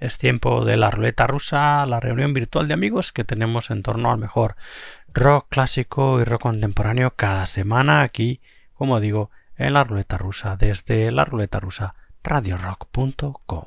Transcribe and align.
Es 0.00 0.18
tiempo 0.18 0.64
de 0.64 0.76
la 0.76 0.90
ruleta 0.90 1.26
rusa, 1.26 1.84
la 1.86 1.98
reunión 1.98 2.32
virtual 2.32 2.68
de 2.68 2.74
amigos 2.74 3.12
que 3.12 3.24
tenemos 3.24 3.70
en 3.70 3.82
torno 3.82 4.12
al 4.12 4.18
mejor 4.18 4.56
rock 5.12 5.46
clásico 5.48 6.20
y 6.20 6.24
rock 6.24 6.42
contemporáneo 6.42 7.14
cada 7.16 7.46
semana 7.46 8.02
aquí, 8.02 8.40
como 8.74 9.00
digo, 9.00 9.30
en 9.56 9.72
la 9.72 9.84
ruleta 9.84 10.16
rusa 10.16 10.56
desde 10.56 11.10
la 11.10 11.24
ruleta 11.24 11.58
rusa 11.58 11.94
radiorock.com. 12.22 13.64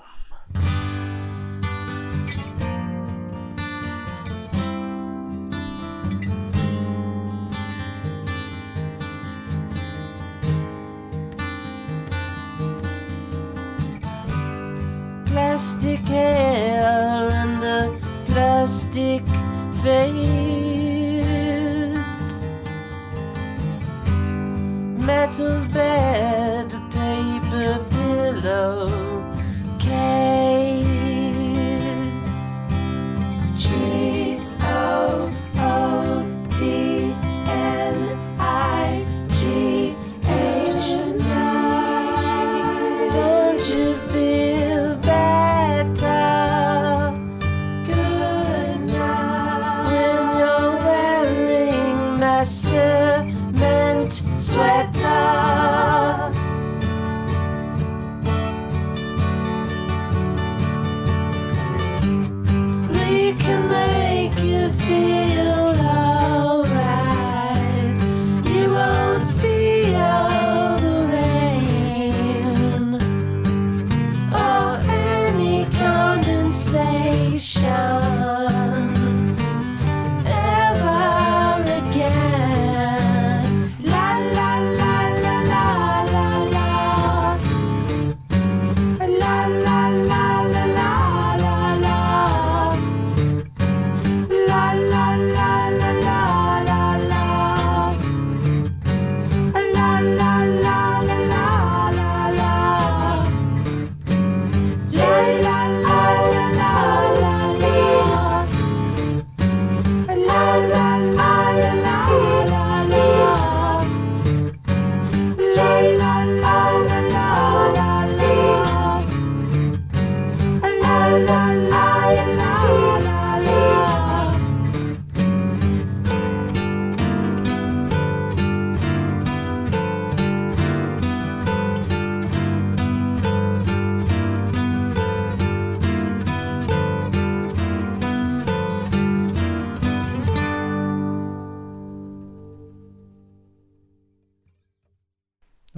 plastic 15.62 15.99
hair 16.07 17.30
and 17.30 17.63
a 17.63 17.99
plastic 18.25 19.21
face. 19.83 20.07
Metal 25.05 25.61
bed, 25.71 26.71
paper 26.89 27.77
pillow 27.91 28.89
case. 29.77 30.70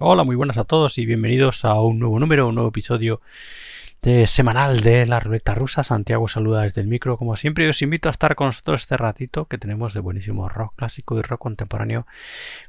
Hola, 0.06 0.26
muy 0.26 0.36
buenas 0.36 0.58
a 0.58 0.66
todos 0.66 0.98
y 0.98 1.06
bienvenidos 1.06 1.64
a 1.64 1.80
un 1.80 2.00
nuevo 2.00 2.20
número, 2.20 2.50
un 2.50 2.56
nuevo 2.56 2.72
episodio 2.72 3.22
de 4.04 4.28
semanal 4.28 4.82
de 4.82 5.06
la 5.06 5.22
ruleta 5.22 5.56
rusa. 5.56 5.82
Santiago 5.82 6.28
saluda 6.28 6.64
desde 6.64 6.82
el 6.82 6.88
micro, 6.88 7.18
como 7.18 7.38
siempre, 7.38 7.70
os 7.70 7.82
invito 7.82 8.10
a 8.10 8.12
estar 8.12 8.36
con 8.36 8.48
nosotros 8.48 8.82
este 8.82 8.98
ratito 8.98 9.46
que 9.46 9.58
tenemos 9.58 9.94
de 9.94 10.02
buenísimo 10.02 10.50
rock 10.50 10.74
clásico 10.76 11.18
y 11.18 11.22
rock 11.22 11.40
contemporáneo, 11.40 12.06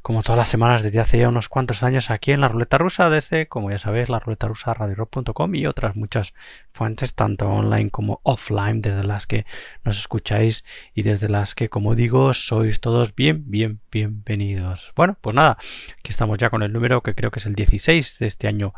como 0.00 0.22
todas 0.22 0.38
las 0.38 0.48
semanas 0.48 0.84
desde 0.84 1.00
hace 1.00 1.18
ya 1.18 1.28
unos 1.28 1.48
cuantos 1.48 1.82
años 1.82 2.10
aquí 2.10 2.30
en 2.30 2.40
la 2.40 2.46
ruleta 2.46 2.78
rusa, 2.78 3.10
desde, 3.10 3.48
como 3.48 3.72
ya 3.72 3.78
sabéis, 3.78 4.10
la 4.10 4.20
ruleta 4.20 4.46
rusa 4.46 4.74
radiorock.com 4.74 5.54
y 5.56 5.66
otras 5.66 5.96
muchas 5.96 6.34
fuentes, 6.70 7.16
tanto 7.16 7.48
online 7.48 7.90
como 7.90 8.20
offline, 8.22 8.80
desde 8.80 9.02
las 9.02 9.26
que 9.26 9.44
nos 9.82 9.98
escucháis 9.98 10.64
y 10.94 11.02
desde 11.02 11.28
las 11.28 11.56
que, 11.56 11.68
como 11.68 11.96
digo, 11.96 12.32
sois 12.32 12.78
todos 12.80 13.12
bien, 13.16 13.42
bien, 13.46 13.80
bienvenidos. 13.90 14.92
Bueno, 14.94 15.16
pues 15.20 15.34
nada, 15.34 15.58
aquí 15.98 16.10
estamos 16.10 16.38
ya 16.38 16.48
con 16.48 16.62
el 16.62 16.72
número 16.72 17.02
que 17.02 17.16
creo 17.16 17.32
que 17.32 17.40
es 17.40 17.46
el 17.46 17.56
16 17.56 18.20
de 18.20 18.26
este 18.28 18.46
año 18.46 18.72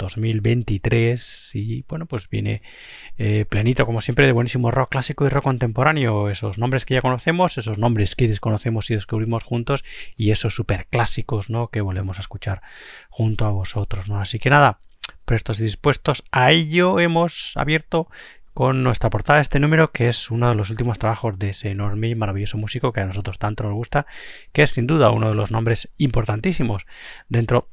2023 0.00 1.50
y 1.54 1.84
bueno 1.88 2.06
pues 2.06 2.28
viene 2.28 2.62
eh, 3.18 3.44
planito 3.48 3.86
como 3.86 4.00
siempre 4.00 4.26
de 4.26 4.32
buenísimo 4.32 4.70
rock 4.70 4.90
clásico 4.90 5.26
y 5.26 5.28
rock 5.28 5.44
contemporáneo. 5.44 6.30
Esos 6.30 6.58
nombres 6.58 6.84
que 6.84 6.94
ya 6.94 7.02
conocemos 7.02 7.58
esos 7.58 7.78
nombres 7.78 8.16
que 8.16 8.28
desconocemos 8.28 8.90
y 8.90 8.94
descubrimos 8.94 9.44
juntos 9.44 9.84
y 10.16 10.30
esos 10.30 10.54
super 10.54 10.86
clásicos 10.86 11.50
no 11.50 11.68
que 11.68 11.80
volvemos 11.80 12.18
a 12.18 12.22
escuchar 12.22 12.62
junto 13.08 13.44
a 13.44 13.50
vosotros 13.50 14.08
no 14.08 14.20
así 14.20 14.38
que 14.38 14.50
nada 14.50 14.80
prestos 15.24 15.60
y 15.60 15.64
dispuestos 15.64 16.24
a 16.32 16.50
ello 16.52 16.98
hemos 16.98 17.52
abierto 17.56 18.08
con 18.54 18.82
nuestra 18.82 19.10
portada 19.10 19.40
este 19.40 19.60
número, 19.60 19.92
que 19.92 20.08
es 20.08 20.30
uno 20.30 20.48
de 20.48 20.54
los 20.54 20.70
últimos 20.70 20.98
trabajos 20.98 21.38
de 21.38 21.50
ese 21.50 21.70
enorme 21.70 22.08
y 22.08 22.14
maravilloso 22.14 22.58
músico 22.58 22.92
que 22.92 23.00
a 23.00 23.06
nosotros 23.06 23.38
tanto 23.38 23.64
nos 23.64 23.74
gusta, 23.74 24.06
que 24.52 24.62
es 24.62 24.70
sin 24.70 24.86
duda 24.86 25.10
uno 25.10 25.28
de 25.28 25.34
los 25.34 25.50
nombres 25.50 25.88
importantísimos 25.98 26.86
dentro 27.28 27.68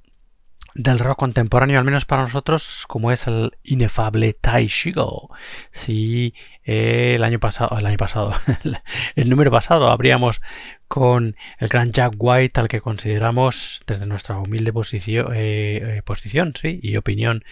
del 0.75 0.99
rock 0.99 1.19
contemporáneo, 1.19 1.79
al 1.79 1.85
menos 1.85 2.05
para 2.05 2.23
nosotros, 2.23 2.85
como 2.87 3.11
es 3.11 3.27
el 3.27 3.51
inefable 3.63 4.33
Tai 4.33 4.67
Shigo. 4.67 5.29
Si 5.71 6.33
el 6.63 7.23
año 7.23 7.39
pasado, 7.39 7.77
el 7.77 7.85
año 7.85 7.97
pasado, 7.97 8.33
el 9.15 9.29
número 9.29 9.51
pasado, 9.51 9.89
habríamos 9.89 10.41
con 10.87 11.35
el 11.59 11.67
gran 11.67 11.91
Jack 11.91 12.13
White, 12.17 12.59
al 12.59 12.67
que 12.67 12.81
consideramos 12.81 13.81
desde 13.87 14.05
nuestra 14.05 14.37
humilde 14.37 14.71
posición, 14.71 15.33
eh, 15.33 15.97
eh, 15.97 16.01
posición 16.03 16.53
sí, 16.59 16.79
y 16.81 16.97
opinión, 16.97 17.43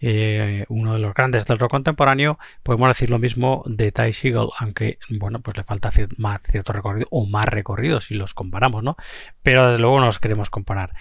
eh, 0.00 0.64
uno 0.68 0.94
de 0.94 0.98
los 0.98 1.14
grandes 1.14 1.46
del 1.46 1.58
rock 1.58 1.70
contemporáneo, 1.70 2.38
podemos 2.62 2.88
decir 2.88 3.10
lo 3.10 3.18
mismo 3.18 3.62
de 3.66 3.92
Ty 3.92 4.12
Segall, 4.12 4.50
aunque 4.58 4.98
bueno, 5.08 5.40
pues 5.40 5.56
le 5.56 5.64
falta 5.64 5.90
más 6.16 6.40
cierto 6.42 6.72
recorrido 6.72 7.06
o 7.10 7.26
más 7.26 7.46
recorrido 7.46 8.00
si 8.00 8.14
los 8.14 8.34
comparamos, 8.34 8.82
¿no? 8.82 8.96
Pero 9.42 9.68
desde 9.68 9.80
luego 9.80 10.00
no 10.00 10.06
los 10.06 10.18
queremos 10.18 10.50
comparar. 10.50 10.94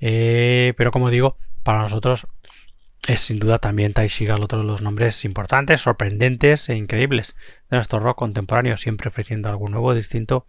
Eh, 0.00 0.74
pero 0.76 0.90
como 0.90 1.10
digo, 1.10 1.36
para 1.62 1.82
nosotros 1.82 2.26
es 3.06 3.22
sin 3.22 3.38
duda 3.38 3.58
también 3.58 3.94
Tai 3.94 4.08
Shigal 4.08 4.42
otro 4.42 4.58
de 4.58 4.64
los 4.64 4.82
nombres 4.82 5.24
importantes, 5.24 5.80
sorprendentes 5.80 6.68
e 6.68 6.76
increíbles 6.76 7.34
de 7.70 7.78
nuestro 7.78 7.98
rock 7.98 8.18
contemporáneo, 8.18 8.76
siempre 8.76 9.08
ofreciendo 9.08 9.48
algo 9.48 9.68
nuevo, 9.68 9.94
distinto, 9.94 10.46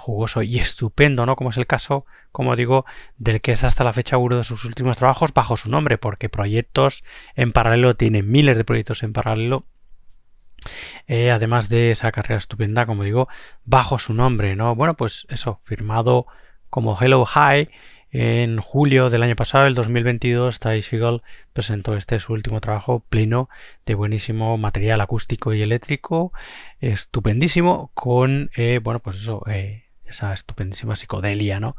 jugoso 0.00 0.42
y 0.42 0.58
estupendo, 0.58 1.26
¿no? 1.26 1.36
Como 1.36 1.50
es 1.50 1.56
el 1.56 1.66
caso, 1.66 2.06
como 2.32 2.56
digo, 2.56 2.84
del 3.18 3.40
que 3.40 3.52
es 3.52 3.64
hasta 3.64 3.84
la 3.84 3.92
fecha 3.92 4.16
uno 4.16 4.36
de 4.36 4.44
sus 4.44 4.64
últimos 4.64 4.96
trabajos 4.96 5.32
bajo 5.34 5.56
su 5.56 5.70
nombre, 5.70 5.98
porque 5.98 6.28
proyectos 6.28 7.04
en 7.36 7.52
paralelo, 7.52 7.94
tiene 7.94 8.22
miles 8.22 8.56
de 8.56 8.64
proyectos 8.64 9.02
en 9.02 9.12
paralelo. 9.12 9.64
Eh, 11.06 11.30
además 11.30 11.68
de 11.68 11.90
esa 11.90 12.12
carrera 12.12 12.38
estupenda, 12.38 12.86
como 12.86 13.04
digo, 13.04 13.28
bajo 13.64 13.98
su 13.98 14.14
nombre, 14.14 14.56
¿no? 14.56 14.74
Bueno, 14.74 14.94
pues 14.94 15.26
eso, 15.30 15.60
firmado 15.64 16.26
como 16.70 17.00
Hello 17.00 17.24
High 17.24 17.70
en 18.12 18.58
julio 18.58 19.08
del 19.08 19.22
año 19.22 19.36
pasado, 19.36 19.66
el 19.66 19.74
2022, 19.74 20.58
Ty 20.58 20.82
Segall 20.82 21.22
presentó 21.52 21.96
este 21.96 22.18
su 22.18 22.32
último 22.32 22.60
trabajo 22.60 23.04
pleno 23.08 23.48
de 23.86 23.94
buenísimo 23.94 24.56
material 24.58 25.00
acústico 25.00 25.54
y 25.54 25.62
eléctrico, 25.62 26.32
estupendísimo, 26.80 27.90
con, 27.94 28.50
eh, 28.56 28.80
bueno, 28.82 29.00
pues 29.00 29.16
eso, 29.16 29.44
eh, 29.48 29.84
esa 30.10 30.32
estupendísima 30.32 30.96
psicodelia, 30.96 31.60
¿no? 31.60 31.76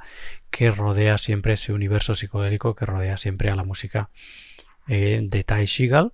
Que 0.50 0.72
rodea 0.72 1.18
siempre 1.18 1.54
ese 1.54 1.74
universo 1.74 2.16
psicodélico 2.16 2.76
que 2.76 2.86
rodea 2.86 3.18
siempre 3.18 3.50
a 3.50 3.56
la 3.56 3.64
música 3.64 4.10
eh, 4.88 5.20
de 5.22 5.44
Ty 5.44 5.68
Seagal, 5.68 6.14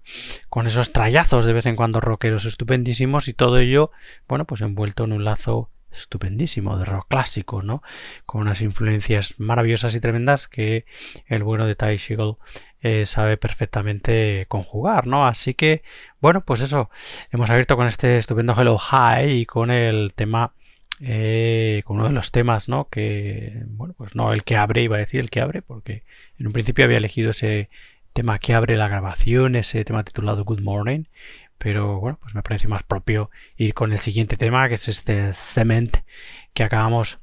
con 0.49 0.67
esos 0.67 0.91
trayazos 0.91 1.45
de 1.45 1.53
vez 1.53 1.65
en 1.65 1.75
cuando 1.75 2.01
rockeros 2.01 2.45
estupendísimos 2.45 3.27
y 3.27 3.33
todo 3.33 3.57
ello, 3.57 3.91
bueno, 4.27 4.45
pues 4.45 4.61
envuelto 4.61 5.05
en 5.05 5.13
un 5.13 5.23
lazo 5.23 5.69
estupendísimo 5.91 6.77
de 6.77 6.85
rock 6.85 7.07
clásico, 7.07 7.61
¿no? 7.61 7.81
Con 8.25 8.41
unas 8.41 8.61
influencias 8.61 9.39
maravillosas 9.39 9.95
y 9.95 9.99
tremendas 9.99 10.47
que 10.47 10.85
el 11.27 11.43
bueno 11.43 11.65
de 11.65 11.75
Ty 11.75 11.97
Seagal 11.97 12.35
eh, 12.81 13.05
sabe 13.05 13.37
perfectamente 13.37 14.45
conjugar, 14.47 15.07
¿no? 15.07 15.27
Así 15.27 15.53
que, 15.53 15.83
bueno, 16.21 16.41
pues 16.41 16.61
eso, 16.61 16.89
hemos 17.31 17.49
abierto 17.49 17.75
con 17.75 17.87
este 17.87 18.17
estupendo 18.17 18.53
Hello 18.53 18.77
High 18.77 19.31
y 19.31 19.45
con 19.45 19.71
el 19.71 20.13
tema, 20.13 20.53
eh, 20.99 21.83
con 21.85 21.97
uno 21.97 22.07
de 22.07 22.13
los 22.13 22.31
temas, 22.31 22.69
¿no? 22.69 22.89
Que, 22.89 23.63
bueno, 23.67 23.93
pues 23.97 24.15
no 24.15 24.33
el 24.33 24.43
que 24.43 24.57
abre, 24.57 24.83
iba 24.83 24.97
a 24.97 24.99
decir 24.99 25.19
el 25.19 25.29
que 25.29 25.41
abre, 25.41 25.61
porque 25.61 26.03
en 26.39 26.47
un 26.47 26.53
principio 26.53 26.85
había 26.85 26.97
elegido 26.97 27.31
ese 27.31 27.69
tema 28.13 28.39
que 28.39 28.53
abre 28.53 28.77
la 28.77 28.87
grabación, 28.87 29.55
ese 29.55 29.83
tema 29.85 30.03
titulado 30.03 30.43
Good 30.43 30.61
Morning, 30.61 31.03
pero 31.57 31.99
bueno, 31.99 32.17
pues 32.21 32.33
me 32.35 32.43
parece 32.43 32.67
más 32.67 32.83
propio 32.83 33.29
ir 33.57 33.73
con 33.73 33.91
el 33.91 33.99
siguiente 33.99 34.37
tema, 34.37 34.67
que 34.69 34.75
es 34.75 34.87
este 34.87 35.33
Cement 35.33 35.97
que 36.53 36.63
acabamos 36.63 37.19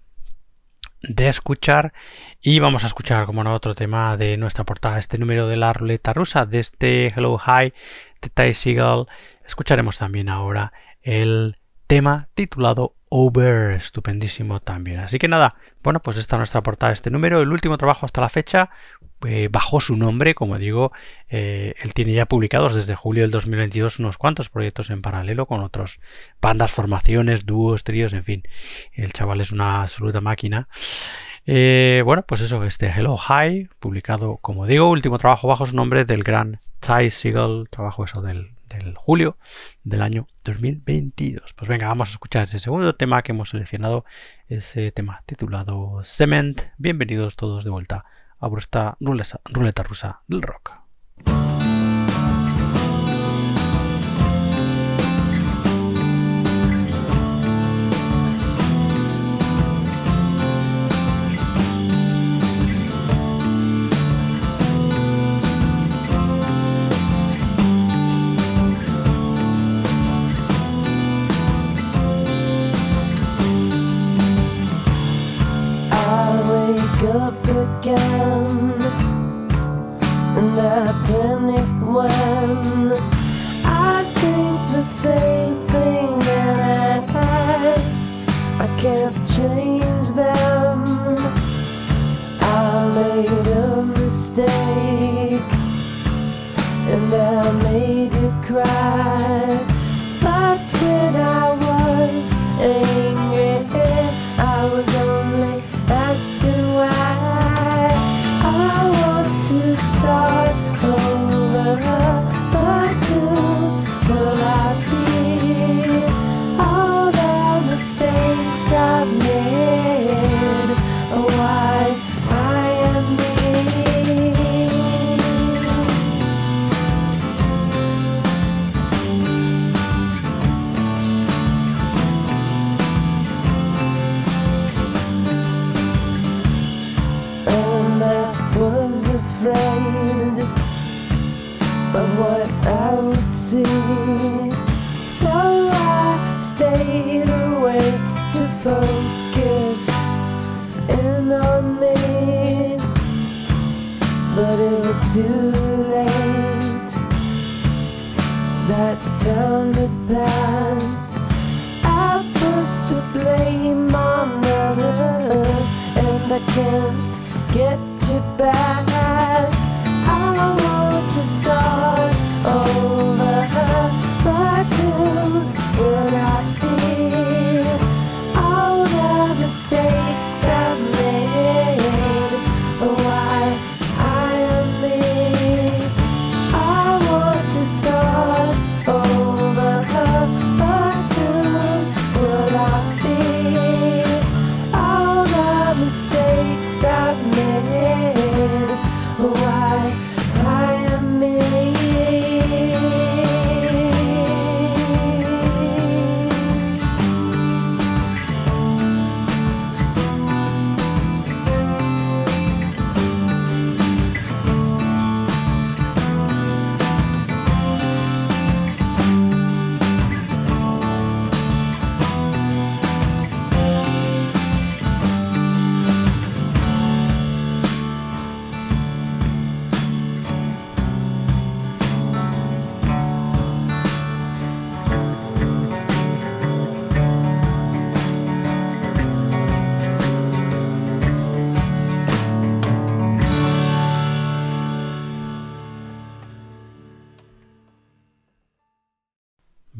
de 1.08 1.28
escuchar 1.28 1.92
y 2.40 2.60
vamos 2.60 2.84
a 2.84 2.86
escuchar 2.86 3.26
como 3.26 3.44
no 3.44 3.54
otro 3.54 3.74
tema 3.74 4.16
de 4.16 4.36
nuestra 4.36 4.64
portada 4.64 4.98
este 4.98 5.18
número 5.18 5.48
de 5.48 5.56
la 5.56 5.72
ruleta 5.72 6.12
rusa 6.12 6.46
de 6.46 6.60
este 6.60 7.08
Hello 7.08 7.36
High 7.36 7.74
de 8.22 8.28
Ty 8.30 8.54
Seagal 8.54 9.06
escucharemos 9.44 9.98
también 9.98 10.30
ahora 10.30 10.72
el 11.02 11.58
tema 11.86 12.28
titulado 12.34 12.94
Over 13.16 13.72
estupendísimo 13.72 14.58
también 14.58 14.98
así 14.98 15.18
que 15.18 15.28
nada 15.28 15.54
bueno 15.84 16.00
pues 16.00 16.16
esta 16.16 16.36
nuestra 16.36 16.62
portada 16.62 16.92
este 16.92 17.10
número 17.10 17.40
el 17.40 17.52
último 17.52 17.78
trabajo 17.78 18.06
hasta 18.06 18.20
la 18.20 18.28
fecha 18.28 18.70
eh, 19.26 19.48
bajo 19.50 19.80
su 19.80 19.96
nombre, 19.96 20.34
como 20.34 20.58
digo, 20.58 20.92
eh, 21.28 21.74
él 21.80 21.94
tiene 21.94 22.12
ya 22.12 22.26
publicados 22.26 22.74
desde 22.74 22.94
julio 22.94 23.22
del 23.22 23.30
2022 23.30 23.98
unos 23.98 24.18
cuantos 24.18 24.50
proyectos 24.50 24.90
en 24.90 25.00
paralelo 25.02 25.46
con 25.46 25.60
otros 25.60 26.00
bandas, 26.42 26.72
formaciones, 26.72 27.46
dúos, 27.46 27.84
tríos, 27.84 28.12
en 28.12 28.24
fin. 28.24 28.42
El 28.92 29.12
chaval 29.12 29.40
es 29.40 29.52
una 29.52 29.82
absoluta 29.82 30.20
máquina. 30.20 30.68
Eh, 31.46 32.02
bueno, 32.04 32.24
pues 32.26 32.40
eso, 32.40 32.64
este 32.64 32.86
Hello 32.88 33.16
High, 33.16 33.68
publicado, 33.78 34.38
como 34.38 34.66
digo, 34.66 34.90
último 34.90 35.18
trabajo 35.18 35.48
bajo 35.48 35.66
su 35.66 35.76
nombre 35.76 36.04
del 36.04 36.22
gran 36.22 36.60
Ty 36.80 37.10
Seagal, 37.10 37.68
trabajo 37.70 38.04
eso 38.04 38.20
del, 38.22 38.53
del 38.78 38.96
julio 38.96 39.38
del 39.82 40.02
año 40.02 40.26
2022. 40.44 41.52
Pues 41.54 41.68
venga, 41.68 41.88
vamos 41.88 42.08
a 42.08 42.12
escuchar 42.12 42.44
ese 42.44 42.58
segundo 42.58 42.94
tema 42.94 43.22
que 43.22 43.32
hemos 43.32 43.50
seleccionado, 43.50 44.04
ese 44.48 44.92
tema 44.92 45.22
titulado 45.26 46.02
Cement. 46.04 46.62
Bienvenidos 46.78 47.36
todos 47.36 47.64
de 47.64 47.70
vuelta 47.70 48.04
a 48.38 48.48
vuestra 48.48 48.96
ruleta 49.00 49.82
rusa 49.82 50.20
del 50.26 50.42
rock. 50.42 50.83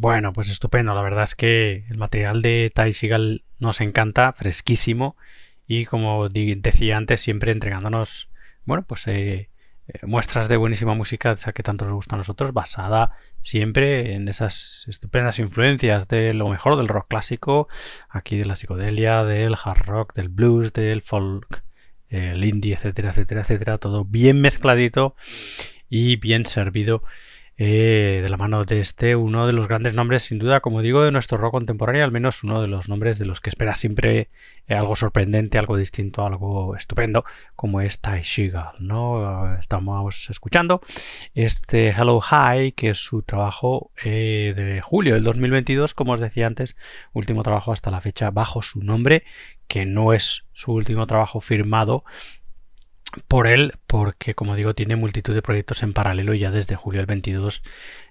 Bueno, 0.05 0.35
pues 0.35 0.51
estupendo. 0.51 0.95
La 0.95 1.01
verdad 1.01 1.25
es 1.25 1.35
que 1.35 1.87
el 1.89 1.97
material 1.97 2.43
de 2.43 2.71
Ty 2.75 2.93
Seagal 2.93 3.43
nos 3.59 3.81
encanta, 3.81 4.35
fresquísimo 4.35 5.17
y 5.67 5.87
como 5.87 6.29
decía 6.29 6.99
antes, 6.99 7.23
siempre 7.23 7.53
entregándonos, 7.53 8.29
bueno, 8.67 8.85
pues 8.87 9.07
eh, 9.07 9.49
eh, 9.89 9.99
muestras 10.03 10.51
de 10.51 10.59
buenísima 10.59 10.93
música, 10.93 11.33
esa 11.33 11.55
que 11.55 11.63
tanto 11.63 11.87
nos 11.87 11.95
gusta 11.95 12.17
a 12.17 12.19
nosotros, 12.19 12.53
basada 12.53 13.13
siempre 13.41 14.13
en 14.13 14.29
esas 14.29 14.85
estupendas 14.89 15.39
influencias 15.39 16.07
de 16.07 16.35
lo 16.35 16.51
mejor 16.51 16.77
del 16.77 16.89
rock 16.89 17.07
clásico, 17.09 17.69
aquí 18.11 18.37
de 18.37 18.45
la 18.45 18.57
psicodelia, 18.57 19.25
del 19.25 19.55
hard 19.55 19.87
rock, 19.87 20.15
del 20.15 20.29
blues, 20.29 20.75
del 20.75 21.01
folk, 21.01 21.65
el 22.11 22.45
indie, 22.45 22.75
etcétera, 22.75 23.09
etcétera, 23.09 23.41
etcétera, 23.41 23.79
todo 23.79 24.05
bien 24.05 24.43
mezcladito 24.43 25.17
y 25.89 26.17
bien 26.17 26.45
servido 26.45 27.03
eh, 27.57 28.21
de 28.23 28.29
la 28.29 28.37
mano 28.37 28.65
de 28.65 28.81
este, 28.81 29.15
uno 29.15 29.47
de 29.47 29.53
los 29.53 29.69
grandes 29.69 29.95
nombres, 29.95 30.25
sin 30.25 30.39
duda, 30.39 30.61
como 30.61 30.83
digo, 30.83 31.03
de 31.03 31.13
nuestro 31.13 31.39
rock 31.39 31.53
contemporáneo, 31.53 32.05
al 32.05 32.11
menos 32.11 32.43
uno 32.43 32.61
de 32.61 32.67
los 32.67 32.89
nombres 32.89 33.19
de 33.19 33.27
los 33.27 33.41
que 33.41 33.51
espera 33.51 33.77
siempre 33.77 34.29
eh, 34.67 34.75
algo 34.75 34.97
sorprendente, 34.97 35.57
algo 35.59 35.77
distinto, 35.77 36.27
algo 36.27 36.75
estupendo, 36.75 37.25
como 37.55 37.81
es 37.81 38.01
Tai 38.01 38.23
Shigal, 38.23 38.73
¿no? 38.81 39.55
Estamos 39.57 40.29
escuchando 40.31 40.81
este 41.35 41.91
Hello 41.91 42.21
High, 42.21 42.73
que 42.73 42.91
es 42.91 42.99
su 42.99 43.23
trabajo 43.23 43.93
eh, 44.05 44.53
de 44.57 44.81
julio 44.81 45.15
del 45.15 45.23
2022, 45.23 45.95
como 45.95 46.15
os 46.15 46.21
decía 46.21 46.49
antes, 46.49 46.77
último 47.13 47.43
trabajo 47.45 47.73
hasta 47.73 47.93
la 47.93 48.01
fecha 48.01 48.31
bajo 48.31 48.63
su 48.63 48.83
nombre, 48.83 49.23
que 49.69 49.87
no 49.87 50.13
es 50.13 50.45
su 50.53 50.73
último 50.73 51.07
trabajo 51.07 51.41
firmado 51.41 52.05
por 53.29 53.47
él, 53.47 53.75
porque 53.87 54.35
como 54.35 54.57
digo, 54.57 54.75
tiene 54.75 54.97
multitud 54.97 55.35
de 55.35 55.43
proyectos 55.43 55.83
en 55.83 55.93
paralelo 55.93 56.35
y 56.35 56.41
ya 56.41 56.51
desde 56.51 56.77
julio 56.77 57.01
del 57.01 57.07
22 57.07 57.63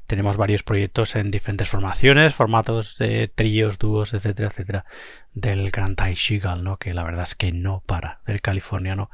tenemos 0.07 0.37
varios 0.37 0.63
proyectos 0.63 1.15
en 1.15 1.31
diferentes 1.31 1.69
formaciones, 1.69 2.35
formatos 2.35 2.97
de 2.97 3.29
tríos, 3.33 3.79
dúos, 3.79 4.13
etcétera, 4.13 4.49
etcétera, 4.49 4.85
del 5.33 5.71
gran 5.71 5.95
Tai 5.95 6.13
Shigal, 6.13 6.63
¿no? 6.63 6.77
Que 6.77 6.93
la 6.93 7.03
verdad 7.03 7.23
es 7.23 7.35
que 7.35 7.51
no 7.51 7.81
para, 7.85 8.19
del 8.25 8.41
californiano 8.41 9.09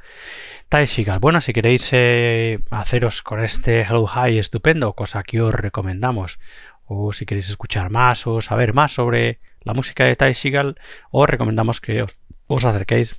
Tai 0.67 0.85
Shigal. 0.85 1.19
Bueno, 1.19 1.41
si 1.41 1.53
queréis 1.53 1.89
eh, 1.91 2.59
haceros 2.71 3.21
con 3.21 3.43
este 3.43 3.81
Hello 3.81 4.07
High 4.07 4.39
estupendo, 4.39 4.93
cosa 4.93 5.23
que 5.23 5.41
os 5.41 5.53
recomendamos, 5.53 6.39
o 6.85 7.13
si 7.13 7.25
queréis 7.25 7.49
escuchar 7.49 7.91
más 7.91 8.25
o 8.25 8.41
saber 8.41 8.73
más 8.73 8.93
sobre 8.93 9.39
la 9.61 9.73
música 9.73 10.05
de 10.05 10.15
Tai 10.15 10.33
Shigal, 10.33 10.79
os 11.11 11.29
recomendamos 11.29 11.81
que 11.81 12.01
os, 12.01 12.19
os 12.47 12.65
acerquéis 12.65 13.15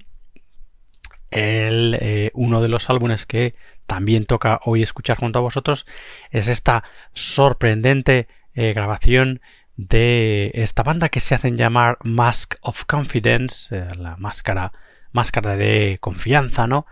el, 1.34 1.98
eh, 2.00 2.32
uno 2.34 2.62
de 2.62 2.68
los 2.68 2.90
álbumes 2.90 3.26
que 3.26 3.56
también 3.88 4.26
toca 4.26 4.60
hoy 4.66 4.84
escuchar 4.84 5.18
junto 5.18 5.40
a 5.40 5.42
vosotros 5.42 5.86
es 6.32 6.48
esta 6.48 6.84
sorprendente 7.14 8.28
eh, 8.54 8.74
grabación 8.74 9.42
de 9.78 10.52
esta 10.54 10.84
banda 10.84 11.10
que 11.10 11.20
se 11.20 11.36
hacen 11.36 11.58
llamar 11.58 11.98
Mask 12.04 12.56
of 12.62 12.86
Confidence, 12.86 13.76
eh, 13.76 13.88
la 13.98 14.16
máscara, 14.18 14.72
máscara 15.12 15.56
de 15.56 15.98
confianza, 16.02 16.68
¿no? 16.68 16.86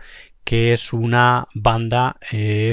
Que 0.44 0.72
es 0.72 0.92
una 0.92 1.48
banda 1.54 2.16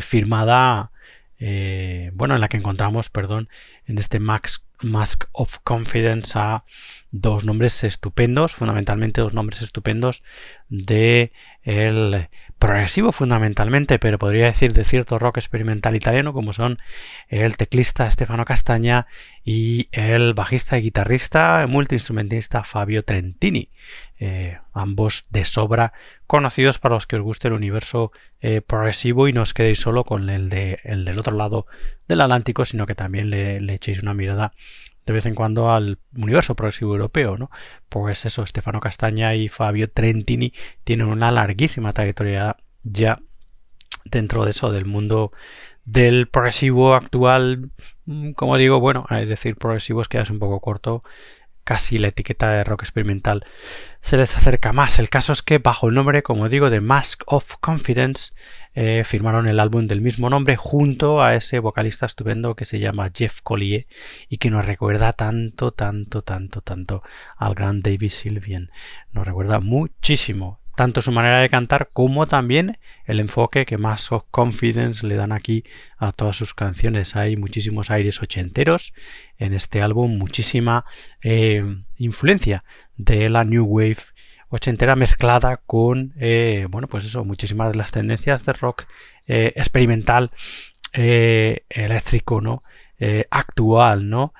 firmada, 0.01 0.91
bueno, 1.39 2.35
en 2.35 2.41
la 2.41 2.47
que 2.49 2.57
encontramos, 2.57 3.09
perdón, 3.09 3.47
en 3.85 3.99
este 3.99 4.19
Mask, 4.19 4.63
Mask 4.81 5.25
of 5.33 5.59
Confidence 5.63 6.33
a 6.35 6.63
dos 7.11 7.45
nombres 7.45 7.83
estupendos, 7.83 8.55
fundamentalmente 8.55 9.21
dos 9.21 9.33
nombres 9.33 9.61
estupendos 9.61 10.23
de 10.69 11.31
el 11.69 12.29
progresivo 12.57 13.11
fundamentalmente, 13.11 13.99
pero 13.99 14.17
podría 14.17 14.47
decir 14.47 14.73
de 14.73 14.83
cierto 14.83 15.19
rock 15.19 15.37
experimental 15.37 15.95
italiano 15.95 16.33
como 16.33 16.51
son 16.51 16.79
el 17.27 17.57
teclista 17.57 18.09
Stefano 18.09 18.43
Castaña 18.43 19.05
y 19.45 19.87
el 19.91 20.33
bajista 20.33 20.79
y 20.79 20.81
guitarrista 20.81 21.65
multiinstrumentista 21.67 22.63
Fabio 22.63 23.03
Trentini, 23.03 23.69
eh, 24.19 24.57
ambos 24.73 25.25
de 25.29 25.45
sobra 25.45 25.93
conocidos 26.25 26.79
para 26.79 26.95
los 26.95 27.05
que 27.05 27.17
os 27.17 27.21
guste 27.21 27.49
el 27.49 27.53
universo 27.53 28.11
eh, 28.41 28.61
progresivo 28.61 29.27
y 29.27 29.33
no 29.33 29.43
os 29.43 29.53
quedéis 29.53 29.79
solo 29.79 30.05
con 30.05 30.31
el, 30.31 30.49
de, 30.49 30.79
el 30.83 31.05
del 31.05 31.19
otro 31.19 31.35
lado 31.35 31.67
del 32.07 32.21
Atlántico, 32.21 32.65
sino 32.65 32.87
que 32.87 32.95
también 32.95 33.29
le, 33.29 33.61
le 33.61 33.75
echéis 33.75 34.01
una 34.01 34.15
mirada 34.15 34.53
de 35.09 35.13
vez 35.13 35.25
en 35.25 35.33
cuando 35.33 35.71
al 35.71 35.97
universo 36.15 36.55
progresivo 36.55 36.93
europeo, 36.93 37.35
¿no? 37.35 37.49
Pues 37.89 38.25
eso, 38.25 38.45
Stefano 38.45 38.79
Castaña 38.79 39.33
y 39.33 39.47
Fabio 39.47 39.87
Trentini 39.87 40.53
tienen 40.83 41.07
una 41.07 41.31
larguísima 41.31 41.93
trayectoria 41.93 42.57
ya 42.83 43.19
dentro 44.05 44.45
de 44.45 44.51
eso, 44.51 44.71
del 44.71 44.85
mundo 44.85 45.31
del 45.83 46.27
progresivo 46.27 46.93
actual, 46.93 47.71
mm, 48.05 48.33
como 48.33 48.55
digo, 48.57 48.79
bueno, 48.79 49.07
es 49.09 49.27
decir, 49.27 49.55
progresivo 49.55 50.01
es 50.01 50.07
que 50.07 50.19
es 50.21 50.29
un 50.29 50.37
poco 50.37 50.59
corto, 50.59 51.03
casi 51.69 51.99
la 51.99 52.07
etiqueta 52.07 52.49
de 52.49 52.63
rock 52.63 52.81
experimental 52.81 53.45
se 54.01 54.17
les 54.17 54.35
acerca 54.35 54.73
más. 54.73 54.97
El 54.97 55.11
caso 55.11 55.33
es 55.33 55.43
que 55.43 55.59
bajo 55.59 55.87
el 55.87 55.93
nombre, 55.93 56.23
como 56.23 56.49
digo, 56.49 56.71
de 56.71 56.81
Mask 56.81 57.21
of 57.27 57.57
Confidence, 57.61 58.33
eh, 58.73 59.03
firmaron 59.05 59.47
el 59.47 59.59
álbum 59.59 59.85
del 59.85 60.01
mismo 60.01 60.31
nombre 60.31 60.55
junto 60.55 61.21
a 61.21 61.35
ese 61.35 61.59
vocalista 61.59 62.07
estupendo 62.07 62.55
que 62.55 62.65
se 62.65 62.79
llama 62.79 63.11
Jeff 63.15 63.41
Collier 63.43 63.85
y 64.29 64.37
que 64.37 64.49
nos 64.49 64.65
recuerda 64.65 65.13
tanto, 65.13 65.71
tanto, 65.71 66.23
tanto, 66.23 66.61
tanto 66.61 67.03
al 67.37 67.53
gran 67.53 67.83
David 67.83 68.13
Sylvian. 68.13 68.71
Nos 69.11 69.27
recuerda 69.27 69.59
muchísimo 69.59 70.61
tanto 70.79 71.01
su 71.01 71.11
manera 71.11 71.41
de 71.41 71.49
cantar 71.49 71.89
como 71.91 72.25
también 72.25 72.77
el 73.03 73.19
enfoque 73.19 73.65
que 73.65 73.75
of 73.75 74.23
Confidence 74.31 75.05
le 75.05 75.15
dan 75.15 75.33
aquí 75.33 75.65
a 75.97 76.13
todas 76.13 76.37
sus 76.37 76.53
canciones. 76.53 77.17
Hay 77.17 77.35
muchísimos 77.35 77.91
aires 77.91 78.21
ochenteros 78.21 78.93
en 79.37 79.53
este 79.53 79.81
álbum, 79.81 80.17
muchísima 80.17 80.85
eh, 81.21 81.65
influencia 81.97 82.63
de 82.95 83.27
la 83.27 83.43
New 83.43 83.65
Wave 83.65 83.97
ochentera 84.47 84.95
mezclada 84.95 85.57
con, 85.57 86.13
eh, 86.17 86.65
bueno, 86.69 86.87
pues 86.87 87.03
eso, 87.03 87.25
muchísimas 87.25 87.73
de 87.73 87.77
las 87.77 87.91
tendencias 87.91 88.45
de 88.45 88.53
rock 88.53 88.85
eh, 89.27 89.51
experimental, 89.57 90.31
eléctrico, 90.93 92.39
¿no? 92.39 92.63
actual, 93.29 94.09
¿no? 94.09 94.33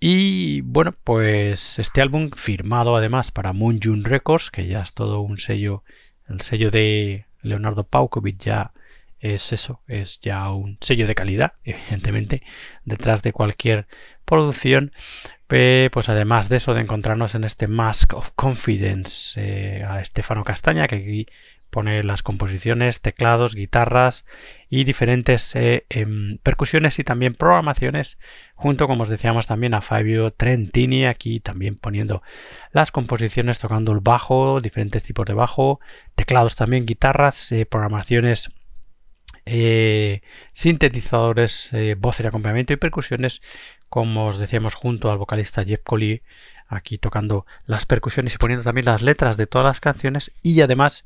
Y 0.00 0.60
bueno, 0.60 0.94
pues 1.04 1.78
este 1.78 2.00
álbum 2.00 2.30
firmado 2.30 2.96
además 2.96 3.32
para 3.32 3.52
Moon 3.52 3.80
June 3.82 4.08
Records, 4.08 4.50
que 4.50 4.66
ya 4.66 4.82
es 4.82 4.94
todo 4.94 5.20
un 5.20 5.38
sello, 5.38 5.82
el 6.28 6.40
sello 6.40 6.70
de 6.70 7.26
Leonardo 7.42 7.84
Paukovic 7.84 8.38
ya 8.38 8.72
es 9.20 9.52
eso, 9.52 9.82
es 9.88 10.20
ya 10.20 10.50
un 10.50 10.78
sello 10.80 11.06
de 11.06 11.14
calidad, 11.16 11.54
evidentemente, 11.64 12.42
detrás 12.84 13.22
de 13.22 13.32
cualquier 13.32 13.86
producción. 14.24 14.92
Pues 15.48 16.10
además 16.10 16.50
de 16.50 16.58
eso, 16.58 16.74
de 16.74 16.82
encontrarnos 16.82 17.34
en 17.34 17.42
este 17.44 17.68
Mask 17.68 18.12
of 18.14 18.32
Confidence 18.36 19.40
eh, 19.40 19.82
a 19.82 20.00
Estefano 20.02 20.44
Castaña, 20.44 20.86
que 20.86 20.96
aquí 20.96 21.26
pone 21.70 22.02
las 22.02 22.22
composiciones, 22.22 23.00
teclados, 23.00 23.54
guitarras 23.54 24.24
y 24.68 24.84
diferentes 24.84 25.54
eh, 25.54 25.84
em, 25.90 26.38
percusiones 26.38 26.98
y 26.98 27.04
también 27.04 27.34
programaciones, 27.34 28.18
junto, 28.54 28.86
como 28.86 29.02
os 29.02 29.08
decíamos, 29.08 29.46
también 29.46 29.74
a 29.74 29.80
Fabio 29.80 30.32
Trentini, 30.32 31.06
aquí 31.06 31.40
también 31.40 31.76
poniendo 31.76 32.22
las 32.72 32.92
composiciones, 32.92 33.58
tocando 33.58 33.92
el 33.92 34.00
bajo, 34.00 34.60
diferentes 34.60 35.02
tipos 35.02 35.26
de 35.26 35.34
bajo, 35.34 35.80
teclados 36.14 36.56
también, 36.56 36.86
guitarras, 36.86 37.52
eh, 37.52 37.66
programaciones 37.66 38.50
eh, 39.50 40.20
sintetizadores, 40.52 41.72
voz 41.98 42.18
de 42.18 42.28
acompañamiento 42.28 42.74
y 42.74 42.76
percusiones, 42.76 43.40
como 43.88 44.26
os 44.26 44.38
decíamos, 44.38 44.74
junto 44.74 45.10
al 45.10 45.16
vocalista 45.16 45.64
Jeff 45.64 45.80
Collie, 45.82 46.22
aquí 46.68 46.98
tocando 46.98 47.46
las 47.66 47.86
percusiones 47.86 48.34
y 48.34 48.38
poniendo 48.38 48.64
también 48.64 48.84
las 48.86 49.02
letras 49.02 49.36
de 49.36 49.46
todas 49.46 49.66
las 49.66 49.80
canciones 49.80 50.32
y 50.42 50.60
además 50.60 51.04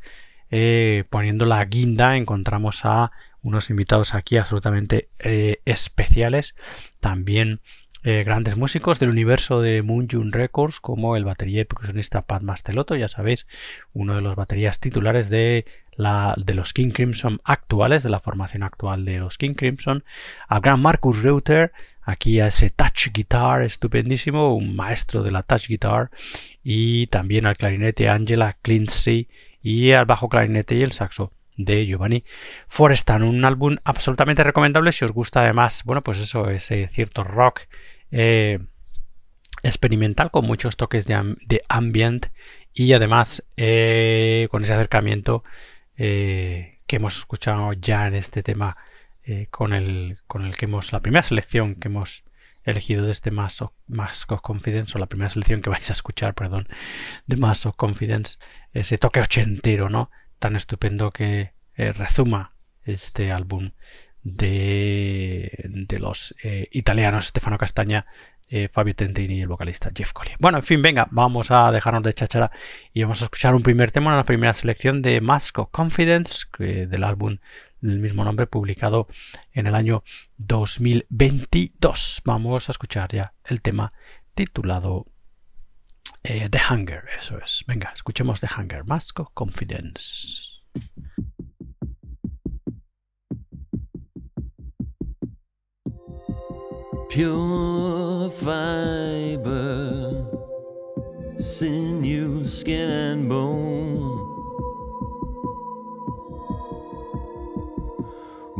eh, 0.52 1.04
poniendo 1.08 1.46
la 1.46 1.64
guinda 1.64 2.16
encontramos 2.16 2.84
a 2.84 3.10
unos 3.42 3.70
invitados 3.70 4.14
aquí 4.14 4.36
absolutamente 4.36 5.08
eh, 5.24 5.60
especiales. 5.64 6.54
También 7.00 7.60
eh, 8.04 8.22
grandes 8.24 8.56
músicos 8.56 8.98
del 9.00 9.08
universo 9.08 9.62
de 9.62 9.80
Moonjun 9.80 10.30
Records, 10.30 10.78
como 10.78 11.16
el 11.16 11.24
batería 11.24 11.62
y 11.62 11.64
percusionista 11.64 12.22
Pat 12.22 12.42
Masteloto, 12.42 12.96
ya 12.96 13.08
sabéis, 13.08 13.46
uno 13.94 14.14
de 14.14 14.20
los 14.20 14.36
baterías 14.36 14.78
titulares 14.78 15.30
de, 15.30 15.64
la, 15.94 16.34
de 16.36 16.52
los 16.52 16.72
King 16.74 16.90
Crimson 16.90 17.38
actuales, 17.44 18.02
de 18.02 18.10
la 18.10 18.20
formación 18.20 18.62
actual 18.62 19.04
de 19.06 19.18
los 19.18 19.38
King 19.38 19.54
Crimson, 19.54 20.04
al 20.48 20.60
gran 20.60 20.80
Marcus 20.82 21.22
Reuter, 21.22 21.72
aquí 22.02 22.40
a 22.40 22.48
ese 22.48 22.70
touch 22.70 23.10
guitar 23.12 23.62
estupendísimo, 23.62 24.54
un 24.54 24.76
maestro 24.76 25.22
de 25.22 25.30
la 25.30 25.44
touch 25.44 25.68
guitar, 25.68 26.10
y 26.62 27.06
también 27.06 27.46
al 27.46 27.56
clarinete 27.56 28.08
Angela 28.08 28.58
Clincy 28.60 29.28
y 29.62 29.92
al 29.92 30.06
bajo 30.06 30.28
clarinete 30.28 30.74
y 30.74 30.82
el 30.82 30.92
saxo 30.92 31.32
de 31.56 31.86
Giovanni 31.86 32.24
Forestan, 32.68 33.22
un 33.22 33.44
álbum 33.44 33.76
absolutamente 33.84 34.42
recomendable 34.44 34.92
si 34.92 35.04
os 35.04 35.12
gusta 35.12 35.42
además, 35.42 35.82
bueno, 35.84 36.02
pues 36.02 36.18
eso, 36.18 36.50
ese 36.50 36.88
cierto 36.88 37.24
rock 37.24 37.62
eh, 38.10 38.58
experimental 39.62 40.30
con 40.30 40.46
muchos 40.46 40.76
toques 40.76 41.06
de, 41.06 41.36
de 41.46 41.62
ambient 41.68 42.26
y 42.74 42.92
además 42.94 43.44
eh, 43.56 44.48
con 44.50 44.64
ese 44.64 44.72
acercamiento 44.72 45.44
eh, 45.96 46.78
que 46.86 46.96
hemos 46.96 47.16
escuchado 47.18 47.72
ya 47.74 48.06
en 48.06 48.14
este 48.14 48.42
tema 48.42 48.76
con, 49.50 49.72
el, 49.72 50.18
con 50.26 50.44
el 50.44 50.56
que 50.56 50.64
hemos, 50.64 50.92
la 50.92 50.98
primera 50.98 51.22
selección 51.22 51.76
que 51.76 51.86
hemos 51.86 52.24
elegido 52.64 53.04
de 53.04 53.12
este 53.12 53.30
Mass 53.30 53.62
of, 53.62 53.72
of 54.28 54.40
Confidence 54.42 54.96
o 54.96 54.98
la 54.98 55.06
primera 55.06 55.28
selección 55.28 55.62
que 55.62 55.70
vais 55.70 55.90
a 55.90 55.92
escuchar, 55.92 56.34
perdón, 56.34 56.68
de 57.26 57.36
Mass 57.36 57.66
of 57.66 57.76
Confidence, 57.76 58.38
ese 58.72 58.98
toque 58.98 59.20
ochentero, 59.20 59.88
¿no? 59.88 60.10
Tan 60.38 60.56
estupendo 60.56 61.12
que 61.12 61.52
eh, 61.76 61.92
rezuma 61.92 62.52
este 62.84 63.32
álbum 63.32 63.72
de, 64.22 65.50
de 65.64 65.98
los 65.98 66.34
eh, 66.42 66.68
italianos 66.72 67.26
Stefano 67.26 67.58
Castaña, 67.58 68.06
eh, 68.48 68.68
Fabio 68.70 68.94
Tentini 68.94 69.38
y 69.38 69.40
el 69.40 69.48
vocalista 69.48 69.90
Jeff 69.94 70.12
Collier. 70.12 70.36
Bueno, 70.38 70.58
en 70.58 70.64
fin, 70.64 70.82
venga, 70.82 71.08
vamos 71.10 71.50
a 71.50 71.70
dejarnos 71.70 72.02
de 72.02 72.12
chachara 72.12 72.50
y 72.92 73.02
vamos 73.02 73.22
a 73.22 73.24
escuchar 73.24 73.54
un 73.54 73.62
primer 73.62 73.92
tema, 73.92 74.12
una 74.12 74.24
primera 74.24 74.52
selección 74.52 75.00
de 75.00 75.20
Mask 75.22 75.58
of 75.58 75.70
Confidence, 75.70 76.44
del 76.58 77.02
álbum 77.02 77.38
del 77.82 77.98
mismo 77.98 78.24
nombre, 78.24 78.46
publicado 78.46 79.08
en 79.52 79.66
el 79.66 79.74
año 79.74 80.02
2022. 80.38 82.22
Vamos 82.24 82.68
a 82.68 82.72
escuchar 82.72 83.12
ya 83.12 83.34
el 83.44 83.60
tema 83.60 83.92
titulado 84.34 85.06
eh, 86.22 86.48
The 86.48 86.60
Hunger, 86.70 87.04
eso 87.18 87.38
es. 87.38 87.64
Venga, 87.66 87.92
escuchemos 87.94 88.40
The 88.40 88.48
Hunger, 88.56 88.84
Mask 88.84 89.20
of 89.20 89.28
Confidence. 89.34 90.48
Pure 97.10 98.30
fiber, 98.30 100.24
sinew, 101.36 102.46
skin, 102.46 102.88
and 102.88 103.28
bone. 103.28 104.01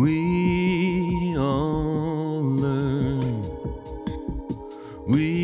We 0.03 1.37
all 1.39 2.43
learn. 2.43 3.45
We 5.07 5.42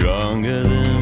stronger 0.00 0.62
than 0.62 0.99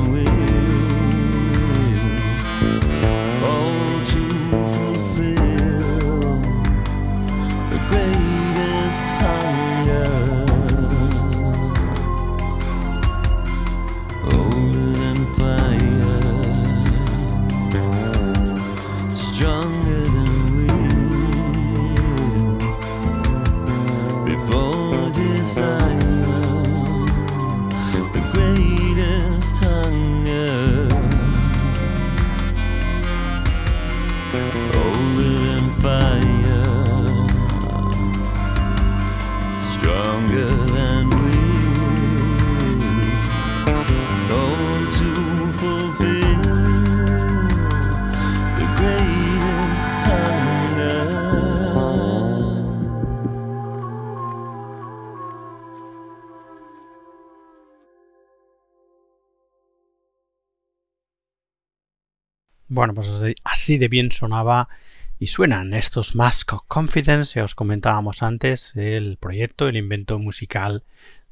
así, 63.69 63.77
de 63.77 63.89
bien 63.89 64.11
sonaba 64.11 64.71
y 65.19 65.27
suenan 65.27 65.75
estos 65.75 66.15
Mask 66.15 66.53
Confidence, 66.69 67.35
ya 67.35 67.45
os 67.45 67.55
comentábamos 67.55 68.23
antes, 68.23 68.75
el 68.77 69.19
proyecto, 69.19 69.69
el 69.69 69.77
invento 69.77 70.19
musical 70.19 70.85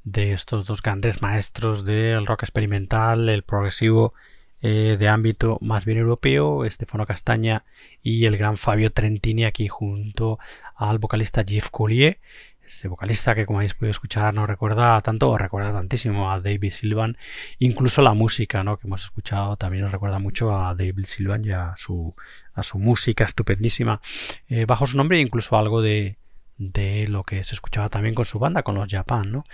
de 0.05 0.35
estos 0.35 0.67
dos 0.67 0.83
grandes 0.83 1.23
maestros 1.23 1.87
del 1.87 2.27
rock 2.27 2.43
experimental, 2.43 3.31
el 3.31 3.43
progresivo 3.43 4.13
eh, 4.61 4.99
de 4.99 5.09
ámbito 5.09 5.57
más 5.63 5.87
bien 5.87 5.97
europeo, 5.97 6.67
Estefano 6.67 7.07
Castaña 7.07 7.65
y 8.03 8.27
el 8.27 8.37
gran 8.37 8.59
Fabio 8.59 8.91
Trentini 8.91 9.47
aquí 9.47 9.67
junto 9.69 10.39
al 10.75 10.99
vocalista 10.99 11.43
Jeff 11.43 11.71
Collier, 11.71 12.19
ese 12.67 12.89
vocalista 12.89 13.35
que 13.35 13.47
como 13.47 13.59
habéis 13.59 13.75
podido 13.75 13.93
escuchar 13.93 14.35
nos 14.35 14.49
recuerda 14.49 15.01
tanto 15.01 15.31
o 15.31 15.39
recuerda 15.39 15.73
tantísimo 15.73 16.31
a 16.31 16.41
David 16.41 16.73
Silvan, 16.73 17.17
incluso 17.59 18.03
la 18.03 18.15
música 18.15 18.65
¿no? 18.65 18.77
que 18.77 18.87
hemos 18.87 19.05
escuchado 19.05 19.57
también 19.57 19.85
nos 19.85 19.93
recuerda 19.93 20.19
mucho 20.19 20.57
a 20.57 20.75
David 20.75 21.05
Silvan 21.05 21.45
y 21.45 21.53
a 21.53 21.75
su, 21.77 22.15
a 22.55 22.63
su 22.63 22.79
música 22.79 23.25
estupendísima 23.25 24.01
eh, 24.49 24.65
bajo 24.67 24.87
su 24.87 24.97
nombre 24.97 25.19
e 25.19 25.23
incluso 25.23 25.57
algo 25.57 25.81
de, 25.81 26.17
de 26.59 27.07
lo 27.09 27.25
que 27.25 27.45
se 27.45 27.55
escuchaba 27.55 27.89
también 27.89 28.15
con 28.15 28.27
su 28.27 28.39
banda, 28.39 28.63
con 28.63 28.75
los 28.75 28.91
Japan, 28.91 29.31
¿no? 29.31 29.45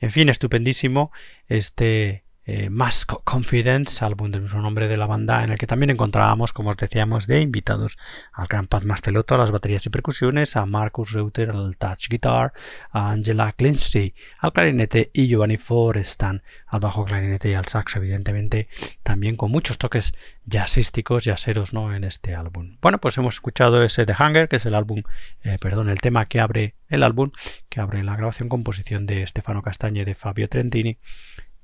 En 0.00 0.10
fin, 0.10 0.28
estupendísimo 0.28 1.12
este 1.48 2.24
eh, 2.44 2.70
Mask 2.70 3.12
Confidence, 3.24 4.04
álbum 4.04 4.30
del 4.30 4.42
mismo 4.42 4.60
nombre 4.60 4.88
de 4.88 4.96
la 4.96 5.06
banda, 5.06 5.44
en 5.44 5.50
el 5.50 5.58
que 5.58 5.66
también 5.66 5.90
encontrábamos, 5.90 6.52
como 6.52 6.70
os 6.70 6.76
decíamos, 6.76 7.26
de 7.26 7.40
invitados 7.40 7.98
al 8.32 8.48
gran 8.48 8.66
Pat 8.66 8.82
Mastelotto 8.84 9.34
a 9.34 9.38
las 9.38 9.50
baterías 9.50 9.86
y 9.86 9.90
percusiones, 9.90 10.56
a 10.56 10.66
Marcus 10.66 11.12
Reuter 11.12 11.50
al 11.50 11.76
touch 11.76 12.08
guitar, 12.08 12.52
a 12.90 13.10
Angela 13.10 13.52
Clincy 13.52 14.14
al 14.38 14.52
clarinete 14.52 15.10
y 15.12 15.28
Giovanni 15.28 15.56
Forestan 15.56 16.42
al 16.66 16.80
bajo 16.80 17.04
clarinete 17.04 17.50
y 17.50 17.54
al 17.54 17.66
saxo, 17.66 17.98
evidentemente, 17.98 18.68
también 19.02 19.36
con 19.36 19.50
muchos 19.50 19.78
toques 19.78 20.12
jazzísticos, 20.46 21.24
jazzeros, 21.24 21.72
¿no? 21.72 21.94
En 21.94 22.04
este 22.04 22.34
álbum. 22.34 22.78
Bueno, 22.82 22.98
pues 22.98 23.16
hemos 23.18 23.34
escuchado 23.34 23.84
ese 23.84 24.06
The 24.06 24.14
Hunger, 24.18 24.48
que 24.48 24.56
es 24.56 24.66
el 24.66 24.74
álbum, 24.74 25.02
eh, 25.44 25.58
perdón, 25.60 25.88
el 25.88 26.00
tema 26.00 26.26
que 26.26 26.40
abre 26.40 26.74
el 26.88 27.02
álbum, 27.02 27.30
que 27.68 27.80
abre 27.80 28.02
la 28.02 28.16
grabación 28.16 28.48
composición 28.48 29.06
de 29.06 29.26
Stefano 29.26 29.62
Castañe 29.62 30.02
y 30.02 30.04
de 30.04 30.14
Fabio 30.14 30.48
Trentini 30.48 30.98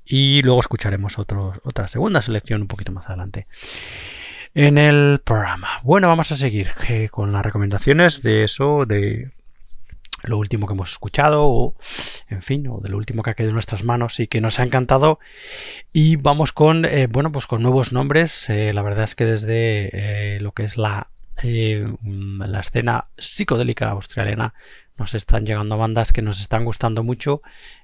y 0.09 0.41
luego 0.41 0.59
escucharemos 0.59 1.19
otra 1.19 1.87
segunda 1.87 2.21
selección 2.21 2.63
un 2.63 2.67
poquito 2.67 2.91
más 2.91 3.07
adelante 3.07 3.45
en 4.55 4.79
el 4.79 5.21
programa. 5.23 5.79
Bueno, 5.83 6.07
vamos 6.07 6.31
a 6.31 6.35
seguir 6.35 6.71
eh, 6.89 7.09
con 7.09 7.31
las 7.31 7.45
recomendaciones 7.45 8.23
de 8.23 8.43
eso, 8.43 8.85
de 8.87 9.31
lo 10.23 10.39
último 10.39 10.65
que 10.65 10.73
hemos 10.73 10.91
escuchado, 10.91 11.45
o 11.45 11.75
en 12.27 12.41
fin, 12.41 12.67
o 12.67 12.79
de 12.79 12.89
lo 12.89 12.97
último 12.97 13.21
que 13.21 13.29
ha 13.29 13.33
caído 13.35 13.51
en 13.51 13.55
nuestras 13.55 13.83
manos 13.83 14.19
y 14.19 14.27
que 14.27 14.41
nos 14.41 14.59
ha 14.59 14.63
encantado. 14.63 15.19
Y 15.93 16.15
vamos 16.15 16.51
con, 16.51 16.85
eh, 16.85 17.05
bueno, 17.07 17.31
pues 17.31 17.45
con 17.45 17.61
nuevos 17.61 17.93
nombres. 17.93 18.49
Eh, 18.49 18.73
la 18.73 18.81
verdad 18.81 19.03
es 19.03 19.13
que 19.13 19.25
desde 19.25 20.39
lo 20.41 20.53
que 20.53 20.63
es 20.63 20.75
la, 20.75 21.09
la 21.43 22.59
escena 22.59 23.05
psicodélica 23.17 23.91
australiana 23.91 24.55
nos 24.99 25.15
están 25.15 25.45
llegando 25.45 25.77
bandas 25.77 26.11
que 26.11 26.21
nos 26.21 26.41
están 26.41 26.65
gustando 26.65 27.03
mucho. 27.03 27.41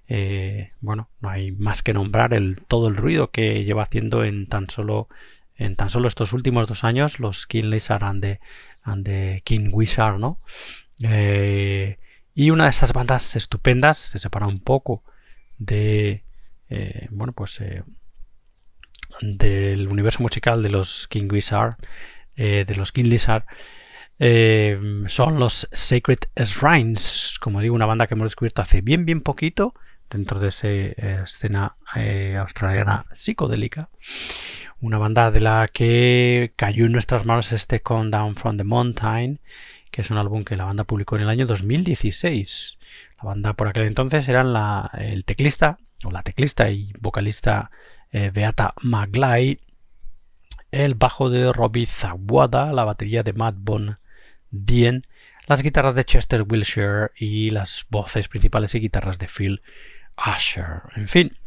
Eh, 0.07 0.71
bueno, 0.81 1.09
no 1.21 1.29
hay 1.29 1.51
más 1.51 1.81
que 1.81 1.93
nombrar 1.93 2.33
el, 2.33 2.61
todo 2.67 2.89
el 2.89 2.97
ruido 2.97 3.31
que 3.31 3.63
lleva 3.63 3.83
haciendo 3.83 4.23
en 4.23 4.47
tan 4.47 4.69
solo 4.69 5.07
en 5.57 5.77
tan 5.77 5.89
solo 5.89 6.09
estos 6.09 6.33
últimos 6.33 6.67
dos 6.67 6.83
años 6.83 7.21
los 7.21 7.47
King 7.47 7.65
Lizard 7.65 8.03
and 8.03 8.37
the, 9.05 9.41
King 9.45 9.69
Wizard, 9.71 10.19
¿no? 10.19 10.39
Eh, 11.01 11.97
y 12.33 12.49
una 12.49 12.65
de 12.65 12.71
esas 12.71 12.91
bandas 12.91 13.37
estupendas 13.37 13.97
se 13.97 14.19
separa 14.19 14.47
un 14.47 14.59
poco 14.59 15.01
de 15.57 16.23
eh, 16.69 17.07
bueno 17.11 17.31
pues 17.31 17.61
del 19.21 19.87
universo 19.87 20.21
musical 20.21 20.61
de 20.61 20.69
los 20.69 21.07
King 21.07 21.29
Wizard 21.31 21.77
de 22.35 22.75
los 22.75 22.91
King 22.91 23.05
Lizard 23.05 23.45
eh, 24.17 24.79
son 25.07 25.39
los 25.39 25.67
Sacred 25.71 26.19
Shrines, 26.37 27.37
como 27.41 27.59
digo, 27.61 27.75
una 27.75 27.85
banda 27.85 28.07
que 28.07 28.13
hemos 28.13 28.27
descubierto 28.27 28.61
hace 28.61 28.81
bien, 28.81 29.05
bien 29.05 29.21
poquito 29.21 29.73
dentro 30.09 30.39
de 30.39 30.49
esa 30.49 30.69
eh, 30.69 30.95
escena 31.23 31.75
eh, 31.95 32.37
australiana 32.37 33.05
psicodélica. 33.13 33.89
Una 34.79 34.97
banda 34.97 35.31
de 35.31 35.41
la 35.41 35.67
que 35.71 36.53
cayó 36.55 36.85
en 36.85 36.91
nuestras 36.91 37.25
manos 37.25 37.51
este 37.51 37.81
Come 37.81 38.09
Down 38.09 38.35
from 38.35 38.57
the 38.57 38.63
Mountain, 38.63 39.41
que 39.91 40.01
es 40.01 40.11
un 40.11 40.17
álbum 40.17 40.43
que 40.43 40.55
la 40.55 40.65
banda 40.65 40.83
publicó 40.85 41.15
en 41.15 41.23
el 41.23 41.29
año 41.29 41.45
2016. 41.45 42.77
La 43.17 43.23
banda 43.23 43.53
por 43.53 43.67
aquel 43.67 43.83
entonces 43.83 44.27
eran 44.29 44.53
la, 44.53 44.91
el 44.97 45.25
teclista, 45.25 45.77
o 46.03 46.11
la 46.11 46.23
teclista 46.23 46.69
y 46.69 46.93
vocalista 46.99 47.71
Beata 48.11 48.73
Maglay, 48.81 49.59
el 50.71 50.95
bajo 50.95 51.29
de 51.29 51.51
Robbie 51.51 51.85
Zawada, 51.85 52.71
la 52.71 52.85
batería 52.85 53.23
de 53.23 53.33
Matt 53.33 53.55
Bond 53.57 53.97
Dien, 54.51 55.05
las 55.47 55.61
guitarras 55.61 55.95
de 55.95 56.03
Chester 56.03 56.43
Wilshire 56.47 57.11
y 57.17 57.49
las 57.49 57.85
voces 57.89 58.27
principales 58.27 58.73
y 58.75 58.79
guitarras 58.79 59.19
de 59.19 59.27
Phil 59.27 59.61
Asher. 60.15 60.83
En 60.95 61.07
fin, 61.07 61.37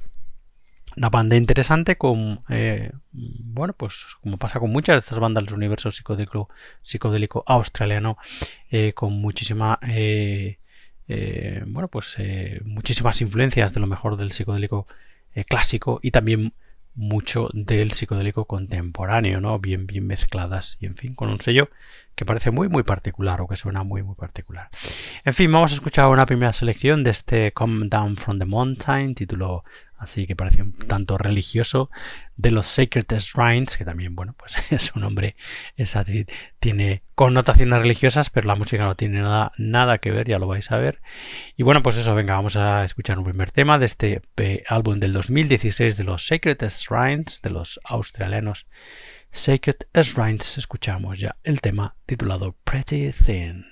una 0.96 1.10
banda 1.10 1.36
interesante 1.36 1.96
con, 1.96 2.42
eh, 2.48 2.90
bueno, 3.12 3.72
pues 3.72 4.04
como 4.20 4.36
pasa 4.36 4.58
con 4.60 4.70
muchas 4.70 4.94
de 4.94 4.98
estas 4.98 5.18
bandas 5.18 5.44
del 5.44 5.54
universo 5.54 5.90
psicodélico, 5.90 6.48
psicodélico 6.82 7.44
australiano, 7.46 8.18
eh, 8.70 8.92
con 8.94 9.12
muchísima, 9.12 9.78
eh, 9.82 10.58
bueno, 11.66 11.88
pues 11.88 12.16
muchísimas 12.64 13.20
influencias 13.22 13.72
de 13.72 13.80
lo 13.80 13.86
mejor 13.86 14.16
del 14.16 14.32
psicodélico 14.32 14.86
clásico 15.48 16.00
y 16.02 16.10
también 16.10 16.52
mucho 16.98 17.48
del 17.52 17.92
psicodélico 17.92 18.44
contemporáneo, 18.46 19.40
¿no? 19.40 19.58
Bien, 19.60 19.86
bien 19.86 20.06
mezcladas 20.06 20.76
y 20.80 20.86
en 20.86 20.96
fin, 20.96 21.14
con 21.14 21.30
un 21.30 21.40
sello 21.40 21.70
que 22.16 22.26
parece 22.26 22.50
muy, 22.50 22.68
muy 22.68 22.82
particular 22.82 23.40
o 23.40 23.46
que 23.46 23.56
suena 23.56 23.84
muy, 23.84 24.02
muy 24.02 24.16
particular. 24.16 24.68
En 25.24 25.32
fin, 25.32 25.50
vamos 25.52 25.70
a 25.70 25.76
escuchar 25.76 26.08
una 26.08 26.26
primera 26.26 26.52
selección 26.52 27.04
de 27.04 27.10
este 27.10 27.52
Come 27.52 27.86
Down 27.88 28.16
from 28.16 28.40
the 28.40 28.44
Mountain, 28.44 29.14
título 29.14 29.62
así 29.98 30.26
que 30.26 30.36
parece 30.36 30.62
un 30.62 30.72
tanto 30.72 31.18
religioso, 31.18 31.90
de 32.36 32.50
los 32.50 32.66
Sacred 32.66 33.06
Shrines, 33.18 33.76
que 33.76 33.84
también, 33.84 34.14
bueno, 34.14 34.34
pues 34.38 34.56
es 34.70 34.94
un 34.94 35.02
nombre, 35.02 35.36
es 35.76 35.96
tiene 36.60 37.02
connotaciones 37.14 37.80
religiosas, 37.80 38.30
pero 38.30 38.46
la 38.46 38.54
música 38.54 38.84
no 38.84 38.94
tiene 38.94 39.20
nada, 39.20 39.52
nada 39.58 39.98
que 39.98 40.10
ver, 40.10 40.28
ya 40.28 40.38
lo 40.38 40.46
vais 40.46 40.70
a 40.70 40.76
ver. 40.76 41.00
Y 41.56 41.64
bueno, 41.64 41.82
pues 41.82 41.96
eso, 41.98 42.14
venga, 42.14 42.34
vamos 42.34 42.56
a 42.56 42.84
escuchar 42.84 43.18
un 43.18 43.24
primer 43.24 43.50
tema 43.50 43.78
de 43.78 43.86
este 43.86 44.22
álbum 44.68 45.00
del 45.00 45.12
2016 45.12 45.96
de 45.96 46.04
los 46.04 46.26
Sacred 46.26 46.58
Shrines, 46.68 47.42
de 47.42 47.50
los 47.50 47.80
australianos 47.84 48.66
Sacred 49.30 49.76
Shrines. 49.94 50.58
Escuchamos 50.58 51.18
ya 51.18 51.36
el 51.42 51.60
tema 51.60 51.96
titulado 52.06 52.54
Pretty 52.64 53.10
Thin. 53.12 53.64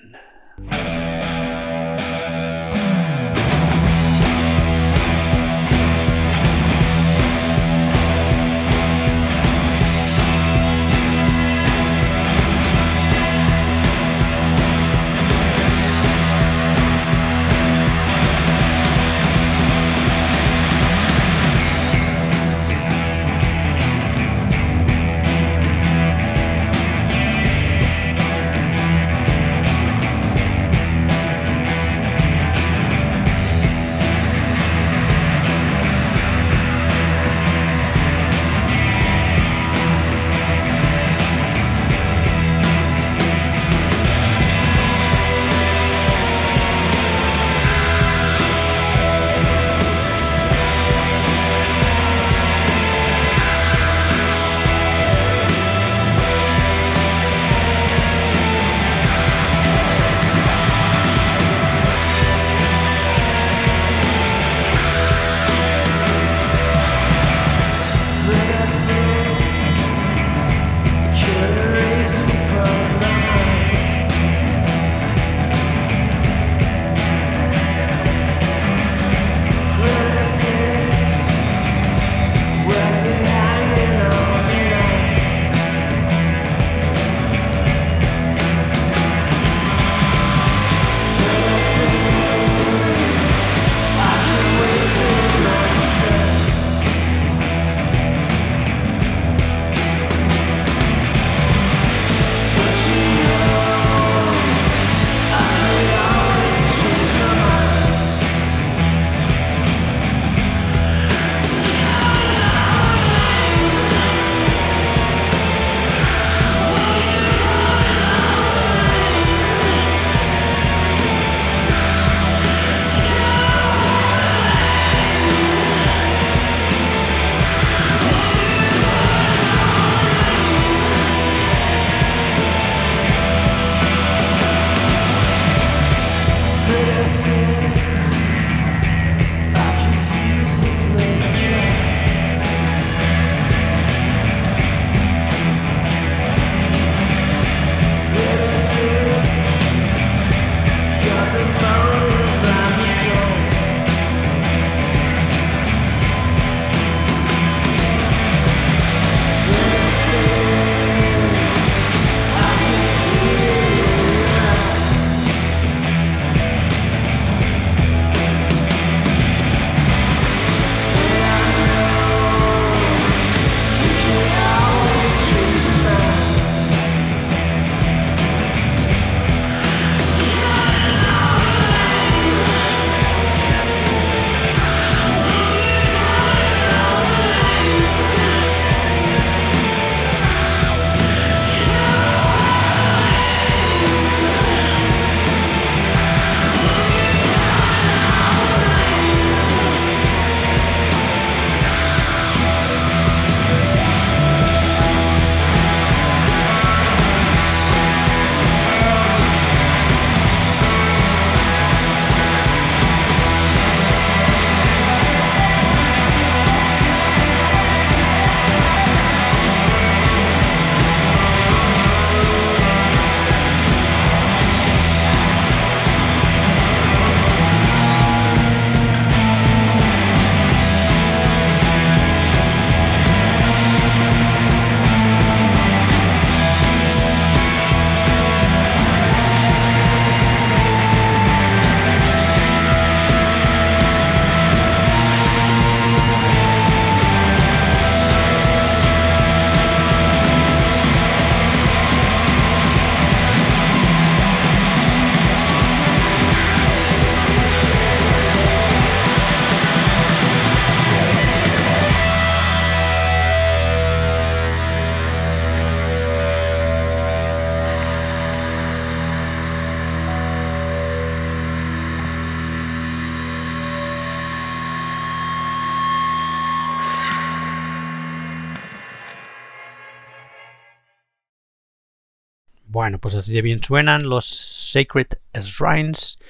Bueno, 282.86 283.00
pues 283.00 283.16
así 283.16 283.32
de 283.32 283.42
bien 283.42 283.60
suenan 283.64 284.08
los 284.08 284.26
Sacred 284.26 285.08
Shrines, 285.34 286.20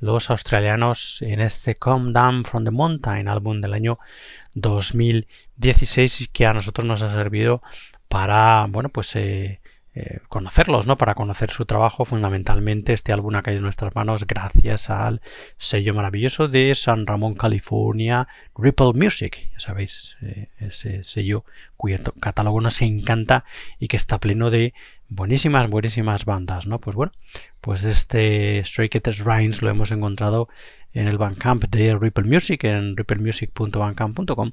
los 0.00 0.28
australianos 0.28 1.22
en 1.22 1.38
este 1.38 1.76
Come 1.76 2.10
Down 2.10 2.44
from 2.44 2.64
the 2.64 2.72
Mountain, 2.72 3.28
álbum 3.28 3.60
del 3.60 3.74
año 3.74 4.00
2016 4.54 6.22
y 6.22 6.26
que 6.26 6.46
a 6.46 6.52
nosotros 6.52 6.84
nos 6.84 7.02
ha 7.02 7.12
servido 7.14 7.62
para, 8.08 8.66
bueno, 8.68 8.88
pues 8.88 9.14
eh, 9.14 9.59
eh, 9.92 10.20
conocerlos, 10.28 10.86
¿no? 10.86 10.96
Para 10.96 11.16
conocer 11.16 11.50
su 11.50 11.64
trabajo, 11.64 12.04
fundamentalmente 12.04 12.92
este 12.92 13.12
álbum 13.12 13.34
ha 13.34 13.42
caído 13.42 13.58
en 13.58 13.64
nuestras 13.64 13.92
manos 13.96 14.24
gracias 14.24 14.88
al 14.88 15.20
sello 15.58 15.94
maravilloso 15.94 16.46
de 16.46 16.72
San 16.76 17.08
Ramón, 17.08 17.34
California, 17.34 18.28
Ripple 18.56 18.92
Music, 18.94 19.50
ya 19.52 19.58
sabéis, 19.58 20.16
eh, 20.22 20.48
ese 20.60 21.02
sello 21.02 21.44
cuyo 21.76 21.98
catálogo 22.20 22.60
nos 22.60 22.80
encanta 22.82 23.44
y 23.80 23.88
que 23.88 23.96
está 23.96 24.20
pleno 24.20 24.50
de 24.50 24.74
buenísimas, 25.08 25.68
buenísimas 25.68 26.24
bandas, 26.24 26.68
¿no? 26.68 26.78
Pues 26.78 26.94
bueno, 26.94 27.10
pues 27.60 27.82
este 27.82 28.62
Stray 28.64 28.90
Kids 28.90 29.24
Rhymes 29.24 29.60
lo 29.60 29.70
hemos 29.70 29.90
encontrado 29.90 30.48
en 30.92 31.08
el 31.08 31.18
Bandcamp 31.18 31.64
de 31.64 31.96
Ripple 31.96 32.24
Music, 32.24 32.62
en 32.62 32.96
ripplemusic.bandcamp.com 32.96 34.52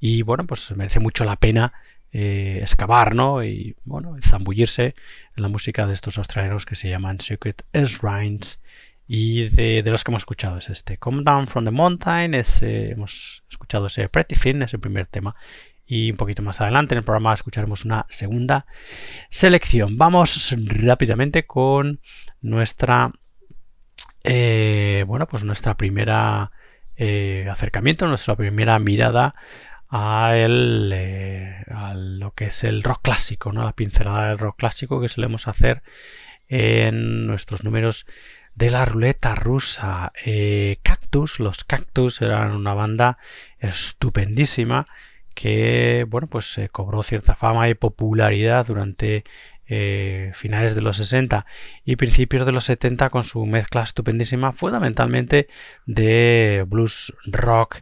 y 0.00 0.22
bueno, 0.22 0.46
pues 0.46 0.74
merece 0.74 0.98
mucho 0.98 1.24
la 1.24 1.36
pena 1.36 1.74
eh, 2.12 2.58
excavar, 2.60 3.14
¿no? 3.14 3.42
Y 3.44 3.76
bueno, 3.84 4.16
zambullirse 4.22 4.94
en 5.36 5.42
la 5.42 5.48
música 5.48 5.86
de 5.86 5.94
estos 5.94 6.18
australianos 6.18 6.66
que 6.66 6.74
se 6.74 6.88
llaman 6.88 7.20
Secret 7.20 7.64
Shrines 7.72 8.60
y 9.06 9.48
de, 9.48 9.82
los 9.86 10.04
que 10.04 10.10
hemos 10.10 10.22
escuchado 10.22 10.58
es 10.58 10.70
este 10.70 10.98
Come 10.98 11.22
Down 11.24 11.48
from 11.48 11.64
the 11.64 11.70
Mountain, 11.70 12.34
hemos 12.34 13.42
escuchado 13.50 13.86
ese 13.86 14.08
Pretty 14.08 14.36
Thin, 14.36 14.62
es 14.62 14.74
el 14.74 14.80
primer 14.80 15.06
tema 15.06 15.34
y 15.86 16.10
un 16.10 16.16
poquito 16.16 16.42
más 16.42 16.60
adelante 16.60 16.94
en 16.94 16.98
el 16.98 17.04
programa 17.04 17.34
escucharemos 17.34 17.84
una 17.84 18.06
segunda 18.08 18.66
selección. 19.28 19.98
Vamos 19.98 20.54
rápidamente 20.66 21.44
con 21.44 22.00
nuestra 22.40 23.12
eh, 24.24 25.04
bueno, 25.06 25.26
pues 25.26 25.44
nuestra 25.44 25.76
primera 25.76 26.52
eh, 26.96 27.48
acercamiento, 27.50 28.06
nuestra 28.06 28.36
primera 28.36 28.78
mirada 28.78 29.34
a, 29.94 30.38
el, 30.38 30.90
a 31.70 31.92
lo 31.94 32.32
que 32.32 32.46
es 32.46 32.64
el 32.64 32.82
rock 32.82 33.02
clásico, 33.02 33.52
¿no? 33.52 33.62
la 33.62 33.74
pincelada 33.74 34.30
del 34.30 34.38
rock 34.38 34.56
clásico 34.56 35.02
que 35.02 35.08
solemos 35.08 35.46
hacer 35.48 35.82
en 36.48 37.26
nuestros 37.26 37.62
números 37.62 38.06
de 38.54 38.70
la 38.70 38.86
ruleta 38.86 39.34
rusa. 39.34 40.12
Eh, 40.24 40.78
Cactus, 40.82 41.40
los 41.40 41.64
Cactus 41.64 42.22
eran 42.22 42.52
una 42.52 42.72
banda 42.72 43.18
estupendísima 43.58 44.86
que 45.34 46.04
bueno 46.08 46.26
pues 46.26 46.58
eh, 46.58 46.68
cobró 46.70 47.02
cierta 47.02 47.34
fama 47.34 47.68
y 47.70 47.74
popularidad 47.74 48.66
durante 48.66 49.24
eh, 49.74 50.32
finales 50.34 50.74
de 50.74 50.82
los 50.82 50.98
60 50.98 51.46
y 51.86 51.96
principios 51.96 52.44
de 52.44 52.52
los 52.52 52.64
70 52.64 53.08
con 53.08 53.22
su 53.22 53.46
mezcla 53.46 53.82
estupendísima 53.82 54.52
fundamentalmente 54.52 55.48
de 55.86 56.66
blues 56.68 57.14
rock 57.24 57.78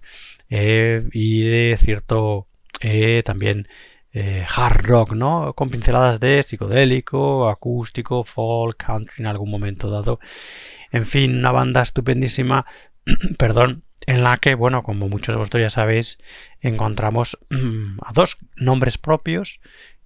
eh, 0.51 1.09
y 1.13 1.43
de 1.43 1.77
cierto 1.81 2.47
eh, 2.81 3.25
también 3.25 3.67
hard 4.13 4.87
rock, 4.87 5.13
¿no? 5.15 5.53
Con 5.55 5.71
pinceladas 5.71 6.21
de 6.21 6.45
psicodélico, 6.45 7.49
acústico, 7.49 8.23
folk, 8.23 8.77
country 8.77 9.17
en 9.19 9.27
algún 9.27 9.51
momento 9.51 9.91
dado. 9.91 10.21
En 10.93 11.07
fin, 11.07 11.39
una 11.39 11.51
banda 11.51 11.83
estupendísima, 11.83 12.67
perdón, 13.39 13.83
en 14.07 14.23
la 14.23 14.39
que, 14.39 14.55
bueno, 14.55 14.85
como 14.85 15.09
muchos 15.09 15.35
de 15.35 15.39
vosotros 15.39 15.63
ya 15.63 15.71
sabéis, 15.71 16.19
encontramos 16.61 17.37
a 18.07 18.13
dos 18.13 18.39
nombres 18.57 18.97
propios 18.97 19.61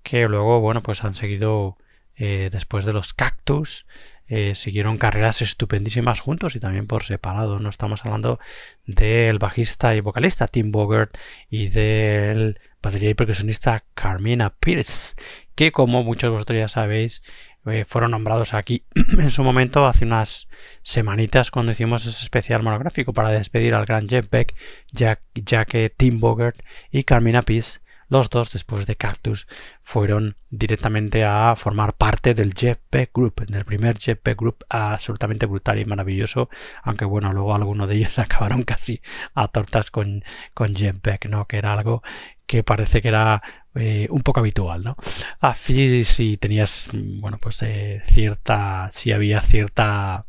que 0.04 0.28
luego, 0.28 0.60
bueno, 0.60 0.82
pues 0.82 1.02
han 1.02 1.16
seguido 1.16 1.76
eh, 2.14 2.50
después 2.52 2.84
de 2.84 2.92
los 2.92 3.14
Cactus, 3.14 3.86
eh, 4.28 4.54
siguieron 4.54 4.98
carreras 4.98 5.42
estupendísimas 5.42 6.20
juntos 6.20 6.54
y 6.54 6.60
también 6.60 6.86
por 6.86 7.02
separado. 7.02 7.58
No 7.58 7.68
estamos 7.68 8.04
hablando 8.04 8.38
del 8.86 9.38
bajista 9.38 9.96
y 9.96 10.00
vocalista 10.00 10.46
Tim 10.46 10.70
Bogert 10.70 11.16
y 11.50 11.68
del 11.68 12.60
batería 12.82 13.10
y 13.10 13.14
percusionista 13.14 13.84
Carmina 13.94 14.50
Pierce, 14.50 15.16
que 15.54 15.72
como 15.72 16.04
muchos 16.04 16.28
de 16.28 16.32
vosotros 16.32 16.58
ya 16.58 16.68
sabéis, 16.68 17.22
eh, 17.66 17.84
fueron 17.86 18.10
nombrados 18.10 18.52
aquí 18.52 18.84
en 19.18 19.30
su 19.30 19.42
momento 19.42 19.86
hace 19.86 20.04
unas 20.04 20.48
semanitas 20.82 21.50
cuando 21.50 21.72
hicimos 21.72 22.04
ese 22.04 22.22
especial 22.22 22.62
monográfico 22.62 23.14
para 23.14 23.30
despedir 23.30 23.74
al 23.74 23.86
gran 23.86 24.08
Jeff 24.08 24.28
Beck, 24.30 24.54
ya, 24.92 25.20
ya 25.34 25.64
que 25.64 25.90
Tim 25.90 26.20
Bogert 26.20 26.60
y 26.90 27.04
Carmina 27.04 27.42
Pierce 27.42 27.80
los 28.14 28.30
dos, 28.30 28.52
después 28.52 28.86
de 28.86 28.96
Cactus, 28.96 29.46
fueron 29.82 30.36
directamente 30.50 31.24
a 31.24 31.54
formar 31.56 31.94
parte 31.94 32.32
del 32.32 32.54
Jetpack 32.54 33.10
Group, 33.12 33.46
del 33.46 33.64
primer 33.64 33.98
Jetpack 33.98 34.38
Group 34.38 34.64
absolutamente 34.68 35.46
brutal 35.46 35.78
y 35.80 35.84
maravilloso, 35.84 36.48
aunque 36.82 37.04
bueno, 37.04 37.32
luego 37.32 37.54
algunos 37.54 37.88
de 37.88 37.96
ellos 37.96 38.18
acabaron 38.18 38.62
casi 38.62 39.02
a 39.34 39.48
tortas 39.48 39.90
con, 39.90 40.24
con 40.54 40.74
Jetpack, 40.74 41.26
¿no? 41.26 41.46
Que 41.46 41.58
era 41.58 41.72
algo 41.72 42.02
que 42.46 42.62
parece 42.62 43.02
que 43.02 43.08
era 43.08 43.42
eh, 43.74 44.06
un 44.10 44.22
poco 44.22 44.40
habitual, 44.40 44.84
¿no? 44.84 44.96
Así 45.40 46.04
si 46.04 46.36
tenías, 46.36 46.90
bueno, 46.92 47.38
pues 47.38 47.62
eh, 47.62 48.02
cierta, 48.06 48.88
si 48.92 49.12
había 49.12 49.40
cierta 49.40 50.26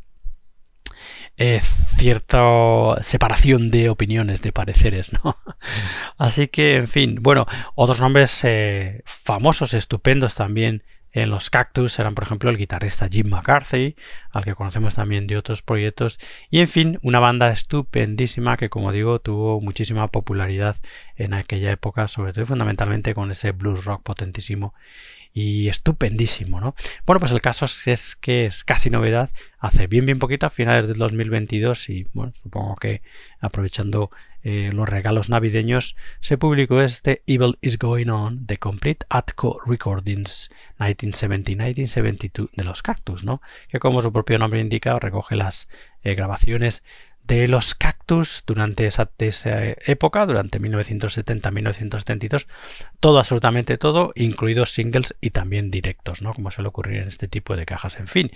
eh, 1.38 1.60
cierta 1.62 3.02
separación 3.02 3.72
de 3.72 3.90
opiniones, 3.90 4.42
de 4.42 4.52
pareceres, 4.52 5.12
¿no? 5.14 5.38
Así 6.18 6.48
que, 6.48 6.76
en 6.76 6.88
fin, 6.88 7.18
bueno, 7.22 7.46
otros 7.76 8.00
nombres 8.00 8.44
eh, 8.44 9.02
famosos, 9.06 9.74
estupendos 9.74 10.36
también 10.36 10.84
en 11.16 11.30
los 11.30 11.50
Cactus 11.50 11.98
eran, 11.98 12.14
por 12.14 12.26
ejemplo, 12.26 12.50
el 12.50 12.58
guitarrista 12.58 13.08
Jim 13.08 13.30
McCarthy, 13.30 13.96
al 14.34 14.44
que 14.44 14.54
conocemos 14.54 14.96
también 14.96 15.28
de 15.28 15.38
otros 15.38 15.62
proyectos, 15.62 16.20
y 16.50 16.60
en 16.60 16.68
fin, 16.68 17.00
una 17.04 17.20
banda 17.20 17.52
estupendísima 17.52 18.58
que, 18.58 18.70
como 18.70 18.92
digo, 18.92 19.20
tuvo 19.20 19.62
muchísima 19.62 20.10
popularidad 20.10 20.76
en 21.16 21.34
aquella 21.34 21.72
época, 21.72 22.10
sobre 22.10 22.34
todo 22.34 22.44
y 22.44 22.48
fundamentalmente 22.48 23.16
con 23.16 23.32
ese 23.32 23.52
blues 23.52 23.86
rock 23.86 24.04
potentísimo 24.04 24.74
y 25.36 25.68
estupendísimo, 25.68 26.62
¿no? 26.62 26.76
Bueno, 27.06 27.20
pues 27.20 27.34
el 27.34 27.42
caso 27.42 27.66
es 27.66 28.16
que 28.16 28.46
es 28.46 28.64
casi 28.64 28.90
novedad, 28.90 29.30
hace 29.60 29.86
bien 29.86 30.06
bien 30.06 30.18
poquito, 30.18 30.46
a 30.46 30.50
finales 30.50 30.88
del 30.88 30.98
2022 30.98 31.90
y 31.90 32.08
bueno, 32.14 32.32
supongo 32.34 32.78
que 32.78 33.02
aprovechando 33.42 34.12
eh, 34.44 34.72
los 34.74 34.88
regalos 34.88 35.28
navideños, 35.28 35.98
se 36.22 36.38
publicó 36.38 36.80
este 36.80 37.22
Evil 37.28 37.58
is 37.62 37.78
Going 37.78 38.08
On 38.08 38.46
The 38.46 38.60
Complete 38.60 39.06
Atco 39.10 39.60
Recordings 39.66 40.52
1970-1972 40.80 42.52
de 42.54 42.64
los 42.64 42.82
Cactus, 42.82 43.26
¿no? 43.26 43.42
Que 43.68 43.80
como 43.80 44.02
su 44.02 44.14
propio 44.14 44.40
nombre 44.40 44.62
indica, 44.62 44.98
recoge 45.00 45.36
las 45.36 45.68
eh, 46.04 46.16
grabaciones 46.16 46.82
de 47.28 47.48
los 47.48 47.76
cactus 47.76 47.95
durante 48.46 48.88
esa, 48.88 49.10
esa 49.20 49.64
época, 49.86 50.26
durante 50.26 50.60
1970-1972, 50.60 52.48
todo, 53.00 53.20
absolutamente 53.20 53.78
todo, 53.78 54.12
incluidos 54.16 54.72
singles 54.72 55.16
y 55.22 55.32
también 55.32 55.72
directos, 55.72 56.22
¿no? 56.22 56.34
Como 56.34 56.52
suele 56.52 56.70
ocurrir 56.70 57.02
en 57.02 57.08
este 57.08 57.28
tipo 57.28 57.56
de 57.56 57.66
cajas. 57.66 58.00
En 58.00 58.08
fin, 58.08 58.32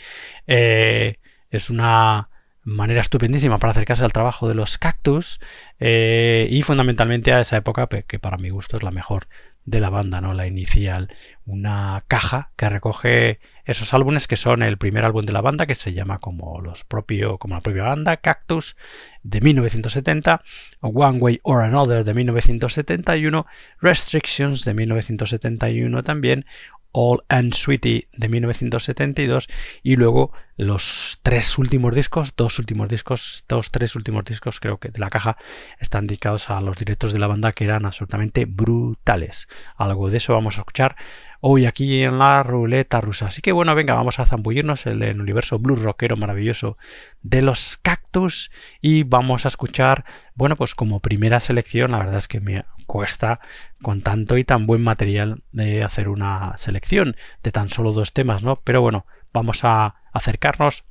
eh, 0.47 1.17
es 1.51 1.69
una 1.69 2.29
manera 2.63 3.01
estupendísima 3.01 3.57
para 3.57 3.71
acercarse 3.71 4.03
al 4.03 4.13
trabajo 4.13 4.47
de 4.47 4.53
los 4.55 4.77
cactus 4.77 5.39
eh, 5.79 6.47
y 6.51 6.61
fundamentalmente 6.61 7.33
a 7.33 7.39
esa 7.39 7.57
época 7.57 7.87
que 7.87 8.19
para 8.19 8.37
mi 8.37 8.49
gusto 8.49 8.77
es 8.77 8.83
la 8.83 8.91
mejor 8.91 9.27
de 9.65 9.79
la 9.79 9.89
banda, 9.89 10.19
¿no? 10.19 10.33
La 10.33 10.47
inicial, 10.47 11.09
una 11.45 12.03
caja 12.07 12.51
que 12.55 12.69
recoge 12.69 13.39
esos 13.69 13.93
álbumes 13.93 14.27
que 14.27 14.35
son 14.35 14.63
el 14.63 14.77
primer 14.77 15.05
álbum 15.05 15.23
de 15.23 15.31
la 15.31 15.41
banda 15.41 15.67
que 15.67 15.75
se 15.75 15.93
llama 15.93 16.19
como 16.19 16.59
los 16.59 16.83
propio, 16.83 17.37
como 17.37 17.55
la 17.55 17.61
propia 17.61 17.83
banda, 17.83 18.17
Cactus 18.17 18.75
de 19.21 19.41
1970, 19.41 20.41
One 20.81 21.19
Way 21.19 21.39
or 21.43 21.61
Another 21.61 22.03
de 22.03 22.13
1971, 22.13 23.45
Restrictions 23.79 24.65
de 24.65 24.73
1971 24.73 26.03
también, 26.03 26.45
All 26.91 27.23
and 27.29 27.53
Sweetie 27.53 28.07
de 28.13 28.29
1972 28.29 29.47
y 29.83 29.95
luego 29.95 30.31
los 30.57 31.19
tres 31.21 31.57
últimos 31.57 31.95
discos, 31.95 32.35
dos 32.35 32.57
últimos 32.57 32.89
discos, 32.89 33.45
dos, 33.47 33.71
tres 33.71 33.95
últimos 33.95 34.25
discos 34.25 34.59
creo 34.59 34.79
que 34.79 34.89
de 34.89 34.99
la 34.99 35.11
caja 35.11 35.37
están 35.79 36.07
dedicados 36.07 36.49
a 36.49 36.59
los 36.61 36.77
directos 36.77 37.13
de 37.13 37.19
la 37.19 37.27
banda 37.27 37.51
que 37.51 37.65
eran 37.65 37.85
absolutamente 37.85 38.45
brutales. 38.45 39.47
Algo 39.77 40.09
de 40.09 40.17
eso 40.17 40.33
vamos 40.33 40.57
a 40.57 40.61
escuchar 40.61 40.95
hoy 41.41 41.65
aquí 41.65 42.03
en 42.03 42.19
la 42.19 42.43
ruleta 42.43 43.01
rusa. 43.01 43.27
Así 43.27 43.41
que 43.41 43.51
bueno, 43.51 43.73
venga, 43.75 43.93
vamos 43.93 44.19
a 44.19 44.25
zambullirnos 44.25 44.85
en 44.85 45.01
el 45.03 45.21
universo 45.21 45.59
blues 45.59 45.81
rockero 45.81 46.17
maravilloso 46.17 46.77
de 47.21 47.41
los 47.41 47.77
cactus 47.81 48.51
y 48.81 49.03
vamos 49.03 49.45
a 49.45 49.49
escuchar, 49.49 50.05
bueno, 50.35 50.55
pues 50.55 50.75
como 50.75 50.99
primera 50.99 51.39
selección, 51.39 51.91
la 51.91 51.99
verdad 51.99 52.17
es 52.17 52.27
que 52.27 52.39
me 52.39 52.65
cuesta 52.85 53.39
con 53.81 54.01
tanto 54.01 54.37
y 54.37 54.43
tan 54.43 54.65
buen 54.65 54.81
material 54.81 55.43
de 55.51 55.83
hacer 55.83 56.09
una 56.09 56.57
selección 56.57 57.15
de 57.43 57.51
tan 57.51 57.69
solo 57.69 57.93
dos 57.93 58.13
temas, 58.13 58.43
¿no? 58.43 58.57
Pero 58.63 58.81
bueno, 58.81 59.05
vamos 59.31 59.63
a 59.63 59.95
acercarnos 60.11 60.85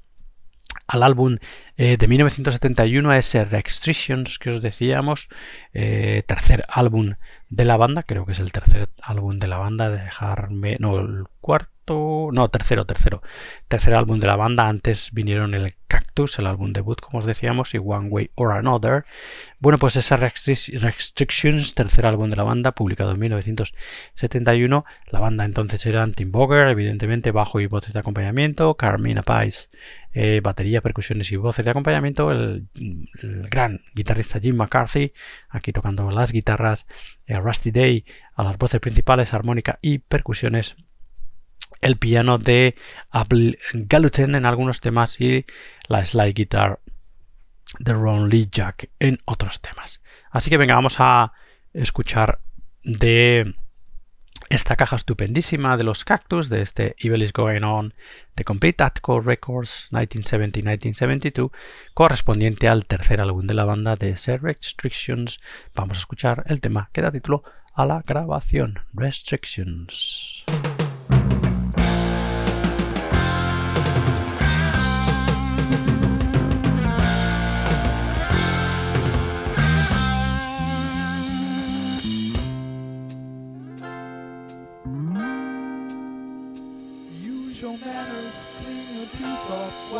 al 0.87 1.03
álbum 1.03 1.39
eh, 1.79 1.97
de 1.97 2.07
1971, 2.09 3.11
a 3.11 3.17
ese 3.19 3.45
Restrictions 3.45 4.38
que 4.38 4.51
os 4.51 4.61
decíamos, 4.61 5.29
eh, 5.73 6.23
tercer 6.27 6.64
álbum 6.69 7.14
de 7.49 7.64
la 7.64 7.77
banda, 7.79 8.03
creo 8.03 8.27
que 8.27 8.33
es 8.33 8.41
el 8.41 8.53
tercer 8.53 8.91
álbum 9.01 9.38
de 9.38 9.47
la 9.47 9.57
banda, 9.59 9.88
dejarme, 9.88 10.77
no, 10.81 10.99
el 11.01 11.25
cuarto, 11.41 12.29
no, 12.33 12.51
tercero, 12.51 12.85
tercero, 12.85 13.23
tercer 13.69 13.95
álbum 13.95 14.19
de 14.21 14.27
la 14.27 14.37
banda, 14.37 14.69
antes 14.69 15.11
vinieron 15.12 15.55
el 15.55 15.75
Cactus, 15.87 16.38
el 16.38 16.47
álbum 16.47 16.75
debut, 16.75 17.01
como 17.01 17.21
os 17.21 17.25
decíamos, 17.25 17.73
y 17.75 17.79
One 17.79 18.09
Way 18.11 18.31
or 18.35 18.53
Another. 18.53 19.07
Bueno, 19.59 19.79
pues 19.79 19.97
Restric- 19.97 20.79
Restrictions, 20.79 21.75
tercer 21.75 22.05
álbum 22.05 22.29
de 22.29 22.37
la 22.37 22.43
banda, 22.43 22.73
publicado 22.73 23.12
en 23.12 23.19
1971, 23.21 24.85
la 25.11 25.21
banda 25.21 25.45
entonces 25.47 25.87
eran 25.87 26.12
Tim 26.12 26.31
Boger, 26.31 26.69
evidentemente 26.69 27.31
bajo 27.31 27.61
y 27.61 27.67
voces 27.67 27.95
de 27.95 28.01
acompañamiento, 28.01 28.75
Carmina 28.75 29.23
Pais, 29.23 29.71
eh, 30.12 30.41
batería, 30.43 30.83
percusiones 30.83 31.33
y 31.33 31.37
voces 31.37 31.64
de 31.68 31.72
acompañamiento, 31.72 32.33
el, 32.33 32.68
gran 33.50 33.83
guitarrista 33.94 34.40
Jim 34.40 34.57
McCarthy, 34.57 35.12
aquí 35.48 35.72
tocando 35.72 36.11
las 36.11 36.33
guitarras, 36.33 36.87
eh, 37.26 37.38
Rusty 37.38 37.70
Day 37.70 38.04
a 38.35 38.42
las 38.42 38.57
voces 38.59 38.81
principales, 38.81 39.35
armónica 39.35 39.79
y 39.83 39.98
percusiones, 39.98 40.77
el 41.81 41.96
piano 41.96 42.38
de 42.38 42.75
Abel 43.10 43.58
en 43.71 44.46
algunos 44.46 44.81
temas 44.81 45.21
y 45.21 45.44
la 45.88 46.04
slide 46.04 46.35
guitar 46.35 46.81
de 47.79 47.92
Ron 47.92 48.29
Lee 48.29 48.48
Jack 48.50 48.90
en 48.98 49.21
otros 49.27 49.60
temas. 49.60 50.02
Así 50.31 50.50
que 50.50 50.56
venga, 50.56 50.75
vamos 50.75 50.96
a 50.98 51.33
escuchar 51.73 52.40
de 52.83 53.54
esta 54.51 54.77
caja 54.77 54.96
estupendísima 54.96 55.77
de 55.77 55.85
los 55.85 56.05
Cactus, 56.05 56.49
de 56.49 56.63
este 56.63 56.96
Evil 56.99 57.23
is 57.23 57.33
Going 57.33 57.63
On 57.63 57.92
de 58.35 58.44
Complete 58.44 58.79
Tactical 58.79 59.23
Records 59.23 59.88
1970-1972, 59.90 61.51
correspondiente 61.92 62.69
al 62.69 62.87
tercer 62.87 63.21
álbum 63.21 63.46
de 63.46 63.55
la 63.55 63.67
banda 63.67 63.96
de 63.96 64.17
Ser 64.17 64.42
Restrictions. 64.42 65.40
Vamos 65.75 65.99
a 65.99 66.01
escuchar 66.01 66.44
el 66.46 66.61
tema 66.61 66.88
que 66.92 67.03
da 67.03 67.13
título 67.13 67.42
a 67.75 67.85
la 67.85 68.03
grabación, 68.07 68.81
Restrictions. 68.94 70.44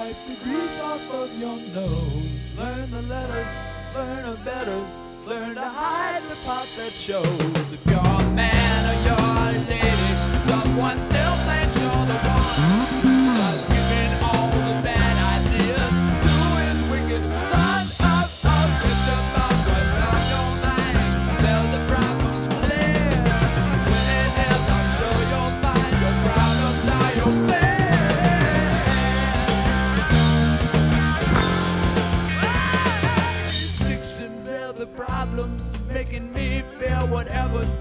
Wipe 0.09 0.27
the 0.27 0.45
grease 0.45 0.81
off 0.81 1.15
of 1.15 1.39
your 1.39 1.57
nose. 1.75 2.53
Learn 2.57 2.91
the 2.91 3.03
letters, 3.03 3.57
learn 3.95 4.31
the 4.31 4.37
betters, 4.45 4.97
learn 5.27 5.55
to 5.55 5.61
hide 5.61 6.23
the 6.31 6.37
part 6.47 6.69
that 6.77 6.93
shows. 6.93 7.73
If 7.73 7.85
you're 7.87 7.99
a 7.99 8.31
man 8.33 8.81
or 8.91 8.97
you're 9.05 9.19
a 9.19 9.53
lady, 9.69 10.13
someone 10.39 11.01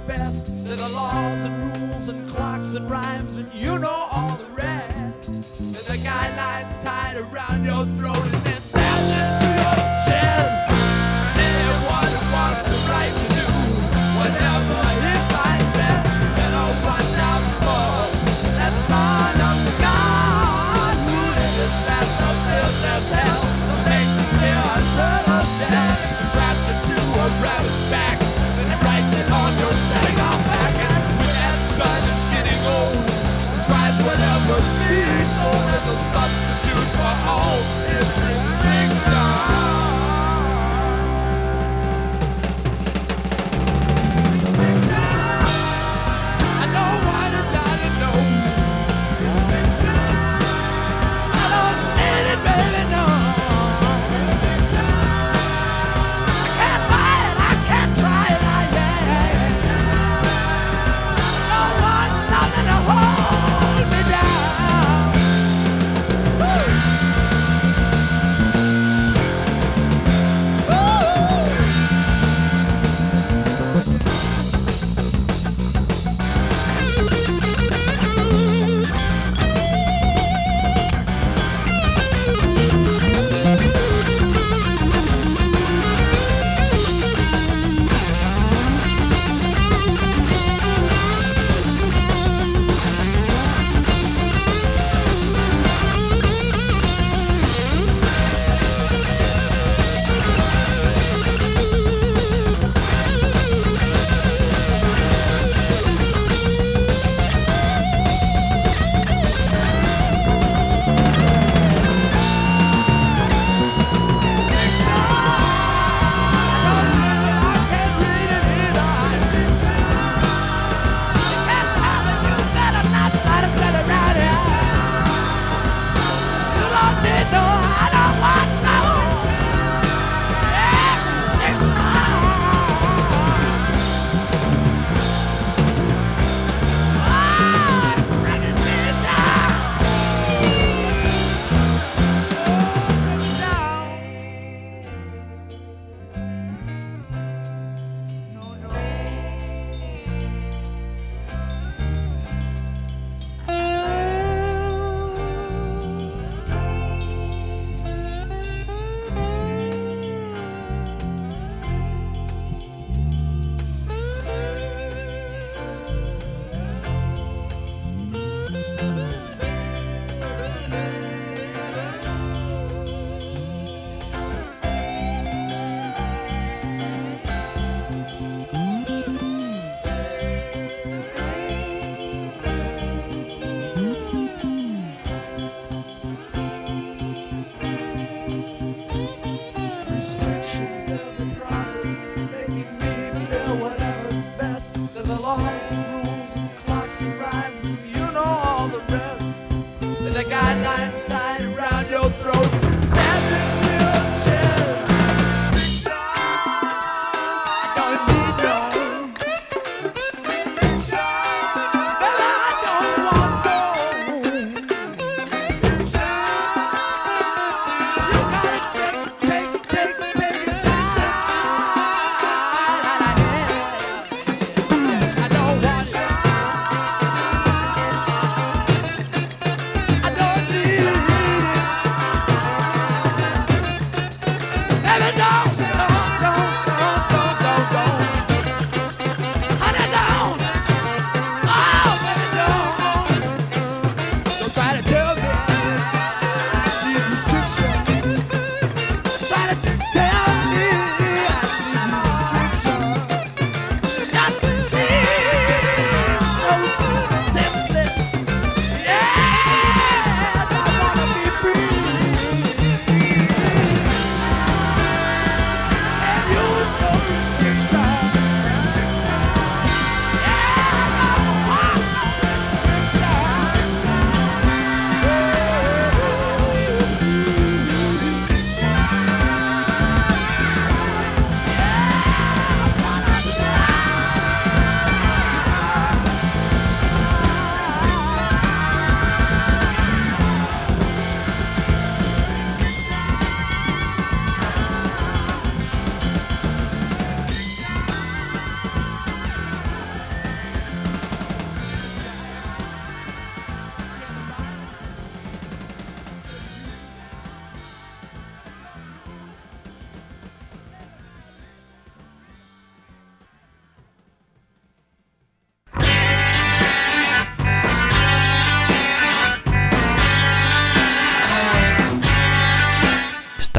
best. 0.07 0.47
They're 0.63 0.77
the 0.77 0.89
laws 0.89 1.45
and 1.45 1.55
rules 1.63 2.09
and 2.09 2.29
clocks 2.29 2.73
and 2.73 2.89
rhymes, 2.89 3.37
and 3.37 3.51
you 3.53 3.77
know 3.77 4.07
all 4.11 4.37
the 4.37 4.45
rest. 4.45 5.31
They're 5.73 5.97
the 5.97 6.03
guidelines 6.03 6.81
tied 6.81 7.17
around 7.17 7.65
your 7.65 7.85
throat 7.97 8.36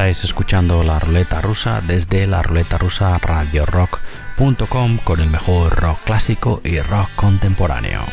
estáis 0.09 0.31
escuchando 0.31 0.81
la 0.81 0.97
ruleta 0.97 1.39
rusa 1.39 1.81
desde 1.81 2.25
la 2.25 2.41
ruleta 2.41 2.79
rusa 2.79 3.15
radio 3.19 3.63
rock.com 3.67 4.97
con 5.03 5.19
el 5.19 5.29
mejor 5.29 5.75
rock 5.75 5.99
clásico 6.03 6.61
y 6.63 6.79
rock 6.79 7.09
contemporáneo. 7.15 8.05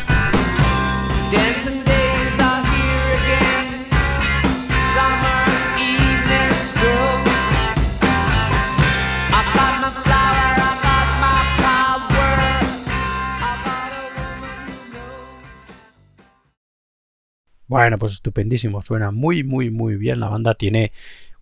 Bueno, 17.69 17.99
pues 17.99 18.13
estupendísimo, 18.13 18.81
suena 18.81 19.11
muy, 19.11 19.43
muy, 19.43 19.71
muy 19.71 19.97
bien. 19.97 20.21
La 20.21 20.29
banda 20.29 20.55
tiene 20.55 20.93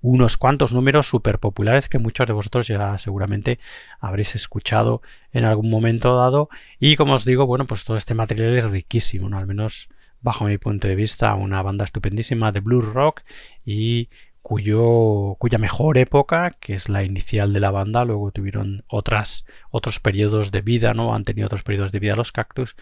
unos 0.05 0.37
cuantos 0.37 0.73
números 0.75 1.09
súper 1.09 1.39
populares 1.39 1.89
que 1.89 1.99
muchos 1.99 2.27
de 2.27 2.35
vosotros 2.35 2.69
ya 2.69 2.99
seguramente 2.99 3.59
habréis 4.01 4.35
escuchado 4.35 5.01
en 5.33 5.45
algún 5.45 5.71
momento 5.71 6.15
dado. 6.17 6.51
Y 6.79 6.97
como 6.97 7.15
os 7.15 7.25
digo, 7.25 7.47
bueno, 7.47 7.67
pues 7.67 7.85
todo 7.85 7.97
este 7.97 8.15
material 8.15 8.55
es 8.57 8.71
riquísimo, 8.71 9.31
¿no? 9.31 9.39
Al 9.39 9.47
menos 9.47 9.89
bajo 10.21 10.45
mi 10.45 10.59
punto 10.59 10.89
de 10.89 10.95
vista, 10.95 11.35
una 11.35 11.63
banda 11.63 11.87
estupendísima 11.87 12.53
de 12.53 12.61
blues 12.61 12.85
rock 12.85 13.23
y 13.65 14.11
cuyo, 14.43 15.37
cuya 15.39 15.57
mejor 15.57 15.97
época, 15.97 16.51
que 16.61 16.75
es 16.75 16.91
la 16.91 17.03
inicial 17.03 17.55
de 17.55 17.61
la 17.61 17.71
banda, 17.71 18.05
luego 18.05 18.31
tuvieron 18.31 18.85
otras, 18.89 19.47
otros 19.71 20.01
periodos 20.01 20.51
de 20.51 20.61
vida, 20.61 20.93
¿no? 20.93 21.15
Han 21.15 21.25
tenido 21.25 21.47
otros 21.47 21.63
periodos 21.63 21.93
de 21.93 21.99
vida 21.99 22.15
los 22.15 22.31
cactus. 22.31 22.77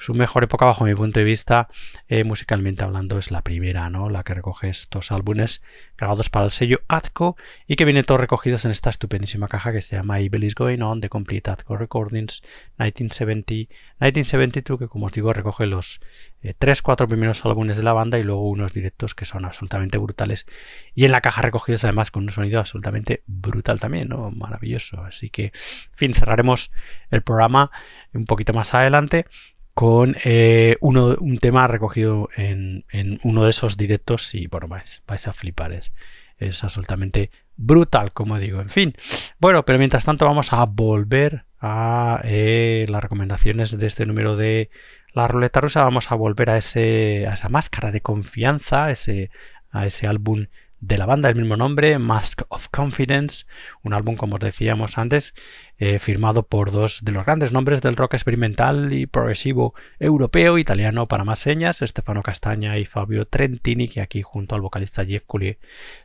Su 0.00 0.14
mejor 0.14 0.44
época, 0.44 0.64
bajo 0.64 0.86
mi 0.86 0.94
punto 0.94 1.20
de 1.20 1.24
vista, 1.24 1.68
eh, 2.08 2.24
musicalmente 2.24 2.82
hablando, 2.84 3.18
es 3.18 3.30
la 3.30 3.42
primera, 3.42 3.90
¿no? 3.90 4.08
La 4.08 4.24
que 4.24 4.32
recoge 4.32 4.70
estos 4.70 5.12
álbumes 5.12 5.62
grabados 5.98 6.30
para 6.30 6.46
el 6.46 6.52
sello 6.52 6.80
Atco 6.88 7.36
y 7.66 7.76
que 7.76 7.84
vienen 7.84 8.06
todos 8.06 8.18
recogidos 8.18 8.64
en 8.64 8.70
esta 8.70 8.88
estupendísima 8.88 9.46
caja 9.46 9.72
que 9.72 9.82
se 9.82 9.96
llama 9.96 10.18
Evil 10.18 10.44
is 10.44 10.54
Going 10.54 10.80
On, 10.80 11.02
The 11.02 11.10
Complete 11.10 11.50
Atco 11.50 11.76
Recordings 11.76 12.40
1970, 12.78 13.74
1972, 14.00 14.78
que 14.78 14.88
como 14.88 15.04
os 15.04 15.12
digo 15.12 15.34
recoge 15.34 15.66
los 15.66 16.00
eh, 16.42 16.54
tres, 16.56 16.80
cuatro 16.80 17.06
primeros 17.06 17.44
álbumes 17.44 17.76
de 17.76 17.82
la 17.82 17.92
banda 17.92 18.18
y 18.18 18.22
luego 18.22 18.48
unos 18.48 18.72
directos 18.72 19.14
que 19.14 19.26
son 19.26 19.44
absolutamente 19.44 19.98
brutales 19.98 20.46
y 20.94 21.04
en 21.04 21.12
la 21.12 21.20
caja 21.20 21.42
recogidos 21.42 21.84
además 21.84 22.10
con 22.10 22.22
un 22.22 22.30
sonido 22.30 22.58
absolutamente 22.58 23.22
brutal 23.26 23.78
también, 23.78 24.08
¿no? 24.08 24.30
Maravilloso. 24.30 25.02
Así 25.02 25.28
que, 25.28 25.44
en 25.44 25.52
fin, 25.94 26.14
cerraremos 26.14 26.72
el 27.10 27.20
programa 27.20 27.70
un 28.14 28.24
poquito 28.24 28.54
más 28.54 28.72
adelante 28.72 29.26
con 29.74 30.16
eh, 30.24 30.76
uno, 30.80 31.16
un 31.20 31.38
tema 31.38 31.66
recogido 31.66 32.28
en, 32.36 32.84
en, 32.90 33.20
uno 33.22 33.44
de 33.44 33.50
esos 33.50 33.76
directos 33.76 34.34
y 34.34 34.46
bueno, 34.46 34.68
vais, 34.68 35.02
vais 35.06 35.26
a 35.28 35.32
flipar. 35.32 35.72
Es, 35.72 35.92
es, 36.38 36.62
absolutamente 36.64 37.30
brutal, 37.56 38.12
como 38.12 38.38
digo. 38.38 38.60
En 38.60 38.70
fin, 38.70 38.94
bueno, 39.38 39.64
pero 39.64 39.78
mientras 39.78 40.04
tanto 40.04 40.26
vamos 40.26 40.52
a 40.52 40.64
volver 40.64 41.44
a 41.60 42.20
eh, 42.24 42.86
las 42.88 43.02
recomendaciones 43.02 43.78
de 43.78 43.86
este 43.86 44.06
número 44.06 44.36
de 44.36 44.70
la 45.12 45.28
ruleta 45.28 45.60
rusa. 45.60 45.82
Vamos 45.84 46.10
a 46.10 46.14
volver 46.14 46.50
a, 46.50 46.56
ese, 46.56 47.26
a 47.26 47.34
esa 47.34 47.48
máscara 47.48 47.90
de 47.90 48.00
confianza, 48.00 48.90
ese, 48.90 49.30
a 49.70 49.86
ese 49.86 50.06
álbum 50.06 50.46
de 50.80 50.96
la 50.96 51.06
banda 51.06 51.28
del 51.28 51.38
mismo 51.38 51.56
nombre, 51.56 51.98
Mask 51.98 52.42
of 52.48 52.68
Confidence, 52.68 53.44
un 53.82 53.92
álbum, 53.92 54.16
como 54.16 54.36
os 54.36 54.40
decíamos 54.40 54.96
antes, 54.96 55.34
eh, 55.78 55.98
firmado 55.98 56.44
por 56.44 56.72
dos 56.72 57.04
de 57.04 57.12
los 57.12 57.26
grandes 57.26 57.52
nombres 57.52 57.82
del 57.82 57.96
rock 57.96 58.14
experimental 58.14 58.92
y 58.92 59.06
progresivo 59.06 59.74
europeo, 59.98 60.58
italiano 60.58 61.06
para 61.06 61.24
más 61.24 61.38
señas, 61.38 61.80
Stefano 61.82 62.22
Castaña 62.22 62.78
y 62.78 62.86
Fabio 62.86 63.26
Trentini, 63.26 63.88
que 63.88 64.00
aquí 64.00 64.22
junto 64.22 64.54
al 64.54 64.62
vocalista 64.62 65.04
Jeff 65.04 65.24
Coulier 65.26 65.58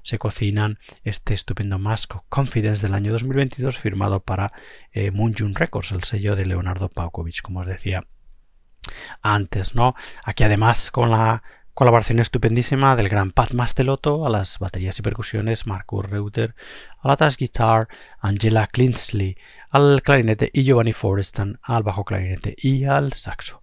se 0.04 0.20
cocinan 0.20 0.78
este 1.04 1.34
estupendo 1.34 1.80
Mask 1.80 2.16
of 2.16 2.24
Confidence 2.28 2.82
del 2.82 2.96
año 2.96 3.14
2022, 3.14 3.78
firmado 3.78 4.20
para 4.20 4.52
eh, 4.92 5.12
Moonjun 5.12 5.56
Records, 5.56 5.92
el 5.92 6.04
sello 6.04 6.36
de 6.36 6.46
Leonardo 6.46 6.90
Paukovic, 6.90 7.42
como 7.42 7.62
os 7.62 7.68
decía 7.68 8.06
antes, 9.22 9.76
¿no? 9.76 9.96
Aquí 10.24 10.44
además 10.44 10.92
con 10.92 11.12
la 11.12 11.44
colaboración 11.76 12.20
estupendísima 12.20 12.96
del 12.96 13.10
gran 13.10 13.32
Pat 13.32 13.52
Mastelotto 13.52 14.26
a 14.26 14.30
las 14.30 14.60
baterías 14.60 14.98
y 14.98 15.02
percusiones, 15.02 15.68
Marcus 15.68 16.10
Reuter 16.10 16.56
a 17.02 17.10
la 17.10 17.18
bass 17.18 17.36
guitar, 17.36 17.90
Angela 18.22 18.68
Clinsley 18.68 19.38
al 19.70 20.02
clarinete 20.02 20.50
y 20.54 20.64
Giovanni 20.64 20.94
Forestan 20.94 21.60
al 21.62 21.84
bajo 21.84 22.06
clarinete 22.06 22.56
y 22.58 22.86
al 22.86 23.12
saxo. 23.12 23.62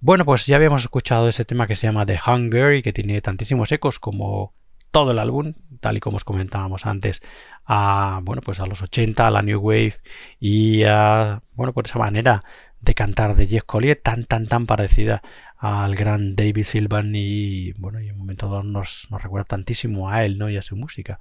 Bueno, 0.00 0.26
pues 0.26 0.44
ya 0.44 0.56
habíamos 0.56 0.82
escuchado 0.82 1.28
ese 1.28 1.46
tema 1.46 1.66
que 1.66 1.74
se 1.74 1.86
llama 1.86 2.04
The 2.04 2.20
Hunger 2.26 2.74
y 2.74 2.82
que 2.82 2.92
tiene 2.92 3.22
tantísimos 3.22 3.72
ecos 3.72 3.98
como 3.98 4.52
todo 4.90 5.12
el 5.12 5.18
álbum, 5.18 5.54
tal 5.80 5.96
y 5.96 6.00
como 6.00 6.18
os 6.18 6.24
comentábamos 6.24 6.84
antes, 6.84 7.22
a 7.64 8.20
bueno, 8.22 8.42
pues 8.42 8.60
a 8.60 8.66
los 8.66 8.82
80, 8.82 9.26
a 9.26 9.30
la 9.30 9.40
New 9.40 9.60
Wave 9.60 9.94
y 10.38 10.84
a 10.84 11.42
bueno, 11.54 11.72
por 11.72 11.86
esa 11.86 11.98
manera 11.98 12.42
de 12.80 12.94
cantar 12.94 13.34
de 13.34 13.46
Jeff 13.46 13.64
Collier 13.64 14.00
tan 14.02 14.24
tan 14.24 14.46
tan 14.46 14.66
parecida 14.66 15.22
al 15.58 15.94
gran 15.94 16.36
David 16.36 16.64
Silvan 16.64 17.14
y 17.14 17.72
bueno, 17.72 18.00
y 18.00 18.08
en 18.08 18.12
un 18.12 18.18
momento 18.18 18.48
dado 18.48 18.62
nos, 18.62 19.08
recuerda 19.10 19.44
tantísimo 19.44 20.10
a 20.10 20.24
él 20.24 20.38
¿no? 20.38 20.50
y 20.50 20.56
a 20.56 20.62
su 20.62 20.76
música. 20.76 21.18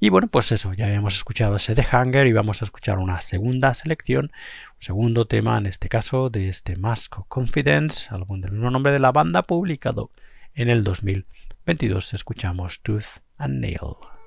Y 0.00 0.08
bueno, 0.08 0.28
pues 0.28 0.52
eso, 0.52 0.72
ya 0.72 0.86
habíamos 0.86 1.16
escuchado 1.16 1.56
ese 1.56 1.74
The 1.74 1.86
Hunger 1.92 2.26
y 2.26 2.32
vamos 2.32 2.62
a 2.62 2.64
escuchar 2.64 2.98
una 2.98 3.20
segunda 3.20 3.74
selección, 3.74 4.26
un 4.26 4.82
segundo 4.82 5.26
tema 5.26 5.58
en 5.58 5.66
este 5.66 5.88
caso 5.88 6.30
de 6.30 6.48
este 6.48 6.76
Mask 6.76 7.18
of 7.18 7.26
Confidence, 7.28 8.08
álbum 8.10 8.40
del 8.40 8.52
mismo 8.52 8.70
nombre 8.70 8.92
de 8.92 9.00
la 9.00 9.12
banda, 9.12 9.42
publicado 9.42 10.10
en 10.54 10.70
el 10.70 10.82
2022. 10.84 12.14
Escuchamos 12.14 12.80
Tooth 12.82 13.20
and 13.36 13.60
Nail. 13.60 14.17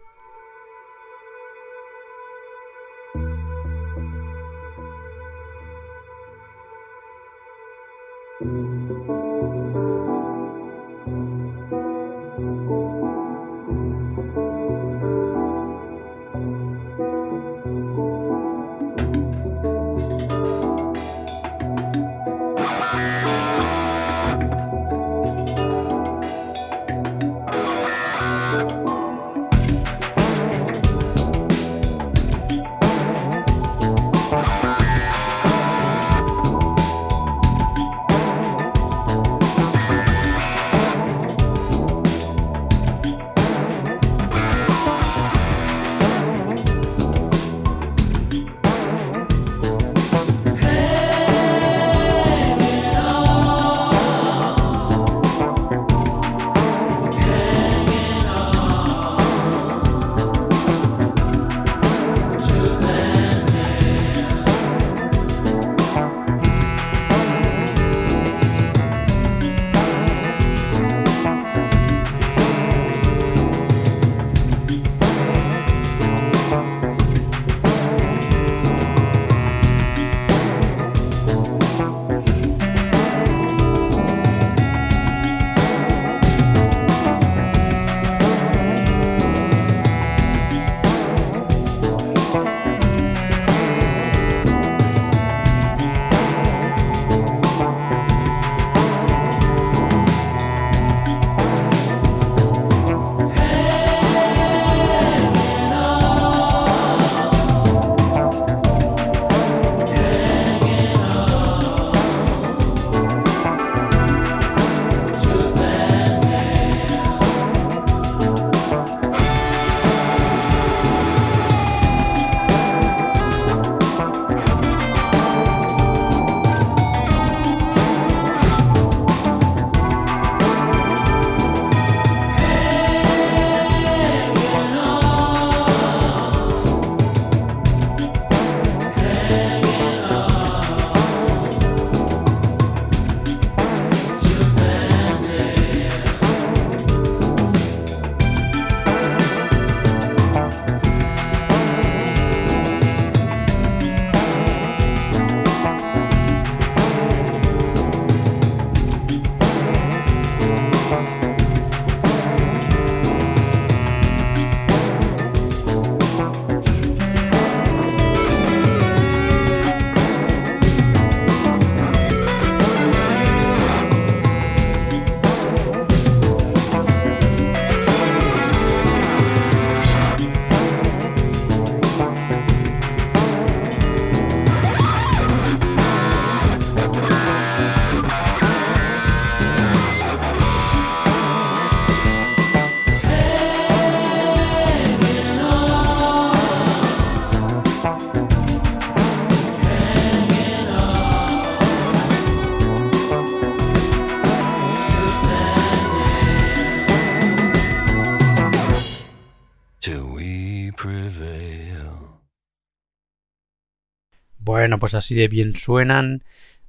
Bueno, 214.71 214.79
pues 214.79 214.95
así 214.95 215.15
de 215.15 215.27
bien 215.27 215.57
suenan 215.57 216.23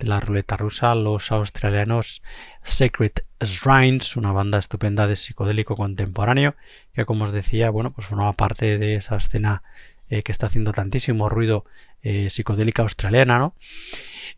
de 0.00 0.08
la 0.08 0.18
ruleta 0.18 0.56
rusa, 0.56 0.92
los 0.96 1.30
australianos 1.30 2.22
Sacred 2.62 3.12
Shrines, 3.40 4.16
una 4.16 4.32
banda 4.32 4.58
estupenda 4.58 5.06
de 5.06 5.14
psicodélico 5.14 5.76
contemporáneo, 5.76 6.56
que 6.92 7.04
como 7.04 7.24
os 7.24 7.32
decía, 7.32 7.70
bueno, 7.70 7.92
pues 7.92 8.08
formaba 8.08 8.32
parte 8.32 8.76
de 8.78 8.96
esa 8.96 9.16
escena 9.16 9.62
eh, 10.10 10.22
que 10.22 10.32
está 10.32 10.46
haciendo 10.46 10.72
tantísimo 10.72 11.28
ruido 11.28 11.64
eh, 12.02 12.30
psicodélica 12.30 12.82
australiana, 12.82 13.38
¿no? 13.38 13.54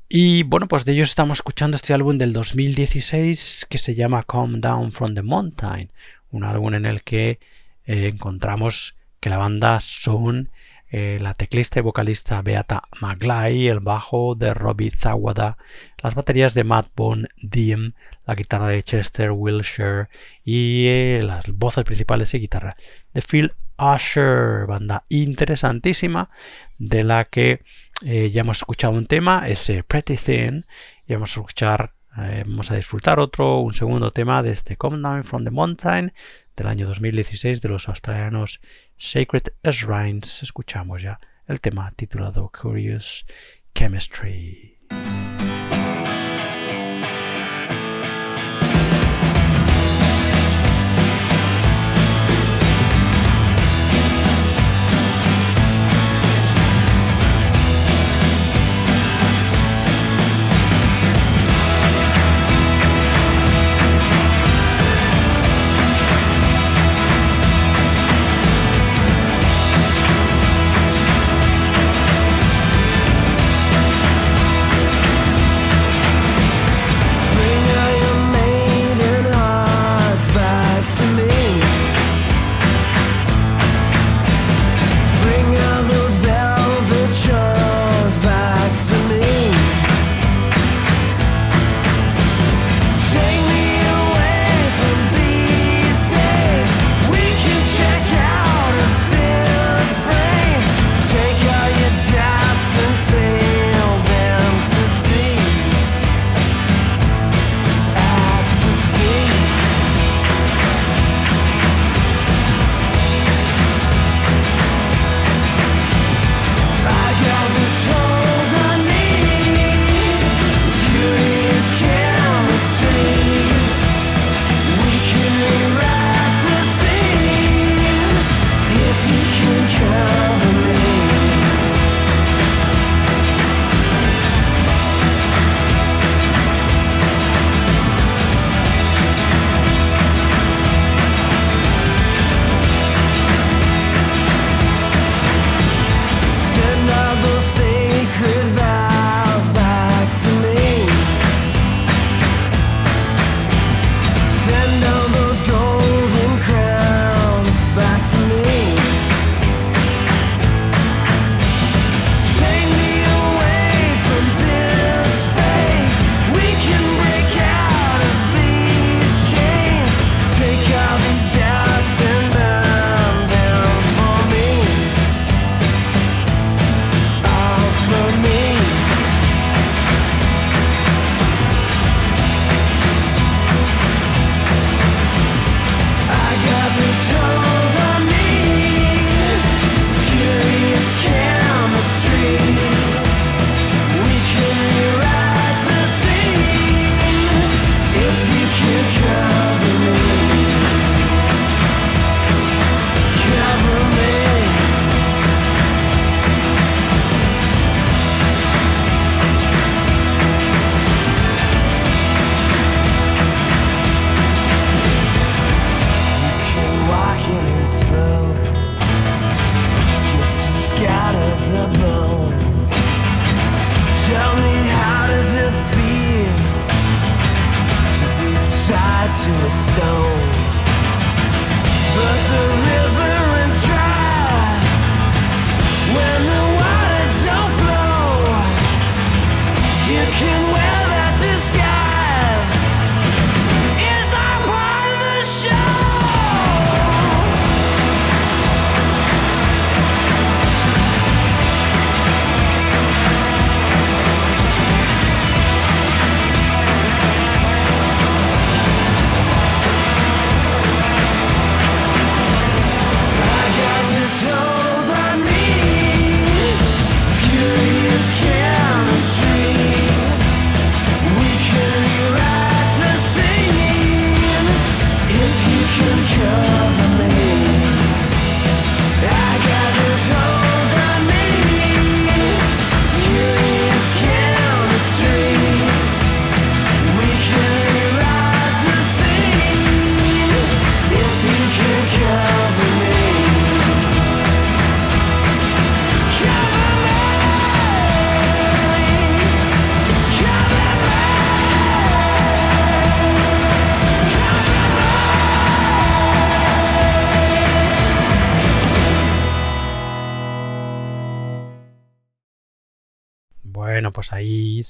Y 0.09 0.43
bueno, 0.45 0.67
pues 0.67 0.85
de 0.85 0.93
ellos 0.93 1.11
estamos 1.11 1.39
escuchando 1.39 1.77
este 1.77 1.95
álbum 1.95 2.19
del 2.19 2.33
2016 2.33 3.67
que 3.69 3.79
se 3.79 3.95
llama 3.95 4.25
Come 4.25 4.59
Down 4.59 4.93
from 4.93 5.15
the 5.15 5.23
Mountain, 5.23 5.91
un 6.31 6.45
álbum 6.45 6.75
en 6.75 6.87
el 6.87 7.03
que 7.03 7.39
eh, 7.87 8.09
encontramos 8.09 8.97
que 9.21 9.31
la 9.31 9.37
banda 9.37 9.81
son 9.81 10.51
eh, 10.93 11.19
la 11.21 11.35
teclista 11.35 11.79
y 11.79 11.83
vocalista 11.83 12.43
Beata 12.43 12.83
Maglay, 13.01 13.69
el 13.69 13.79
bajo 13.79 14.35
de 14.35 14.53
Robbie 14.53 14.91
Zawada, 14.91 15.57
las 16.03 16.17
baterías 16.17 16.55
de 16.55 16.65
Matt 16.65 16.89
Bone 16.97 17.29
Diem, 17.41 17.93
la 18.27 18.35
guitarra 18.35 18.67
de 18.67 18.83
Chester 18.83 19.31
Wilshire 19.31 20.09
y 20.45 21.21
las 21.23 21.47
voces 21.53 21.85
principales 21.85 22.35
y 22.35 22.41
guitarra 22.41 22.77
de 23.15 23.23
Phil 23.23 23.53
Usher, 23.81 24.67
banda 24.67 25.05
interesantísima 25.09 26.31
de 26.79 27.05
la 27.05 27.25
que 27.25 27.63
eh, 28.05 28.31
ya 28.31 28.43
hemos 28.43 28.59
escuchado 28.59 28.93
un 28.95 29.07
tema, 29.07 29.49
ese 29.49 29.83
Pretty 29.83 30.17
Thin, 30.17 30.67
y 31.07 31.15
vamos 31.15 31.31
a 31.31 31.41
escuchar, 31.41 31.93
vamos 32.17 32.71
a 32.71 32.77
disfrutar 32.77 33.19
otro, 33.19 33.61
un 33.61 33.75
segundo 33.75 34.13
tema 34.13 34.43
de 34.43 34.53
este 34.53 34.77
Come 34.77 34.99
Down 34.99 35.25
from 35.25 35.45
the 35.45 35.51
Mountain 35.51 36.13
del 36.57 36.67
año 36.67 36.87
2016 36.87 37.63
de 37.63 37.69
los 37.69 37.89
australianos 37.89 38.61
Sacred 38.99 39.53
Shrines. 39.65 40.43
Escuchamos 40.43 41.03
ya 41.03 41.19
el 41.47 41.61
tema 41.61 41.93
titulado 41.97 42.51
Curious 42.53 43.27
Chemistry. 43.75 44.79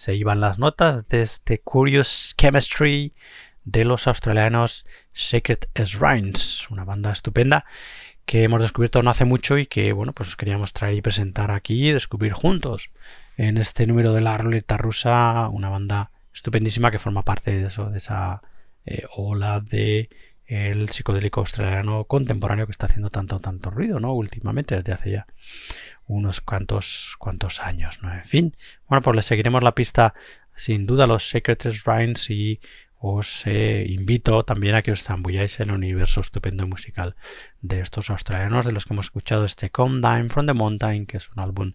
Se 0.01 0.15
iban 0.15 0.41
las 0.41 0.59
notas 0.59 1.09
de 1.09 1.21
este 1.21 1.61
Curious 1.61 2.35
Chemistry 2.39 3.13
de 3.65 3.85
los 3.85 4.07
australianos 4.07 4.87
Sacred 5.13 5.59
Shrines, 5.75 6.71
una 6.71 6.85
banda 6.85 7.13
estupenda 7.13 7.67
que 8.25 8.45
hemos 8.45 8.63
descubierto 8.63 9.03
no 9.03 9.11
hace 9.11 9.27
mucho 9.27 9.59
y 9.59 9.67
que, 9.67 9.93
bueno, 9.93 10.15
pues 10.15 10.31
os 10.31 10.37
queríamos 10.37 10.73
traer 10.73 10.95
y 10.95 11.03
presentar 11.03 11.51
aquí 11.51 11.93
descubrir 11.93 12.33
juntos 12.33 12.91
en 13.37 13.59
este 13.59 13.87
número 13.87 14.15
de 14.15 14.23
la 14.23 14.39
ruleta 14.39 14.79
rusa, 14.79 15.49
una 15.49 15.69
banda 15.69 16.13
estupendísima 16.33 16.91
que 16.91 16.99
forma 16.99 17.23
parte 17.23 17.51
de 17.51 17.67
eso, 17.67 17.91
de 17.91 17.99
esa 17.99 18.41
eh, 18.87 19.05
ola 19.15 19.61
de 19.61 20.09
el 20.47 20.89
psicodélico 20.89 21.41
australiano 21.41 22.05
contemporáneo 22.05 22.67
que 22.67 22.73
está 22.73 22.87
haciendo 22.87 23.11
tanto 23.11 23.39
tanto 23.39 23.71
ruido, 23.71 24.01
¿no? 24.01 24.15
Últimamente, 24.15 24.77
desde 24.77 24.93
hace 24.93 25.11
ya 25.13 25.27
unos 26.11 26.41
cuantos 26.41 27.15
cuantos 27.19 27.61
años, 27.61 28.03
¿no? 28.03 28.13
En 28.13 28.25
fin, 28.25 28.57
bueno, 28.89 29.03
pues 29.03 29.17
le 29.17 29.23
seguiremos 29.23 29.63
la 29.63 29.75
pista 29.75 30.15
sin 30.57 30.87
duda 30.87 31.05
a 31.05 31.07
los 31.07 31.29
Secret 31.29 31.65
Shrines 31.67 32.29
y 32.31 32.61
os 32.99 33.47
eh, 33.47 33.87
invito 33.89 34.45
también 34.45 34.75
a 34.75 34.83
que 34.83 34.93
os 34.93 35.03
zambulláis 35.03 35.61
en 35.61 35.71
el 35.71 35.77
universo 35.77 36.21
estupendo 36.21 36.67
musical 36.67 37.15
de 37.63 37.81
estos 37.81 38.11
australianos 38.11 38.67
de 38.67 38.73
los 38.73 38.85
que 38.85 38.93
hemos 38.93 39.07
escuchado 39.07 39.45
este 39.45 39.71
Come 39.71 40.01
Down 40.01 40.29
from 40.29 40.47
the 40.47 40.53
Mountain, 40.53 41.07
que 41.07 41.17
es 41.17 41.31
un 41.31 41.41
álbum 41.41 41.73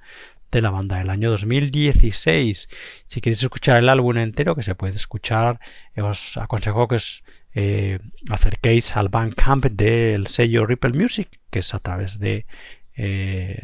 de 0.52 0.62
la 0.62 0.70
banda 0.70 0.98
del 0.98 1.10
año 1.10 1.32
2016. 1.32 2.70
Si 3.06 3.22
queréis 3.22 3.42
escuchar 3.42 3.78
el 3.78 3.90
álbum 3.90 4.18
entero, 4.18 4.56
que 4.56 4.64
se 4.64 4.76
puede 4.76 4.96
escuchar, 4.96 5.60
eh, 5.96 6.02
os 6.02 6.38
aconsejo 6.38 6.88
que 6.88 6.96
os 6.96 7.24
eh, 7.56 8.00
acerquéis 8.30 8.96
al 8.98 9.08
Bandcamp 9.10 9.66
del 9.66 10.28
sello 10.28 10.66
Ripple 10.66 10.92
Music, 10.92 11.40
que 11.50 11.60
es 11.60 11.74
a 11.74 11.80
través 11.80 12.20
de 12.20 12.46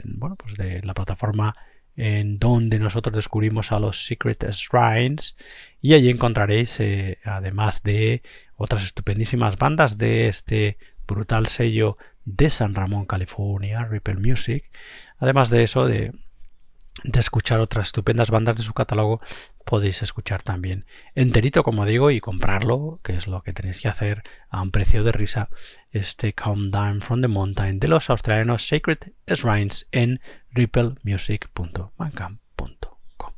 bueno, 0.04 0.36
pues 0.36 0.56
de 0.56 0.82
la 0.84 0.94
plataforma 0.94 1.54
en 1.96 2.40
donde 2.40 2.80
nosotros 2.80 3.16
descubrimos 3.16 3.72
a 3.72 3.80
los 3.80 4.06
Secret 4.06 4.44
Shrines 4.52 5.36
y 5.82 5.94
allí 5.94 6.10
encontraréis 6.10 6.80
eh, 6.80 7.20
además 7.24 7.84
de 7.84 8.24
otras 8.56 8.84
estupendísimas 8.84 9.58
bandas 9.58 9.98
de 9.98 10.28
este 10.28 10.78
brutal 11.08 11.48
sello 11.48 11.98
de 12.26 12.50
San 12.50 12.76
Ramón, 12.76 13.06
California, 13.06 13.86
Ripple 13.86 14.16
Music. 14.16 14.66
Además 15.18 15.50
de 15.50 15.64
eso, 15.64 15.86
de, 15.86 16.14
de 17.04 17.20
escuchar 17.20 17.60
otras 17.60 17.88
estupendas 17.88 18.30
bandas 18.30 18.58
de 18.58 18.64
su 18.64 18.74
catálogo, 18.74 19.22
podéis 19.66 20.02
escuchar 20.02 20.44
también 20.44 20.86
enterito, 21.16 21.64
como 21.64 21.86
digo, 21.86 22.12
y 22.12 22.20
comprarlo, 22.20 23.00
que 23.04 23.16
es 23.16 23.28
lo 23.28 23.42
que 23.42 23.54
tenéis 23.54 23.82
que 23.82 23.88
hacer 23.88 24.24
a 24.50 24.62
un 24.62 24.72
precio 24.72 25.04
de 25.04 25.12
risa, 25.12 25.50
este 25.92 26.34
Come 26.34 26.70
Down 26.70 27.02
from 27.02 27.22
the 27.22 27.28
Mountain 27.28 27.80
de 27.80 27.88
los 27.88 28.10
australianos 28.10 28.68
Sacred 28.68 29.14
Shrines 29.28 29.88
en 29.92 30.22
ripplemusic.bandcamp.com. 30.52 33.34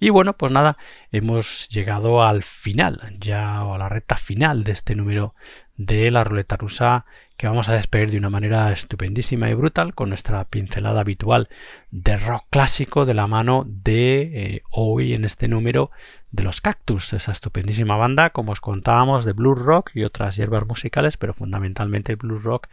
Y 0.00 0.10
bueno, 0.10 0.36
pues 0.36 0.52
nada, 0.52 0.76
hemos 1.12 1.68
llegado 1.68 2.22
al 2.22 2.42
final, 2.42 3.16
ya 3.18 3.60
a 3.60 3.78
la 3.78 3.88
recta 3.88 4.16
final 4.16 4.64
de 4.64 4.72
este 4.72 4.94
número 4.94 5.34
de 5.76 6.10
la 6.10 6.24
ruleta 6.24 6.56
rusa 6.56 7.04
que 7.36 7.46
vamos 7.48 7.68
a 7.68 7.74
despedir 7.74 8.10
de 8.10 8.18
una 8.18 8.30
manera 8.30 8.70
estupendísima 8.72 9.50
y 9.50 9.54
brutal 9.54 9.94
con 9.94 10.08
nuestra 10.08 10.44
pincelada 10.44 11.00
habitual 11.00 11.48
de 11.90 12.16
rock 12.16 12.44
clásico 12.50 13.04
de 13.04 13.14
la 13.14 13.26
mano 13.26 13.64
de 13.66 14.20
eh, 14.22 14.62
hoy 14.70 15.14
en 15.14 15.24
este 15.24 15.48
número 15.48 15.90
de 16.34 16.42
los 16.42 16.60
Cactus, 16.60 17.12
esa 17.12 17.30
estupendísima 17.30 17.96
banda, 17.96 18.30
como 18.30 18.50
os 18.50 18.60
contábamos, 18.60 19.24
de 19.24 19.32
blues 19.32 19.56
rock 19.56 19.92
y 19.94 20.02
otras 20.02 20.34
hierbas 20.36 20.66
musicales, 20.66 21.16
pero 21.16 21.32
fundamentalmente 21.32 22.10
el 22.10 22.16
blues 22.16 22.42
rock 22.42 22.66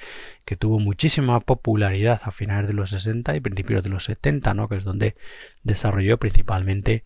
que 0.45 0.55
tuvo 0.55 0.79
muchísima 0.79 1.39
popularidad 1.41 2.21
a 2.23 2.31
finales 2.31 2.67
de 2.67 2.73
los 2.73 2.89
60 2.89 3.35
y 3.35 3.39
principios 3.39 3.83
de 3.83 3.91
los 3.91 4.05
70, 4.05 4.55
¿no? 4.55 4.67
que 4.67 4.77
es 4.77 4.83
donde 4.83 5.15
desarrolló 5.61 6.17
principalmente 6.17 7.03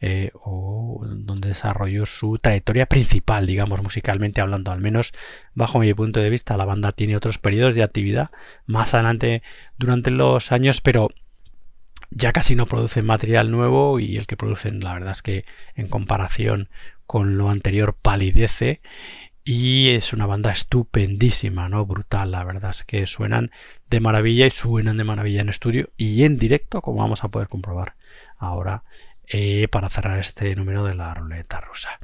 eh, 0.00 0.30
o 0.34 1.04
donde 1.04 1.48
desarrolló 1.48 2.06
su 2.06 2.38
trayectoria 2.38 2.86
principal, 2.86 3.44
digamos, 3.44 3.82
musicalmente 3.82 4.40
hablando, 4.40 4.70
al 4.70 4.80
menos 4.80 5.12
bajo 5.54 5.80
mi 5.80 5.92
punto 5.92 6.20
de 6.20 6.30
vista. 6.30 6.56
La 6.56 6.66
banda 6.66 6.92
tiene 6.92 7.16
otros 7.16 7.38
periodos 7.38 7.74
de 7.74 7.82
actividad 7.82 8.30
más 8.64 8.94
adelante 8.94 9.42
durante 9.76 10.12
los 10.12 10.52
años, 10.52 10.80
pero 10.80 11.10
ya 12.10 12.32
casi 12.32 12.54
no 12.54 12.66
producen 12.66 13.06
material 13.06 13.50
nuevo 13.50 14.00
y 14.00 14.16
el 14.16 14.26
que 14.26 14.36
producen 14.36 14.80
la 14.80 14.94
verdad 14.94 15.12
es 15.12 15.22
que 15.22 15.44
en 15.74 15.88
comparación 15.88 16.68
con 17.06 17.38
lo 17.38 17.50
anterior 17.50 17.96
palidece 18.00 18.80
y 19.44 19.90
es 19.90 20.12
una 20.12 20.26
banda 20.26 20.50
estupendísima, 20.50 21.68
¿no? 21.68 21.86
Brutal, 21.86 22.32
la 22.32 22.42
verdad 22.42 22.70
es 22.70 22.82
que 22.82 23.06
suenan 23.06 23.52
de 23.88 24.00
maravilla 24.00 24.44
y 24.46 24.50
suenan 24.50 24.96
de 24.96 25.04
maravilla 25.04 25.40
en 25.40 25.48
estudio 25.48 25.90
y 25.96 26.24
en 26.24 26.36
directo, 26.36 26.82
como 26.82 27.02
vamos 27.02 27.22
a 27.22 27.28
poder 27.28 27.48
comprobar 27.48 27.94
ahora 28.38 28.82
eh, 29.28 29.68
para 29.70 29.88
cerrar 29.90 30.18
este 30.18 30.54
número 30.54 30.84
de 30.84 30.94
la 30.94 31.14
ruleta 31.14 31.60
rusa. 31.60 31.98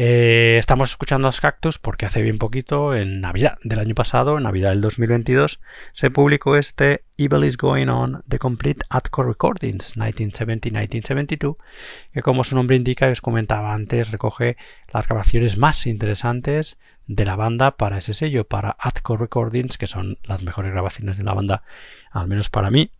Eh, 0.00 0.58
estamos 0.60 0.90
escuchando 0.90 1.26
a 1.26 1.32
Cactus 1.32 1.78
porque 1.78 2.06
hace 2.06 2.22
bien 2.22 2.38
poquito, 2.38 2.94
en 2.94 3.20
Navidad 3.20 3.58
del 3.64 3.80
año 3.80 3.96
pasado, 3.96 4.38
en 4.38 4.44
Navidad 4.44 4.70
del 4.70 4.80
2022, 4.80 5.60
se 5.92 6.10
publicó 6.12 6.54
este 6.54 7.02
Evil 7.16 7.42
is 7.42 7.56
Going 7.56 7.88
On 7.88 8.22
The 8.28 8.38
Complete 8.38 8.86
Hardcore 8.90 9.30
Recordings 9.30 9.96
1970-1972, 9.96 11.56
que 12.12 12.22
como 12.22 12.44
su 12.44 12.54
nombre 12.54 12.76
indica, 12.76 13.08
y 13.08 13.10
os 13.10 13.20
comentaba 13.20 13.74
antes, 13.74 14.12
recoge 14.12 14.56
las 14.92 15.08
grabaciones 15.08 15.58
más 15.58 15.84
interesantes 15.84 16.78
de 17.08 17.24
la 17.24 17.34
banda 17.34 17.72
para 17.72 17.98
ese 17.98 18.14
sello, 18.14 18.44
para 18.44 18.76
Hardcore 18.78 19.22
Recordings, 19.22 19.78
que 19.78 19.88
son 19.88 20.18
las 20.22 20.44
mejores 20.44 20.70
grabaciones 20.70 21.18
de 21.18 21.24
la 21.24 21.34
banda, 21.34 21.64
al 22.12 22.28
menos 22.28 22.50
para 22.50 22.70
mí. 22.70 22.92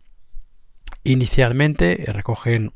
Inicialmente 1.05 2.09
eh, 2.09 2.11
recogen 2.11 2.73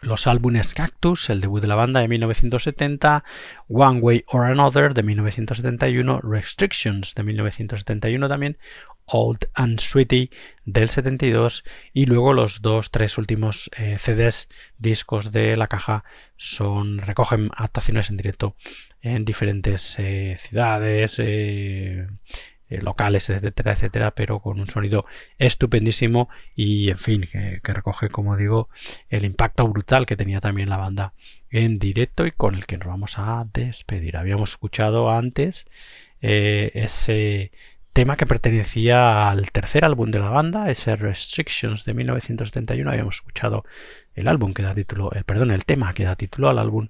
los 0.00 0.26
álbumes 0.26 0.74
Cactus, 0.74 1.30
el 1.30 1.40
debut 1.40 1.60
de 1.60 1.66
la 1.66 1.74
banda 1.74 2.00
de 2.00 2.08
1970, 2.08 3.24
One 3.68 4.00
Way 4.00 4.24
or 4.26 4.44
Another 4.44 4.94
de 4.94 5.02
1971, 5.02 6.20
Restrictions 6.22 7.14
de 7.14 7.22
1971 7.22 8.28
también, 8.28 8.58
Old 9.06 9.48
and 9.54 9.80
Sweetie 9.80 10.30
del 10.64 10.88
72 10.88 11.64
y 11.92 12.06
luego 12.06 12.32
los 12.32 12.62
dos, 12.62 12.90
tres 12.90 13.18
últimos 13.18 13.70
eh, 13.76 13.96
CDs, 13.98 14.48
discos 14.78 15.32
de 15.32 15.56
la 15.56 15.66
caja 15.66 16.04
son 16.36 16.98
recogen 16.98 17.50
actuaciones 17.56 18.10
en 18.10 18.16
directo 18.16 18.54
en 19.00 19.24
diferentes 19.24 19.96
eh, 19.98 20.34
ciudades, 20.36 21.16
eh, 21.18 22.06
eh, 22.68 22.80
locales, 22.82 23.30
etcétera, 23.30 23.72
etcétera, 23.72 24.10
pero 24.12 24.40
con 24.40 24.60
un 24.60 24.68
sonido 24.68 25.04
estupendísimo 25.38 26.28
y, 26.54 26.90
en 26.90 26.98
fin, 26.98 27.28
que, 27.30 27.72
recoge, 27.72 28.08
como 28.08 28.36
digo, 28.36 28.68
el 29.08 29.24
impacto 29.24 29.66
brutal 29.68 30.06
que 30.06 30.16
tenía 30.16 30.40
también 30.40 30.68
la 30.68 30.76
banda 30.76 31.14
en 31.50 31.78
directo 31.78 32.26
y 32.26 32.32
con 32.32 32.54
el 32.54 32.66
que 32.66 32.78
nos 32.78 32.88
vamos 32.88 33.18
a 33.18 33.46
despedir. 33.52 34.16
Habíamos 34.16 34.50
escuchado 34.50 35.10
antes 35.10 35.66
eh, 36.20 36.70
ese 36.74 37.52
tema 37.92 38.16
que 38.16 38.26
pertenecía 38.26 39.28
al 39.28 39.50
tercer 39.50 39.84
álbum 39.84 40.10
de 40.10 40.20
la 40.20 40.28
banda, 40.28 40.70
ese 40.70 40.94
Restrictions 40.94 41.84
de 41.84 41.94
1971. 41.94 42.90
Habíamos 42.90 43.16
escuchado 43.16 43.64
el 44.18 44.28
álbum 44.28 44.54
que 44.54 44.62
da 44.62 44.74
título, 44.74 45.12
el, 45.12 45.24
perdón, 45.24 45.50
el 45.50 45.64
tema 45.64 45.94
que 45.94 46.04
da 46.04 46.16
título 46.16 46.48
al 46.48 46.58
álbum. 46.58 46.88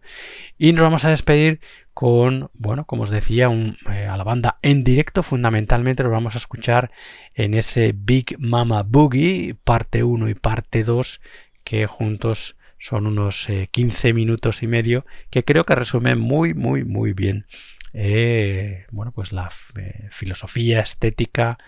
Y 0.57 0.72
nos 0.72 0.83
vamos 0.83 1.05
a 1.05 1.11
despedir 1.11 1.61
con, 1.95 2.51
bueno, 2.55 2.85
como 2.85 3.05
os 3.05 3.11
decía, 3.11 3.49
un, 3.49 3.76
eh, 3.91 4.07
a 4.07 4.16
la 4.16 4.24
banda 4.24 4.59
en 4.62 4.85
directo. 4.85 5.22
Fundamentalmente 5.22 6.03
lo 6.03 6.11
vamos 6.11 6.35
a 6.35 6.39
escuchar 6.39 6.91
en 7.35 7.55
ese 7.55 7.95
Big 7.97 8.37
Mama 8.39 8.83
Boogie, 8.83 9.57
parte 9.64 10.03
1 10.03 10.29
y 10.29 10.35
parte 10.35 10.85
2, 10.85 11.20
que 11.64 11.87
juntos 11.87 12.57
son 12.79 13.07
unos 13.07 13.49
eh, 13.49 13.68
15 13.70 14.12
minutos 14.12 14.62
y 14.62 14.66
medio, 14.66 15.05
que 15.31 15.45
creo 15.45 15.64
que 15.64 15.74
resumen 15.74 16.18
muy, 16.18 16.55
muy, 16.55 16.85
muy 16.85 17.12
bien 17.12 17.47
eh, 17.93 18.85
bueno, 18.93 19.12
pues 19.12 19.33
la 19.33 19.51
eh, 19.79 20.09
filosofía 20.11 20.81
estética, 20.81 21.59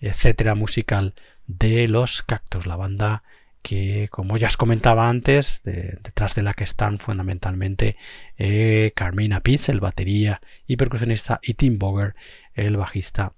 etcétera, 0.00 0.54
musical 0.54 1.14
de 1.46 1.88
los 1.88 2.22
cactus, 2.22 2.66
la 2.66 2.76
banda 2.76 3.22
que, 3.68 4.08
como 4.10 4.36
ya 4.38 4.48
os 4.48 4.56
comentaba 4.56 5.08
antes, 5.08 5.62
de- 5.64 5.98
detrás 6.02 6.34
de 6.34 6.42
la 6.42 6.54
que 6.54 6.64
están 6.64 6.98
fundamentalmente 6.98 7.96
eh, 8.38 8.92
Carmina 8.96 9.40
Pitts, 9.40 9.68
el 9.68 9.80
batería 9.80 10.40
y 10.66 10.76
percusionista, 10.76 11.40
y 11.42 11.54
Tim 11.54 11.78
Boger, 11.78 12.14
el 12.54 12.76
bajista 12.76 13.32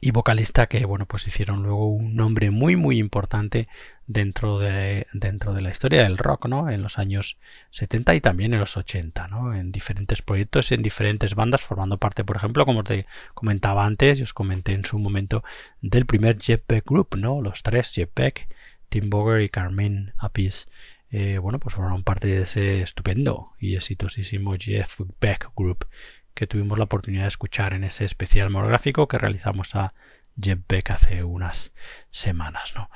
y 0.00 0.10
vocalista 0.10 0.66
que 0.66 0.84
bueno 0.86 1.06
pues 1.06 1.26
hicieron 1.26 1.62
luego 1.62 1.88
un 1.88 2.16
nombre 2.16 2.50
muy 2.50 2.74
muy 2.76 2.98
importante 2.98 3.68
dentro 4.06 4.58
de 4.58 5.06
dentro 5.12 5.54
de 5.54 5.62
la 5.62 5.70
historia 5.70 6.02
del 6.02 6.18
rock 6.18 6.46
no 6.46 6.68
en 6.70 6.82
los 6.82 6.98
años 6.98 7.38
70 7.70 8.14
y 8.14 8.20
también 8.20 8.52
en 8.54 8.60
los 8.60 8.76
80 8.76 9.28
no 9.28 9.54
en 9.54 9.72
diferentes 9.72 10.20
proyectos 10.20 10.72
en 10.72 10.82
diferentes 10.82 11.34
bandas 11.34 11.62
formando 11.62 11.98
parte 11.98 12.24
por 12.24 12.36
ejemplo 12.36 12.66
como 12.66 12.82
te 12.84 13.06
comentaba 13.34 13.86
antes 13.86 14.18
y 14.18 14.22
os 14.22 14.34
comenté 14.34 14.72
en 14.72 14.84
su 14.84 14.98
momento 14.98 15.44
del 15.80 16.06
primer 16.06 16.38
Jeff 16.40 16.62
Beck 16.68 16.84
Group 16.86 17.16
no 17.16 17.40
los 17.40 17.62
tres 17.62 17.92
Jeff 17.94 18.10
Beck 18.14 18.48
Tim 18.94 19.10
Boger 19.10 19.42
y 19.42 19.48
Carmen 19.48 20.12
Apis 20.18 20.68
eh, 21.10 21.38
bueno 21.38 21.58
pues 21.58 21.74
formaron 21.74 22.04
parte 22.04 22.28
de 22.28 22.42
ese 22.42 22.80
estupendo 22.80 23.50
y 23.58 23.74
exitosísimo 23.74 24.54
Jeff 24.56 25.00
Beck 25.20 25.50
Group 25.56 25.88
que 26.32 26.46
tuvimos 26.46 26.78
la 26.78 26.84
oportunidad 26.84 27.22
de 27.22 27.28
escuchar 27.28 27.74
en 27.74 27.82
ese 27.82 28.04
especial 28.04 28.50
monográfico 28.50 29.08
que 29.08 29.18
realizamos 29.18 29.74
a 29.74 29.94
Jeff 30.40 30.60
Beck 30.68 30.92
hace 30.92 31.24
unas 31.24 31.74
semanas. 32.12 32.72
¿no? 32.76 32.88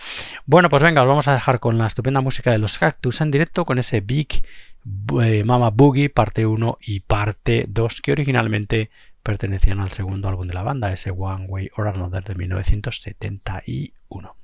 Bueno, 0.47 0.69
pues 0.69 0.85
venga, 0.85 1.03
os 1.03 1.09
vamos 1.09 1.27
a 1.27 1.35
dejar 1.35 1.59
con 1.59 1.79
la 1.79 1.89
estupenda 1.89 2.21
música 2.21 2.53
de 2.53 2.59
los 2.59 2.79
Cactus 2.79 3.21
en 3.21 3.33
directo 3.33 3.65
con 3.65 3.81
ese 3.81 4.01
Big 4.01 4.45
eh, 5.21 5.43
Mama 5.43 5.71
Boogie 5.71 6.11
parte 6.11 6.47
1 6.47 6.79
y 6.81 7.01
parte 7.01 7.65
2 7.69 8.01
que 8.03 8.13
originalmente 8.13 8.91
pertenecían 9.25 9.81
al 9.81 9.91
segundo 9.91 10.29
álbum 10.29 10.47
de 10.47 10.55
la 10.55 10.63
banda, 10.63 10.93
ese 10.93 11.11
One 11.11 11.47
Way 11.49 11.71
or 11.77 11.89
Another 11.89 12.23
de 12.23 12.37
1971. 12.37 14.38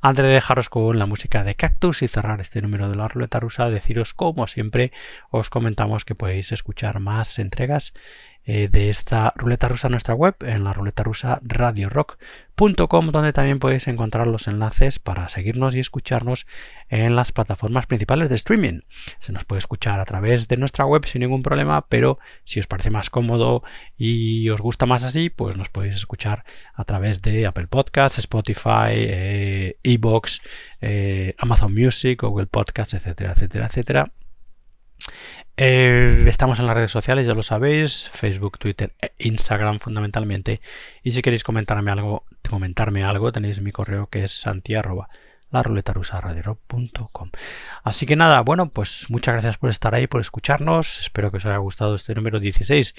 Antes 0.00 0.24
de 0.24 0.30
dejaros 0.30 0.68
con 0.68 0.98
la 0.98 1.06
música 1.06 1.44
de 1.44 1.54
Cactus 1.54 2.02
y 2.02 2.08
cerrar 2.08 2.40
este 2.40 2.62
número 2.62 2.88
de 2.88 2.96
la 2.96 3.08
ruleta 3.08 3.40
rusa, 3.40 3.68
deciros 3.70 4.14
como 4.14 4.46
siempre 4.46 4.92
os 5.30 5.50
comentamos 5.50 6.04
que 6.04 6.14
podéis 6.14 6.52
escuchar 6.52 7.00
más 7.00 7.38
entregas 7.38 7.94
eh, 8.44 8.68
de 8.70 8.88
esta 8.88 9.32
ruleta 9.36 9.68
rusa 9.68 9.88
nuestra 9.88 10.14
web, 10.14 10.34
en 10.40 10.64
la 10.64 10.72
ruleta 10.72 11.02
rusa 11.02 11.40
radiorock.com, 11.42 13.10
donde 13.10 13.32
también 13.32 13.60
podéis 13.60 13.86
encontrar 13.86 14.26
los 14.26 14.48
enlaces 14.48 14.98
para 14.98 15.28
seguirnos 15.28 15.76
y 15.76 15.80
escucharnos 15.80 16.46
en 16.88 17.14
las 17.14 17.30
plataformas 17.30 17.86
principales 17.86 18.28
de 18.28 18.34
streaming. 18.34 18.80
Se 19.20 19.32
nos 19.32 19.44
puede 19.44 19.58
escuchar 19.58 20.00
a 20.00 20.04
través 20.04 20.48
de 20.48 20.56
nuestra 20.56 20.84
web 20.86 21.06
sin 21.06 21.20
ningún 21.20 21.42
problema, 21.42 21.86
pero 21.88 22.18
si 22.44 22.58
os 22.58 22.66
parece 22.66 22.90
más 22.90 23.10
cómodo 23.10 23.62
y 23.96 24.48
os 24.50 24.60
gusta 24.60 24.86
más 24.86 25.04
así, 25.04 25.30
pues 25.30 25.56
nos 25.56 25.68
podéis 25.68 25.94
escuchar 25.94 26.44
a 26.74 26.84
través 26.84 27.22
de 27.22 27.46
Apple 27.46 27.68
Podcasts, 27.68 28.18
Spotify, 28.18 28.90
eh, 28.90 29.76
Evox, 29.82 30.40
eh, 30.80 31.34
Amazon 31.38 31.74
Music, 31.74 32.22
Google 32.22 32.46
Podcasts, 32.46 32.94
etcétera, 32.94 33.32
etcétera, 33.32 33.66
etcétera. 33.66 34.12
Eh, 35.56 36.24
estamos 36.28 36.58
en 36.58 36.66
las 36.66 36.74
redes 36.74 36.90
sociales, 36.90 37.26
ya 37.26 37.34
lo 37.34 37.42
sabéis, 37.42 38.08
Facebook, 38.08 38.58
Twitter 38.58 38.94
e 39.00 39.12
Instagram 39.18 39.80
fundamentalmente. 39.80 40.60
Y 41.02 41.12
si 41.12 41.22
queréis 41.22 41.44
comentarme 41.44 41.90
algo, 41.90 42.24
comentarme 42.48 43.04
algo, 43.04 43.32
tenéis 43.32 43.60
mi 43.60 43.72
correo 43.72 44.08
que 44.08 44.24
es 44.24 44.32
santi 44.32 44.74
la 45.52 45.62
ruleta 45.62 45.92
rusa 45.92 46.20
radiorock.com. 46.20 47.30
Así 47.84 48.06
que 48.06 48.16
nada, 48.16 48.40
bueno, 48.40 48.70
pues 48.70 49.06
muchas 49.10 49.34
gracias 49.34 49.58
por 49.58 49.70
estar 49.70 49.94
ahí, 49.94 50.06
por 50.06 50.20
escucharnos. 50.20 51.00
Espero 51.00 51.30
que 51.30 51.36
os 51.36 51.46
haya 51.46 51.58
gustado 51.58 51.94
este 51.94 52.14
número 52.14 52.40
16 52.40 52.94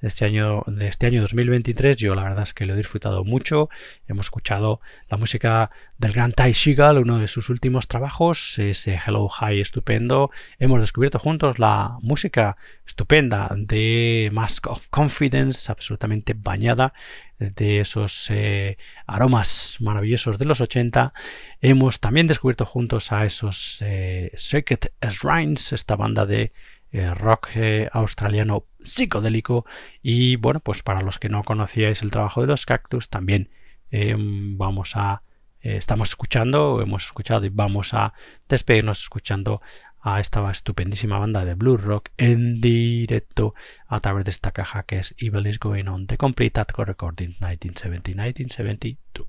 de 0.00 0.08
este 0.08 0.24
año, 0.24 0.64
de 0.66 0.88
este 0.88 1.06
año 1.06 1.20
2023. 1.20 1.96
Yo 1.96 2.14
la 2.14 2.22
verdad 2.22 2.42
es 2.42 2.54
que 2.54 2.64
lo 2.64 2.74
he 2.74 2.76
disfrutado 2.76 3.24
mucho. 3.24 3.68
Hemos 4.06 4.26
escuchado 4.26 4.80
la 5.10 5.18
música 5.18 5.70
del 5.98 6.12
gran 6.12 6.32
Ty 6.32 6.52
Shigal, 6.52 6.98
uno 6.98 7.18
de 7.18 7.28
sus 7.28 7.50
últimos 7.50 7.88
trabajos, 7.88 8.58
ese 8.58 8.98
Hello 9.04 9.28
High 9.28 9.60
estupendo. 9.60 10.30
Hemos 10.58 10.80
descubierto 10.80 11.18
juntos 11.18 11.58
la 11.58 11.98
música 12.00 12.56
estupenda 12.86 13.50
de 13.54 14.30
Mask 14.32 14.66
of 14.68 14.86
Confidence, 14.88 15.70
absolutamente 15.70 16.34
bañada 16.34 16.94
de 17.38 17.80
esos 17.80 18.30
eh, 18.30 18.78
aromas 19.06 19.76
maravillosos 19.80 20.38
de 20.38 20.44
los 20.44 20.60
80. 20.60 21.12
Hemos 21.60 22.00
también 22.00 22.26
descubierto 22.26 22.66
juntos 22.66 23.12
a 23.12 23.24
esos 23.24 23.78
eh, 23.80 24.32
Circuit 24.36 24.86
Shrines, 25.02 25.72
esta 25.72 25.96
banda 25.96 26.26
de 26.26 26.52
eh, 26.90 27.12
rock 27.12 27.50
eh, 27.54 27.88
australiano 27.92 28.64
psicodélico. 28.82 29.66
Y 30.02 30.36
bueno, 30.36 30.60
pues 30.60 30.82
para 30.82 31.02
los 31.02 31.18
que 31.18 31.28
no 31.28 31.44
conocíais 31.44 32.02
el 32.02 32.10
trabajo 32.10 32.40
de 32.40 32.46
los 32.46 32.64
Cactus, 32.64 33.10
también 33.10 33.50
eh, 33.90 34.14
vamos 34.18 34.92
a. 34.96 35.22
estamos 35.60 36.10
escuchando, 36.10 36.80
hemos 36.80 37.04
escuchado 37.04 37.44
y 37.44 37.50
vamos 37.50 37.92
a 37.92 38.14
despedirnos 38.48 39.00
escuchando 39.00 39.60
a 40.00 40.20
esta 40.20 40.48
estupendísima 40.50 41.18
banda 41.18 41.44
de 41.44 41.54
blues 41.54 41.82
rock 41.82 42.10
en 42.16 42.60
directo 42.60 43.54
a 43.86 44.00
través 44.00 44.24
de 44.24 44.30
esta 44.30 44.52
caja 44.52 44.82
que 44.84 44.98
es 44.98 45.14
Evil 45.18 45.46
is 45.46 45.58
Going 45.58 45.86
On, 45.88 46.06
The 46.06 46.16
Complete 46.16 46.60
Atco 46.60 46.84
Recording 46.84 47.34
1970-1972. 47.40 49.26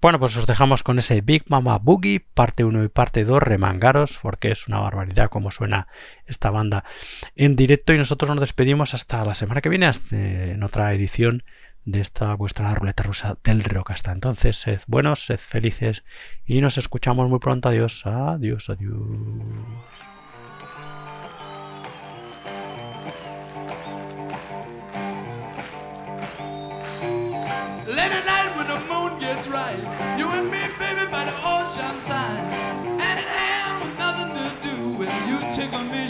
Bueno, 0.00 0.18
pues 0.18 0.36
os 0.36 0.46
dejamos 0.46 0.82
con 0.82 0.98
ese 0.98 1.20
Big 1.20 1.44
Mama 1.46 1.78
Boogie, 1.78 2.20
parte 2.34 2.64
1 2.64 2.84
y 2.84 2.88
parte 2.88 3.24
2, 3.24 3.40
remangaros, 3.40 4.18
porque 4.20 4.50
es 4.50 4.66
una 4.66 4.80
barbaridad 4.80 5.30
como 5.30 5.52
suena 5.52 5.86
esta 6.26 6.50
banda 6.50 6.84
en 7.36 7.54
directo 7.54 7.94
y 7.94 7.98
nosotros 7.98 8.28
nos 8.30 8.40
despedimos 8.40 8.94
hasta 8.94 9.24
la 9.24 9.34
semana 9.34 9.60
que 9.60 9.68
viene 9.68 9.88
en 10.10 10.62
otra 10.64 10.92
edición 10.92 11.44
de 11.84 12.00
esta 12.00 12.34
vuestra 12.34 12.74
ruleta 12.74 13.02
rusa 13.02 13.38
del 13.44 13.64
rock. 13.64 13.90
Hasta 13.92 14.12
entonces, 14.12 14.56
sed 14.56 14.80
buenos, 14.86 15.24
sed 15.24 15.38
felices 15.38 16.04
y 16.46 16.60
nos 16.60 16.78
escuchamos 16.78 17.28
muy 17.28 17.38
pronto. 17.38 17.68
Adiós, 17.68 18.06
adiós, 18.06 18.70
adiós. 18.70 18.96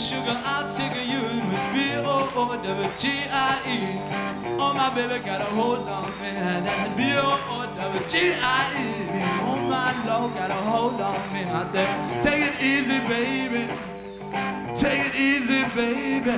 Sugar, 0.02 0.36
I'll 0.44 0.72
tickle 0.72 1.04
you. 1.04 1.18
And 1.18 1.52
with 1.52 1.62
B-O-O-W-G-I-E. 2.02 3.02
Oh, 4.64 4.72
my 4.74 4.94
baby, 4.94 5.18
got 5.24 5.40
a 5.40 5.44
hold 5.44 5.88
on 5.88 6.08
me. 6.20 6.28
And 6.28 6.64
that 6.66 6.96
B-O-O-W-G-I-E. 6.96 8.86
Oh, 9.48 9.58
my 9.68 9.90
Lord, 10.06 10.34
got 10.36 10.50
a 10.50 10.54
hold 10.54 11.00
on 11.00 11.32
me. 11.32 11.42
I 11.42 11.68
say, 11.68 11.86
take 12.22 12.44
it 12.48 12.54
easy, 12.62 13.00
baby. 13.08 13.66
Take 14.76 15.06
it 15.08 15.14
easy, 15.16 15.64
baby. 15.74 16.36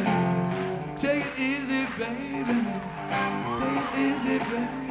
Take 0.97 1.27
it 1.27 1.39
easy, 1.39 1.85
baby. 1.99 2.57
Take 3.61 3.77
it 3.83 3.93
easy, 4.07 4.39
baby. 4.39 4.85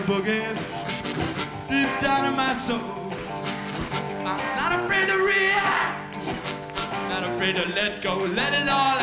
A 0.00 0.02
boogie 0.04 0.56
deep 1.68 2.00
down 2.00 2.24
in 2.26 2.36
my 2.36 2.52
soul. 2.54 2.80
I'm 4.24 4.40
not 4.56 4.72
afraid 4.80 5.08
to 5.08 5.16
react, 5.16 6.26
not 7.08 7.24
afraid 7.24 7.56
to 7.56 7.68
let 7.70 8.02
go, 8.02 8.16
let 8.16 8.54
it 8.54 8.68
all 8.68 8.99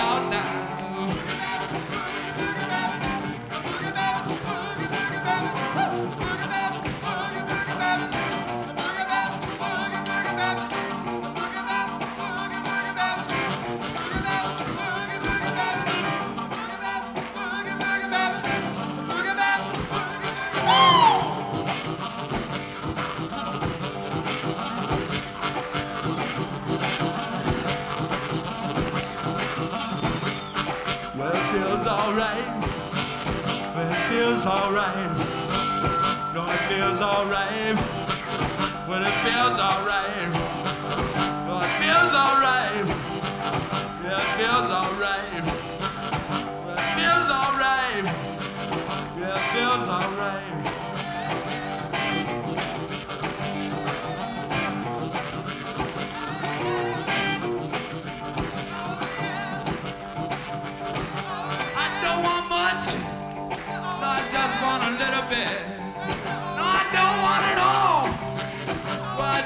alright. 37.17 37.75
Well, 38.87 39.03
it 39.03 39.17
feels 39.25 39.59
alright. 39.59 40.29
No, 41.47 41.61
it 41.65 41.73
feels 41.81 42.13
alright. 42.13 42.85
Yeah, 44.03 44.21
it 44.21 44.29
feels 44.37 44.69
alright. 44.79 45.43
Well, 46.63 46.77
it 46.77 46.89
feels 46.97 47.29
alright. 47.41 48.05
Yeah, 49.17 49.33
it 49.33 49.45
feels 49.53 49.89
alright. 49.89 50.43
I 61.75 61.85
don't 62.03 62.21
want 62.23 62.45
much. 62.47 62.85
I 64.03 64.17
just 64.31 64.55
want 64.61 64.83
a 64.83 64.91
little 65.03 65.25
bit. 65.29 65.76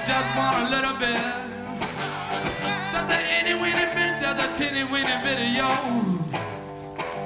Just 0.06 0.36
want 0.36 0.58
a 0.58 0.70
little 0.70 0.98
bit. 0.98 1.22
Just 2.92 3.12
a 3.12 3.20
itty 3.38 3.54
weeny 3.54 3.86
bit, 3.94 4.20
just 4.20 4.42
a 4.42 4.48
teeny 4.58 4.84
weeny 4.84 5.14
of 5.14 5.40
you. 5.56 5.62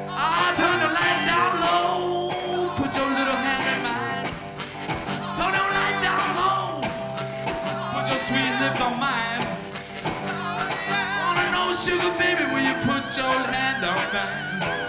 I'll 0.09 0.55
turn 0.57 0.79
the 0.83 0.91
light 0.91 1.21
down 1.25 1.61
low. 1.63 2.31
Put 2.75 2.93
your 2.95 3.07
little 3.07 3.39
hand 3.47 3.65
in 3.71 3.79
mine. 3.81 4.27
Turn 5.37 5.53
the 5.55 5.65
light 5.77 5.99
down 6.03 6.27
low. 6.35 6.81
Put 7.93 8.09
your 8.09 8.19
sweet 8.27 8.53
lips 8.59 8.81
on 8.81 8.99
mine. 8.99 9.43
Wanna 11.21 11.51
know, 11.51 11.73
sugar 11.73 12.11
baby, 12.19 12.43
will 12.51 12.59
you 12.59 12.75
put 12.83 13.15
your 13.15 13.35
hand 13.55 13.85
on 13.85 13.95
mine? 14.13 14.84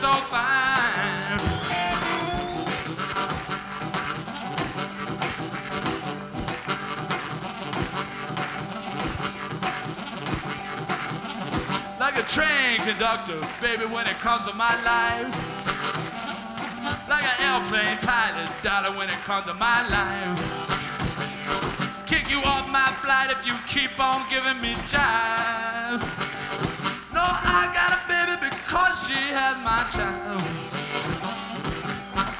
So 0.00 0.12
fine. 0.30 1.38
Like 11.98 12.16
a 12.16 12.22
train 12.22 12.78
conductor, 12.80 13.40
baby, 13.60 13.86
when 13.86 14.06
it 14.06 14.18
comes 14.18 14.44
to 14.46 14.54
my 14.54 14.74
life. 14.84 15.34
Like 17.08 17.24
an 17.24 17.62
airplane 17.62 17.98
pilot, 17.98 18.50
darling, 18.62 18.96
when 18.96 19.08
it 19.08 19.20
comes 19.24 19.46
to 19.46 19.54
my 19.54 19.88
life 19.88 20.68
kick 22.08 22.30
you 22.30 22.40
off 22.42 22.66
my 22.70 22.86
flight 23.02 23.30
if 23.30 23.46
you 23.46 23.52
keep 23.66 24.00
on 24.00 24.24
giving 24.30 24.60
me 24.62 24.74
jive. 24.88 25.57
She 29.08 29.32
has 29.32 29.56
my 29.64 29.88
child. 29.88 30.42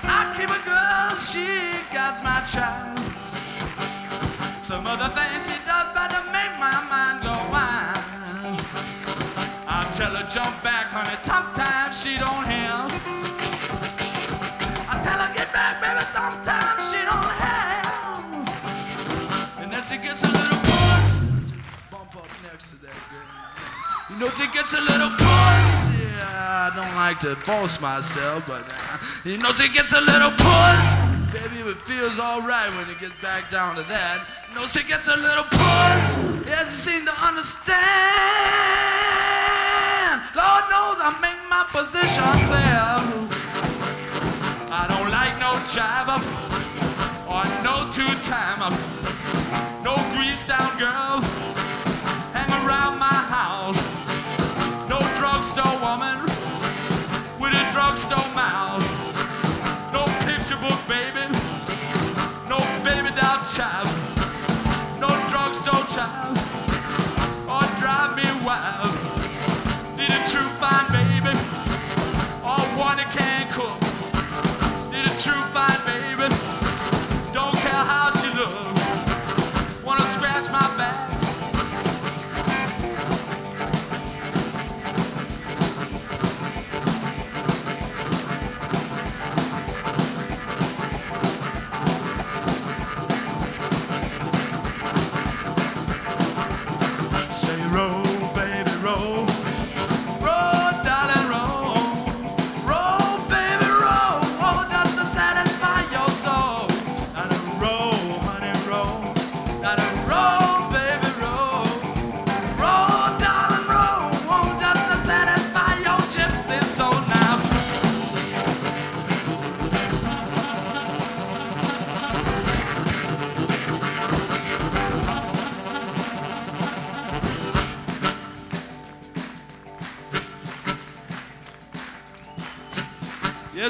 I 0.05 0.21
keep 0.37 0.51
a 0.53 0.61
girl, 0.69 1.17
she 1.17 1.49
got 1.97 2.21
my 2.21 2.45
child. 2.45 2.99
Some 4.69 4.85
other 4.87 5.09
things 5.17 5.49
she 5.49 5.57
does 5.65 5.89
better 5.97 6.21
make 6.29 6.53
my 6.61 6.77
mind 6.93 7.25
go 7.25 7.33
wild. 7.49 8.05
I 9.65 9.81
tell 9.97 10.13
her 10.13 10.29
jump 10.29 10.63
back, 10.63 10.93
honey, 10.93 11.17
sometimes 11.25 12.03
she 12.03 12.21
don't 12.21 12.45
have. 12.45 12.93
I 14.93 14.95
tell 15.01 15.19
her 15.25 15.33
get 15.33 15.49
back, 15.57 15.81
baby, 15.81 16.05
sometimes 16.13 16.85
she 16.93 17.01
don't 17.09 17.33
have. 17.45 18.29
And 19.57 19.73
then 19.73 19.83
she 19.89 19.97
gets 19.97 20.21
a 20.21 20.31
little 20.37 20.61
puss. 20.69 21.09
Bump 21.91 22.15
up 22.15 22.29
next 22.45 22.69
to 22.73 22.77
that 22.85 22.99
girl. 23.09 23.25
You 24.11 24.17
know 24.21 24.29
she 24.37 24.47
gets 24.53 24.73
a 24.75 24.81
little 24.83 25.17
puss. 25.17 25.68
I 26.69 26.77
don't 26.77 26.97
like 26.97 27.19
to 27.21 27.35
boast 27.47 27.81
myself, 27.81 28.45
but 28.47 28.61
uh, 28.61 28.99
you 29.25 29.39
know 29.39 29.55
she 29.55 29.73
gets 29.73 29.95
a 29.95 30.01
little 30.03 30.29
puss. 30.37 30.85
Baby, 31.33 31.65
it 31.65 31.81
feels 31.89 32.19
alright 32.19 32.69
when 32.77 32.91
it 32.91 33.01
gets 33.01 33.17
back 33.23 33.51
down 33.51 33.77
to 33.77 33.83
that. 33.85 34.29
You 34.51 34.55
know 34.61 34.67
she 34.67 34.85
gets 34.85 35.09
a 35.09 35.17
little 35.17 35.49
puss. 35.49 36.05
Yeah, 36.45 36.69
she 36.69 36.77
seems 36.77 37.09
to 37.09 37.17
understand. 37.25 37.73
Lord 40.37 40.65
knows 40.69 41.01
I 41.01 41.17
make 41.25 41.41
my 41.49 41.65
position 41.73 42.37
clear. 42.53 42.85
I 44.69 44.85
don't 44.93 45.09
like 45.09 45.41
no 45.41 45.57
jive 45.73 46.13
up 46.13 46.21
or 47.25 47.49
no 47.65 47.89
two 47.97 48.13
time 48.29 48.61
up. 48.61 48.77
No 49.81 49.97
grease 50.13 50.45
down 50.45 50.77
girl. 50.77 51.25
Hang 52.37 52.53
around 52.61 53.01
my 53.01 53.18
drugstore 57.89 58.35
mouth. 58.35 58.85
No 59.95 60.05
picture 60.27 60.57
book 60.57 60.79
baby. 60.87 61.25
No 62.47 62.59
baby 62.85 63.09
doll 63.17 63.41
child. 63.49 63.89
No 65.01 65.09
drugstore 65.31 65.87
child. 65.97 66.48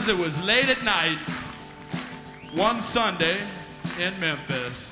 It 0.08 0.16
was 0.16 0.40
late 0.42 0.68
at 0.68 0.82
night, 0.84 1.18
one 2.54 2.80
Sunday 2.80 3.36
in 4.00 4.18
Memphis. 4.18 4.88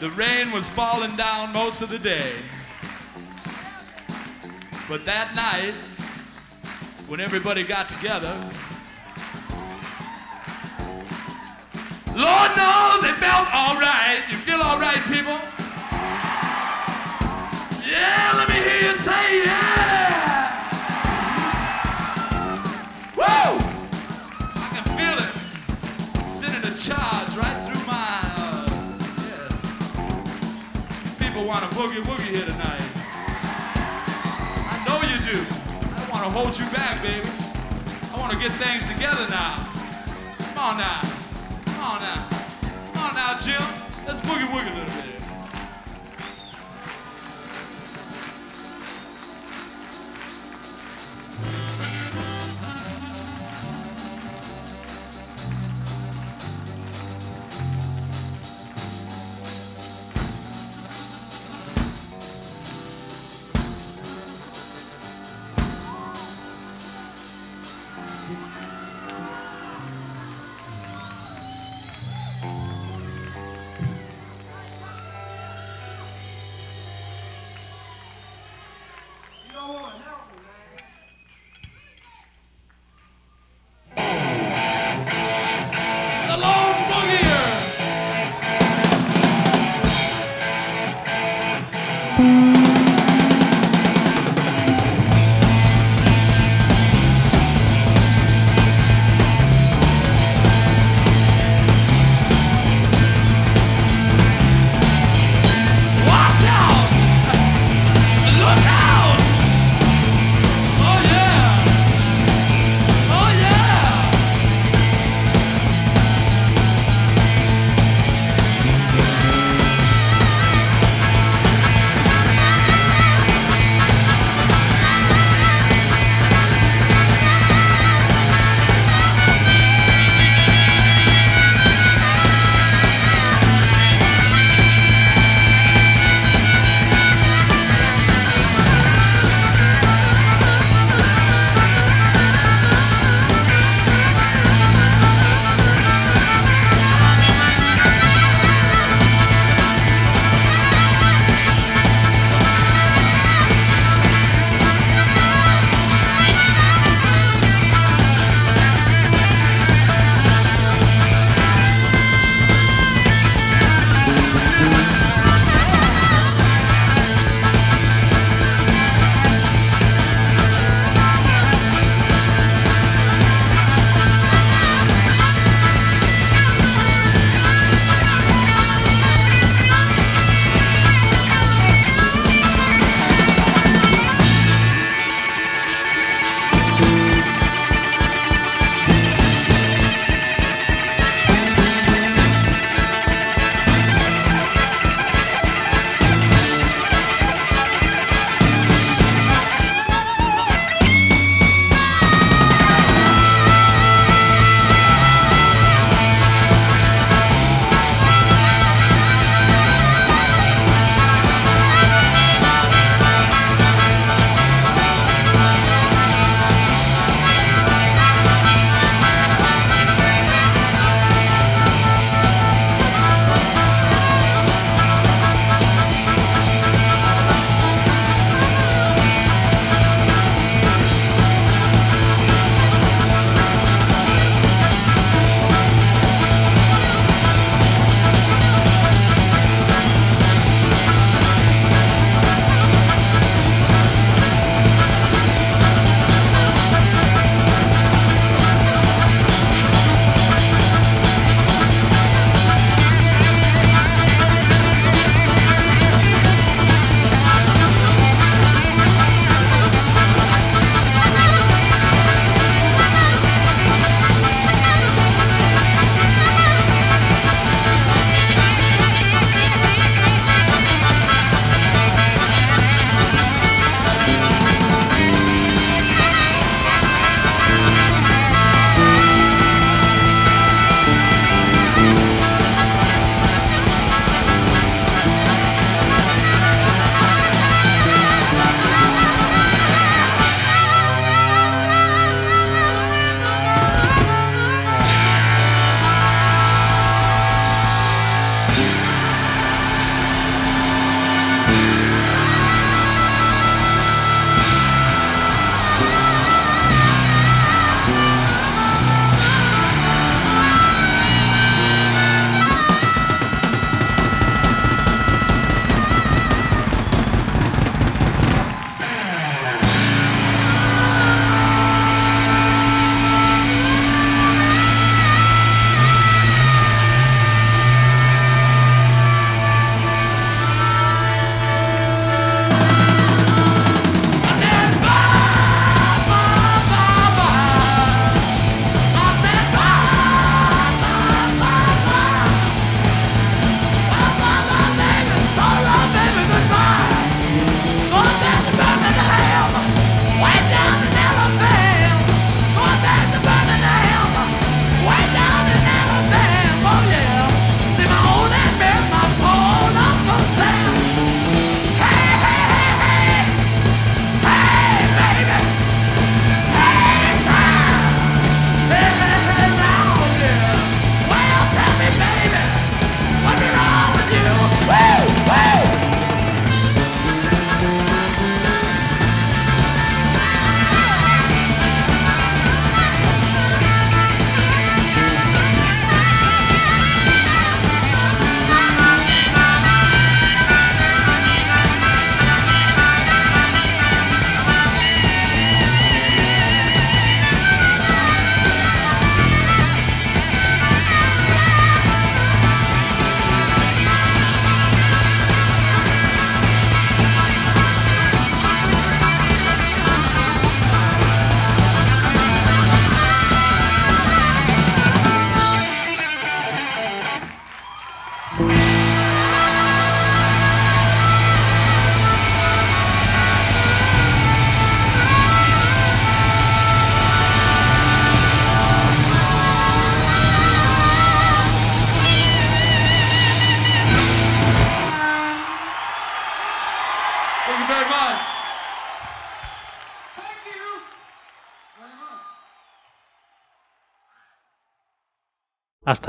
The 0.00 0.10
rain 0.10 0.50
was 0.50 0.68
falling 0.68 1.14
down 1.16 1.52
most 1.52 1.80
of 1.80 1.90
the 1.90 1.98
day. 1.98 2.32
But 4.88 5.04
that 5.04 5.34
night, 5.36 5.74
when 7.06 7.20
everybody 7.20 7.62
got 7.62 7.88
together, 7.88 8.34
Lord 12.16 12.50
knows 12.56 13.04
it 13.04 13.16
felt 13.22 13.46
all 13.54 13.76
right. 13.78 14.24
You 14.30 14.36
feel 14.38 14.60
all 14.60 14.80
right, 14.80 15.02
people? 15.06 15.38
Yeah, 17.88 18.32
let 18.34 18.48
me 18.48 18.56
hear 18.56 18.90
you 18.90 18.94
say 18.98 19.44
yeah. 19.44 19.57
Hold 36.38 36.56
you 36.56 36.66
back, 36.66 37.02
baby. 37.02 37.28
I 38.14 38.20
want 38.20 38.32
to 38.32 38.38
get 38.38 38.52
things 38.52 38.86
together 38.86 39.26
now. 39.28 39.66
Come 40.38 40.58
on 40.58 40.76
now. 40.76 41.00
Come 41.66 41.80
on 41.80 42.00
now. 42.00 42.28
Come 42.92 43.06
on 43.06 43.14
now, 43.14 43.38
Jim. 43.40 43.60
Let's 44.06 44.20
boogie 44.20 44.46
woogie 44.46 44.70
a 44.70 44.74
little 44.78 45.02
bit. 45.02 45.07